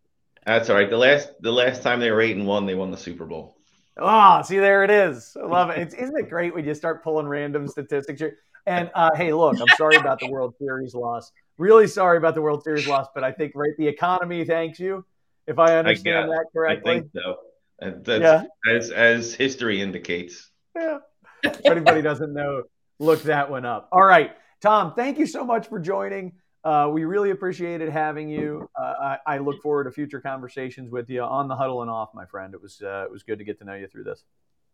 That's 0.45 0.69
all 0.69 0.75
right. 0.75 0.89
The 0.89 0.97
last 0.97 1.29
the 1.41 1.51
last 1.51 1.83
time 1.83 1.99
they 1.99 2.11
were 2.11 2.21
eight 2.21 2.35
and 2.35 2.47
one, 2.47 2.65
they 2.65 2.75
won 2.75 2.91
the 2.91 2.97
Super 2.97 3.25
Bowl. 3.25 3.55
Oh, 3.97 4.41
see, 4.43 4.59
there 4.59 4.83
it 4.83 4.91
is. 4.91 5.35
I 5.41 5.45
love 5.45 5.69
it. 5.71 5.79
It's, 5.79 5.93
isn't 5.93 6.17
it 6.17 6.29
great 6.29 6.53
when 6.53 6.65
you 6.65 6.73
start 6.73 7.03
pulling 7.03 7.27
random 7.27 7.67
statistics 7.67 8.21
here? 8.21 8.37
And 8.65 8.89
uh, 8.93 9.09
hey, 9.15 9.33
look, 9.33 9.59
I'm 9.59 9.67
sorry 9.77 9.97
about 9.97 10.19
the 10.19 10.29
World 10.29 10.53
Series 10.57 10.93
loss. 10.93 11.31
Really 11.57 11.87
sorry 11.87 12.17
about 12.17 12.35
the 12.35 12.41
World 12.41 12.63
Series 12.63 12.87
loss, 12.87 13.07
but 13.13 13.23
I 13.23 13.31
think 13.31 13.53
right 13.55 13.71
the 13.77 13.87
economy 13.87 14.45
thanks 14.45 14.79
you. 14.79 15.05
If 15.47 15.59
I 15.59 15.77
understand 15.77 16.25
I 16.25 16.35
that 16.35 16.45
correctly, 16.53 16.91
I 16.91 16.99
think 16.99 17.11
so. 17.13 17.39
That's, 17.81 18.07
yeah. 18.07 18.43
as 18.69 18.91
as 18.91 19.33
history 19.33 19.81
indicates. 19.81 20.49
Yeah. 20.75 20.99
If 21.43 21.65
anybody 21.65 22.01
doesn't 22.01 22.33
know, 22.33 22.63
look 22.99 23.23
that 23.23 23.49
one 23.49 23.65
up. 23.65 23.89
All 23.91 24.03
right, 24.03 24.31
Tom, 24.61 24.93
thank 24.93 25.17
you 25.17 25.25
so 25.25 25.45
much 25.45 25.67
for 25.67 25.79
joining. 25.79 26.33
Uh, 26.63 26.89
we 26.91 27.05
really 27.05 27.31
appreciated 27.31 27.89
having 27.89 28.27
you. 28.27 28.69
Uh, 28.77 28.93
I, 29.01 29.17
I, 29.25 29.37
look 29.37 29.61
forward 29.61 29.85
to 29.85 29.91
future 29.91 30.19
conversations 30.19 30.91
with 30.91 31.09
you 31.09 31.21
on 31.21 31.47
the 31.47 31.55
huddle 31.55 31.81
and 31.81 31.89
off, 31.89 32.09
my 32.13 32.25
friend. 32.25 32.53
It 32.53 32.61
was 32.61 32.81
uh, 32.81 33.05
it 33.05 33.11
was 33.11 33.23
good 33.23 33.39
to 33.39 33.45
get 33.45 33.59
to 33.59 33.65
know 33.65 33.75
you 33.75 33.87
through 33.87 34.03
this. 34.03 34.25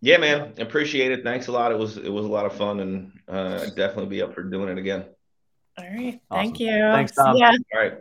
Yeah, 0.01 0.18
man, 0.18 0.53
appreciate 0.58 1.12
it. 1.12 1.24
Thanks 1.24 1.47
a 1.47 1.51
lot. 1.51 1.72
It 1.72 1.78
was 1.78 1.97
it 1.97 2.12
was 2.12 2.26
a 2.26 2.30
lot 2.30 2.47
of 2.47 2.53
fun, 2.53 2.80
and 2.80 3.12
uh, 3.28 3.66
definitely 3.76 4.08
be 4.08 4.24
up 4.24 4.34
for 4.34 4.43
doing 4.43 4.70
it 4.70 4.80
again. 4.80 5.06
All 5.78 5.86
right, 5.86 6.20
awesome. 6.32 6.43
thank 6.43 6.60
you. 6.60 6.72
Thanks, 6.72 7.12
Tom. 7.12 7.38
Yeah. 7.38 7.51
All 7.74 7.80
right. 7.80 7.93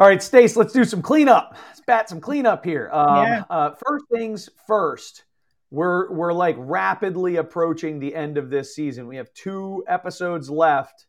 All 0.00 0.06
right, 0.06 0.22
Stace, 0.22 0.56
let's 0.56 0.72
do 0.72 0.86
some 0.86 1.02
cleanup. 1.02 1.54
Let's 1.66 1.82
bat 1.82 2.08
some 2.08 2.22
cleanup 2.22 2.64
here. 2.64 2.88
Um, 2.90 3.22
yeah. 3.22 3.44
Uh, 3.50 3.74
first 3.86 4.06
things 4.10 4.48
first, 4.66 5.24
we're 5.70 6.10
we're 6.10 6.32
like 6.32 6.56
rapidly 6.58 7.36
approaching 7.36 8.00
the 8.00 8.14
end 8.14 8.38
of 8.38 8.48
this 8.48 8.74
season. 8.74 9.06
We 9.06 9.16
have 9.16 9.30
two 9.34 9.84
episodes 9.86 10.48
left 10.48 11.04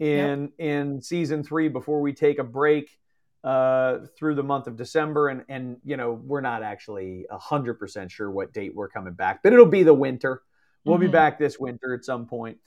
in 0.00 0.42
yep. 0.42 0.50
in 0.58 1.00
season 1.00 1.42
three 1.42 1.68
before 1.68 2.02
we 2.02 2.12
take 2.12 2.38
a 2.38 2.44
break 2.44 2.98
uh, 3.42 4.00
through 4.18 4.34
the 4.34 4.42
month 4.42 4.66
of 4.66 4.76
December, 4.76 5.28
and 5.28 5.42
and 5.48 5.78
you 5.82 5.96
know 5.96 6.12
we're 6.12 6.42
not 6.42 6.62
actually 6.62 7.24
hundred 7.30 7.78
percent 7.78 8.10
sure 8.10 8.30
what 8.30 8.52
date 8.52 8.74
we're 8.74 8.90
coming 8.90 9.14
back, 9.14 9.42
but 9.42 9.54
it'll 9.54 9.64
be 9.64 9.82
the 9.82 9.94
winter. 9.94 10.42
We'll 10.84 10.96
mm-hmm. 10.96 11.06
be 11.06 11.10
back 11.10 11.38
this 11.38 11.58
winter 11.58 11.94
at 11.94 12.04
some 12.04 12.26
point. 12.26 12.58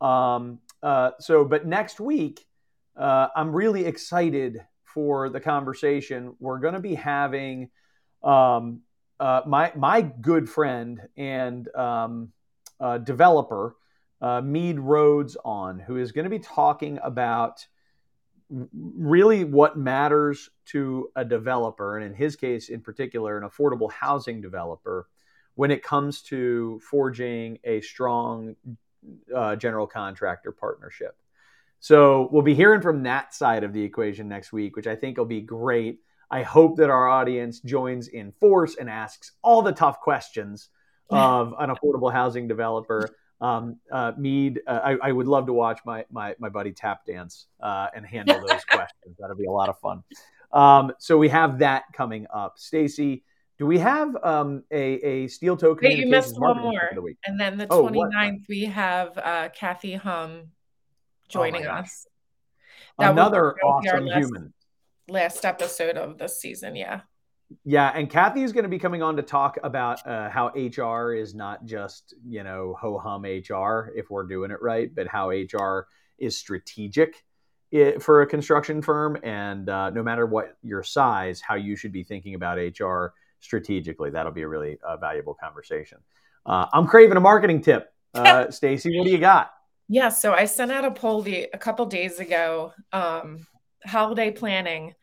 Um, 0.00 0.60
uh, 0.84 1.10
so, 1.18 1.44
but 1.44 1.66
next 1.66 1.98
week, 1.98 2.46
uh, 2.96 3.26
I'm 3.34 3.50
really 3.50 3.86
excited 3.86 4.60
for 4.94 5.28
the 5.28 5.40
conversation 5.40 6.34
we're 6.40 6.58
going 6.58 6.74
to 6.74 6.80
be 6.80 6.94
having. 6.94 7.70
Um, 8.22 8.82
uh, 9.18 9.42
my 9.46 9.72
my 9.76 10.00
good 10.00 10.48
friend 10.48 11.00
and 11.16 11.68
um, 11.74 12.32
developer 13.04 13.76
uh, 14.20 14.40
Mead 14.40 14.78
Rhodes 14.78 15.36
on, 15.44 15.78
who 15.78 15.96
is 15.96 16.12
going 16.12 16.24
to 16.24 16.30
be 16.30 16.38
talking 16.38 16.98
about 17.02 17.66
really 18.50 19.44
what 19.44 19.78
matters 19.78 20.50
to 20.66 21.10
a 21.16 21.24
developer, 21.24 21.96
and 21.96 22.04
in 22.04 22.14
his 22.14 22.36
case, 22.36 22.68
in 22.68 22.80
particular, 22.80 23.38
an 23.38 23.48
affordable 23.48 23.90
housing 23.90 24.40
developer, 24.40 25.08
when 25.54 25.70
it 25.70 25.82
comes 25.82 26.22
to 26.22 26.80
forging 26.82 27.58
a 27.64 27.80
strong 27.80 28.56
uh, 29.34 29.56
general 29.56 29.86
contractor 29.86 30.52
partnership. 30.52 31.16
So 31.80 32.28
we'll 32.30 32.42
be 32.42 32.54
hearing 32.54 32.80
from 32.80 33.02
that 33.04 33.34
side 33.34 33.64
of 33.64 33.72
the 33.72 33.82
equation 33.82 34.28
next 34.28 34.52
week, 34.52 34.76
which 34.76 34.86
I 34.86 34.94
think 34.94 35.18
will 35.18 35.24
be 35.24 35.40
great. 35.40 36.00
I 36.30 36.42
hope 36.42 36.76
that 36.76 36.90
our 36.90 37.08
audience 37.08 37.60
joins 37.60 38.08
in 38.08 38.32
force 38.38 38.76
and 38.78 38.88
asks 38.88 39.32
all 39.42 39.62
the 39.62 39.72
tough 39.72 40.00
questions 40.00 40.68
of 41.10 41.54
an 41.58 41.70
affordable 41.70 42.12
housing 42.12 42.46
developer 42.46 43.08
um, 43.40 43.78
uh, 43.90 44.12
Mead, 44.18 44.60
uh, 44.66 44.80
I, 44.84 45.08
I, 45.08 45.12
would 45.12 45.26
love 45.26 45.46
to 45.46 45.52
watch 45.52 45.80
my 45.84 46.04
my, 46.10 46.34
my 46.38 46.48
buddy 46.48 46.72
tap 46.72 47.06
dance 47.06 47.46
uh, 47.60 47.86
and 47.94 48.04
handle 48.04 48.38
those 48.46 48.64
questions. 48.64 49.16
That'll 49.18 49.36
be 49.36 49.46
a 49.46 49.50
lot 49.50 49.68
of 49.68 49.78
fun. 49.78 50.02
Um, 50.52 50.92
so 50.98 51.16
we 51.16 51.28
have 51.28 51.60
that 51.60 51.84
coming 51.92 52.26
up. 52.32 52.58
Stacy, 52.58 53.24
do 53.58 53.66
we 53.66 53.78
have 53.78 54.14
um, 54.22 54.64
a, 54.70 54.82
a 54.82 55.28
steel 55.28 55.56
toe 55.56 55.76
Wait, 55.80 55.98
you 55.98 56.08
missed 56.08 56.38
one 56.38 56.58
more. 56.58 56.90
And 57.24 57.40
then 57.40 57.56
the 57.56 57.66
oh, 57.70 57.88
29th, 57.88 58.42
we 58.48 58.64
have 58.64 59.16
uh, 59.16 59.48
Kathy 59.54 59.94
Hum 59.94 60.50
joining 61.30 61.66
oh 61.66 61.70
us. 61.70 62.06
That 62.98 63.12
Another 63.12 63.56
awesome 63.62 64.06
last, 64.06 64.18
human. 64.18 64.52
Last 65.08 65.44
episode 65.44 65.96
of 65.96 66.18
this 66.18 66.40
season, 66.40 66.76
yeah. 66.76 67.02
Yeah, 67.64 67.90
and 67.94 68.08
Kathy 68.08 68.42
is 68.42 68.52
going 68.52 68.62
to 68.64 68.68
be 68.68 68.78
coming 68.78 69.02
on 69.02 69.16
to 69.16 69.22
talk 69.22 69.58
about 69.62 70.06
uh, 70.06 70.30
how 70.30 70.48
HR 70.48 71.14
is 71.14 71.34
not 71.34 71.64
just 71.64 72.14
you 72.24 72.44
know 72.44 72.76
ho 72.80 72.98
hum 72.98 73.24
HR 73.24 73.92
if 73.96 74.10
we're 74.10 74.26
doing 74.26 74.50
it 74.50 74.62
right, 74.62 74.94
but 74.94 75.08
how 75.08 75.30
HR 75.30 75.88
is 76.18 76.36
strategic 76.36 77.24
for 78.00 78.22
a 78.22 78.26
construction 78.26 78.82
firm, 78.82 79.16
and 79.22 79.68
uh, 79.68 79.90
no 79.90 80.02
matter 80.02 80.26
what 80.26 80.56
your 80.62 80.82
size, 80.82 81.40
how 81.40 81.54
you 81.54 81.76
should 81.76 81.92
be 81.92 82.04
thinking 82.04 82.34
about 82.34 82.58
HR 82.58 83.14
strategically. 83.40 84.10
That'll 84.10 84.32
be 84.32 84.42
a 84.42 84.48
really 84.48 84.78
uh, 84.82 84.96
valuable 84.96 85.34
conversation. 85.34 85.98
Uh, 86.46 86.66
I'm 86.72 86.86
craving 86.86 87.16
a 87.16 87.20
marketing 87.20 87.62
tip. 87.62 87.92
Uh, 88.12 88.50
Stacy, 88.50 88.90
what 88.98 89.04
do 89.04 89.12
you 89.12 89.18
got? 89.18 89.52
Yeah, 89.92 90.10
so 90.10 90.32
I 90.32 90.44
sent 90.44 90.70
out 90.70 90.84
a 90.84 90.92
poll 90.92 91.20
the, 91.20 91.48
a 91.52 91.58
couple 91.58 91.84
days 91.84 92.20
ago. 92.20 92.72
Um, 92.92 93.44
holiday 93.84 94.30
planning. 94.30 94.94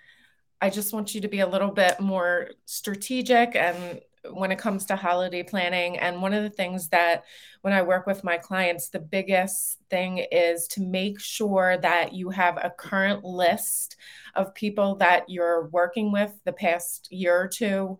I 0.62 0.70
just 0.70 0.94
want 0.94 1.14
you 1.14 1.20
to 1.22 1.28
be 1.28 1.42
a 1.42 1.48
little 1.48 1.72
bit 1.72 2.00
more 2.00 2.52
strategic 2.66 3.58
and 3.58 4.00
when 4.32 4.50
it 4.50 4.60
comes 4.60 4.86
to 4.86 4.96
holiday 4.96 5.44
planning. 5.44 5.98
And 5.98 6.22
one 6.22 6.34
of 6.34 6.42
the 6.42 6.50
things 6.50 6.88
that 6.90 7.26
when 7.64 7.74
I 7.74 7.82
work 7.82 8.08
with 8.08 8.24
my 8.24 8.38
clients, 8.38 8.88
the 8.88 9.00
biggest 9.00 9.78
thing 9.90 10.20
is 10.32 10.68
to 10.70 10.82
make 10.82 11.20
sure 11.20 11.78
that 11.80 12.14
you 12.14 12.30
have 12.30 12.56
a 12.56 12.70
current 12.78 13.26
list 13.26 13.98
of 14.36 14.56
people 14.56 14.96
that 14.96 15.30
you're 15.30 15.68
working 15.68 16.14
with 16.14 16.32
the 16.46 16.54
past 16.54 17.10
year 17.12 17.38
or 17.38 17.50
two 17.50 17.98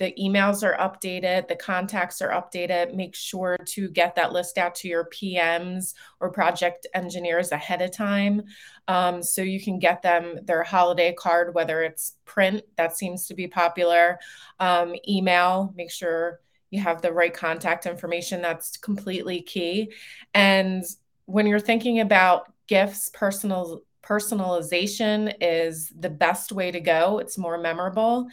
the 0.00 0.14
emails 0.18 0.62
are 0.62 0.78
updated, 0.78 1.46
the 1.46 1.54
contacts 1.54 2.22
are 2.22 2.30
updated. 2.30 2.94
Make 2.94 3.14
sure 3.14 3.58
to 3.66 3.90
get 3.90 4.14
that 4.14 4.32
list 4.32 4.56
out 4.56 4.74
to 4.76 4.88
your 4.88 5.04
PMs 5.04 5.92
or 6.20 6.32
project 6.32 6.86
engineers 6.94 7.52
ahead 7.52 7.82
of 7.82 7.92
time 7.92 8.44
um, 8.88 9.22
so 9.22 9.42
you 9.42 9.62
can 9.62 9.78
get 9.78 10.00
them 10.00 10.38
their 10.44 10.62
holiday 10.62 11.12
card, 11.12 11.54
whether 11.54 11.82
it's 11.82 12.16
print, 12.24 12.62
that 12.78 12.96
seems 12.96 13.26
to 13.26 13.34
be 13.34 13.46
popular, 13.46 14.18
um, 14.58 14.94
email, 15.06 15.74
make 15.76 15.90
sure 15.90 16.40
you 16.70 16.80
have 16.80 17.02
the 17.02 17.12
right 17.12 17.34
contact 17.34 17.84
information. 17.84 18.40
That's 18.40 18.78
completely 18.78 19.42
key. 19.42 19.92
And 20.32 20.82
when 21.26 21.46
you're 21.46 21.60
thinking 21.60 22.00
about 22.00 22.50
gifts, 22.68 23.10
personal 23.12 23.82
personalization 24.02 25.34
is 25.42 25.92
the 25.96 26.08
best 26.08 26.52
way 26.52 26.70
to 26.70 26.80
go. 26.80 27.18
It's 27.18 27.36
more 27.36 27.58
memorable 27.58 28.28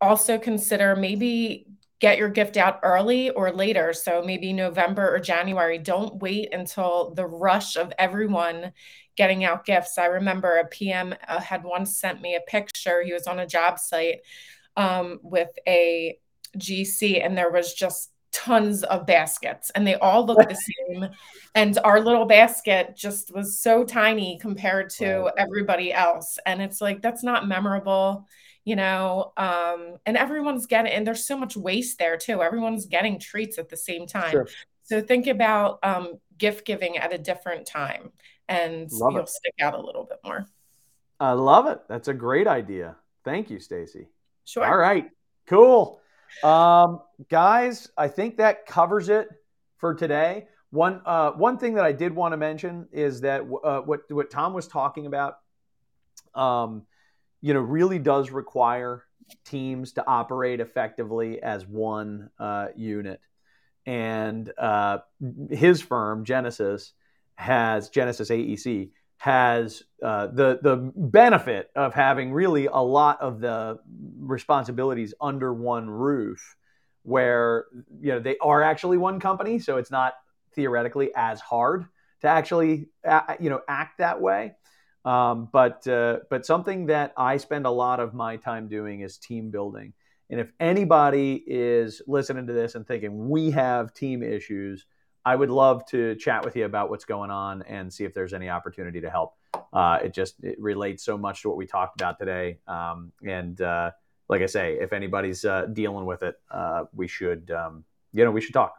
also 0.00 0.38
consider 0.38 0.96
maybe 0.96 1.66
get 2.00 2.18
your 2.18 2.28
gift 2.28 2.56
out 2.56 2.80
early 2.82 3.30
or 3.30 3.50
later. 3.50 3.92
So 3.92 4.22
maybe 4.22 4.52
November 4.52 5.14
or 5.14 5.18
January. 5.18 5.78
Don't 5.78 6.16
wait 6.22 6.52
until 6.52 7.12
the 7.14 7.26
rush 7.26 7.76
of 7.76 7.92
everyone 7.98 8.72
getting 9.16 9.44
out 9.44 9.64
gifts. 9.64 9.98
I 9.98 10.06
remember 10.06 10.58
a 10.58 10.66
PM 10.66 11.14
uh, 11.26 11.40
had 11.40 11.64
once 11.64 11.98
sent 11.98 12.20
me 12.20 12.36
a 12.36 12.40
picture. 12.40 13.02
He 13.02 13.12
was 13.12 13.26
on 13.26 13.40
a 13.40 13.46
job 13.46 13.78
site 13.78 14.20
um, 14.76 15.18
with 15.22 15.50
a 15.66 16.16
GC, 16.56 17.24
and 17.24 17.36
there 17.36 17.50
was 17.50 17.74
just 17.74 18.12
tons 18.30 18.84
of 18.84 19.06
baskets 19.06 19.70
and 19.70 19.86
they 19.86 19.94
all 19.96 20.24
looked 20.24 20.48
the 20.48 20.54
same 20.90 21.08
and 21.54 21.78
our 21.82 21.98
little 21.98 22.26
basket 22.26 22.94
just 22.94 23.34
was 23.34 23.58
so 23.58 23.84
tiny 23.84 24.38
compared 24.38 24.90
to 24.90 25.30
everybody 25.38 25.92
else 25.92 26.38
and 26.44 26.60
it's 26.60 26.80
like 26.80 27.00
that's 27.00 27.24
not 27.24 27.48
memorable 27.48 28.26
you 28.68 28.76
know 28.76 29.32
um 29.38 29.96
and 30.04 30.14
everyone's 30.18 30.66
getting 30.66 30.92
and 30.92 31.06
there's 31.06 31.24
so 31.24 31.38
much 31.38 31.56
waste 31.56 31.98
there 31.98 32.18
too. 32.18 32.42
Everyone's 32.42 32.84
getting 32.84 33.18
treats 33.18 33.56
at 33.56 33.70
the 33.70 33.78
same 33.78 34.06
time. 34.06 34.30
Sure. 34.30 34.48
so 34.82 35.00
think 35.00 35.26
about 35.26 35.78
um 35.82 36.18
gift 36.36 36.66
giving 36.66 36.98
at 36.98 37.10
a 37.14 37.16
different 37.16 37.66
time 37.66 38.12
and 38.46 38.92
love 38.92 39.12
you'll 39.14 39.22
it. 39.22 39.28
stick 39.30 39.54
out 39.62 39.72
a 39.72 39.80
little 39.80 40.04
bit 40.04 40.18
more. 40.22 40.46
I 41.18 41.32
love 41.32 41.66
it. 41.66 41.80
That's 41.88 42.08
a 42.08 42.14
great 42.14 42.46
idea. 42.46 42.96
Thank 43.24 43.48
you 43.48 43.58
stacy. 43.58 44.06
Sure. 44.44 44.66
All 44.66 44.76
right. 44.76 45.08
Cool. 45.46 45.98
Um 46.44 47.00
guys 47.30 47.88
i 47.96 48.06
think 48.06 48.36
that 48.36 48.66
covers 48.66 49.08
it 49.08 49.28
for 49.78 49.94
today. 49.94 50.46
One 50.70 51.00
uh 51.06 51.30
one 51.30 51.56
thing 51.56 51.72
that 51.76 51.84
i 51.86 51.92
did 51.92 52.14
want 52.14 52.32
to 52.32 52.36
mention 52.36 52.86
is 52.92 53.22
that 53.22 53.40
uh, 53.64 53.80
what 53.80 54.00
what 54.10 54.30
tom 54.30 54.52
was 54.52 54.68
talking 54.68 55.06
about 55.06 55.38
um 56.34 56.82
you 57.40 57.54
know, 57.54 57.60
really 57.60 57.98
does 57.98 58.30
require 58.30 59.04
teams 59.44 59.92
to 59.92 60.06
operate 60.06 60.60
effectively 60.60 61.42
as 61.42 61.66
one 61.66 62.30
uh, 62.38 62.68
unit. 62.76 63.20
And 63.86 64.52
uh, 64.58 64.98
his 65.50 65.80
firm, 65.80 66.24
Genesis, 66.24 66.92
has 67.36 67.88
Genesis 67.88 68.30
AEC 68.30 68.90
has 69.18 69.82
uh, 70.02 70.28
the 70.28 70.58
the 70.62 70.92
benefit 70.94 71.70
of 71.74 71.92
having 71.92 72.32
really 72.32 72.66
a 72.66 72.76
lot 72.76 73.20
of 73.20 73.40
the 73.40 73.78
responsibilities 74.18 75.12
under 75.20 75.52
one 75.52 75.90
roof, 75.90 76.56
where 77.02 77.66
you 78.00 78.12
know 78.12 78.20
they 78.20 78.36
are 78.38 78.62
actually 78.62 78.96
one 78.96 79.18
company, 79.20 79.58
so 79.58 79.76
it's 79.76 79.90
not 79.90 80.14
theoretically 80.54 81.10
as 81.16 81.40
hard 81.40 81.86
to 82.20 82.28
actually 82.28 82.88
you 83.40 83.50
know 83.50 83.60
act 83.68 83.98
that 83.98 84.20
way. 84.20 84.54
Um, 85.04 85.48
but 85.52 85.86
uh, 85.86 86.18
but 86.28 86.44
something 86.44 86.86
that 86.86 87.12
I 87.16 87.36
spend 87.36 87.66
a 87.66 87.70
lot 87.70 88.00
of 88.00 88.14
my 88.14 88.36
time 88.36 88.68
doing 88.68 89.00
is 89.00 89.16
team 89.16 89.50
building. 89.50 89.92
And 90.30 90.40
if 90.40 90.52
anybody 90.60 91.42
is 91.46 92.02
listening 92.06 92.46
to 92.48 92.52
this 92.52 92.74
and 92.74 92.86
thinking 92.86 93.28
we 93.28 93.50
have 93.52 93.94
team 93.94 94.22
issues, 94.22 94.84
I 95.24 95.34
would 95.34 95.50
love 95.50 95.86
to 95.86 96.14
chat 96.16 96.44
with 96.44 96.56
you 96.56 96.64
about 96.64 96.90
what's 96.90 97.04
going 97.04 97.30
on 97.30 97.62
and 97.62 97.92
see 97.92 98.04
if 98.04 98.12
there's 98.12 98.34
any 98.34 98.50
opportunity 98.50 99.00
to 99.00 99.10
help. 99.10 99.34
Uh, 99.72 99.98
it 100.04 100.12
just 100.12 100.42
it 100.42 100.60
relates 100.60 101.02
so 101.02 101.16
much 101.16 101.42
to 101.42 101.48
what 101.48 101.56
we 101.56 101.66
talked 101.66 102.00
about 102.00 102.18
today. 102.18 102.58
Um, 102.66 103.12
and 103.26 103.60
uh, 103.60 103.92
like 104.28 104.42
I 104.42 104.46
say, 104.46 104.78
if 104.80 104.92
anybody's 104.92 105.44
uh, 105.44 105.66
dealing 105.72 106.04
with 106.04 106.22
it, 106.22 106.36
uh, 106.50 106.84
we 106.94 107.08
should 107.08 107.50
um, 107.50 107.84
you 108.12 108.24
know 108.24 108.30
we 108.30 108.40
should 108.40 108.54
talk. 108.54 108.74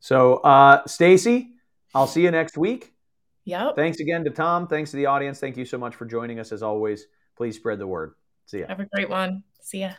So 0.00 0.36
uh, 0.38 0.86
Stacy, 0.86 1.50
I'll 1.94 2.08
see 2.08 2.22
you 2.22 2.30
next 2.30 2.58
week. 2.58 2.91
Yep. 3.44 3.76
Thanks 3.76 4.00
again 4.00 4.24
to 4.24 4.30
Tom. 4.30 4.66
Thanks 4.66 4.90
to 4.92 4.96
the 4.96 5.06
audience. 5.06 5.40
Thank 5.40 5.56
you 5.56 5.64
so 5.64 5.78
much 5.78 5.94
for 5.94 6.04
joining 6.04 6.38
us 6.38 6.52
as 6.52 6.62
always. 6.62 7.06
Please 7.36 7.56
spread 7.56 7.78
the 7.78 7.86
word. 7.86 8.14
See 8.46 8.60
ya. 8.60 8.66
Have 8.68 8.80
a 8.80 8.86
great 8.86 9.10
one. 9.10 9.42
See 9.60 9.80
ya. 9.80 9.92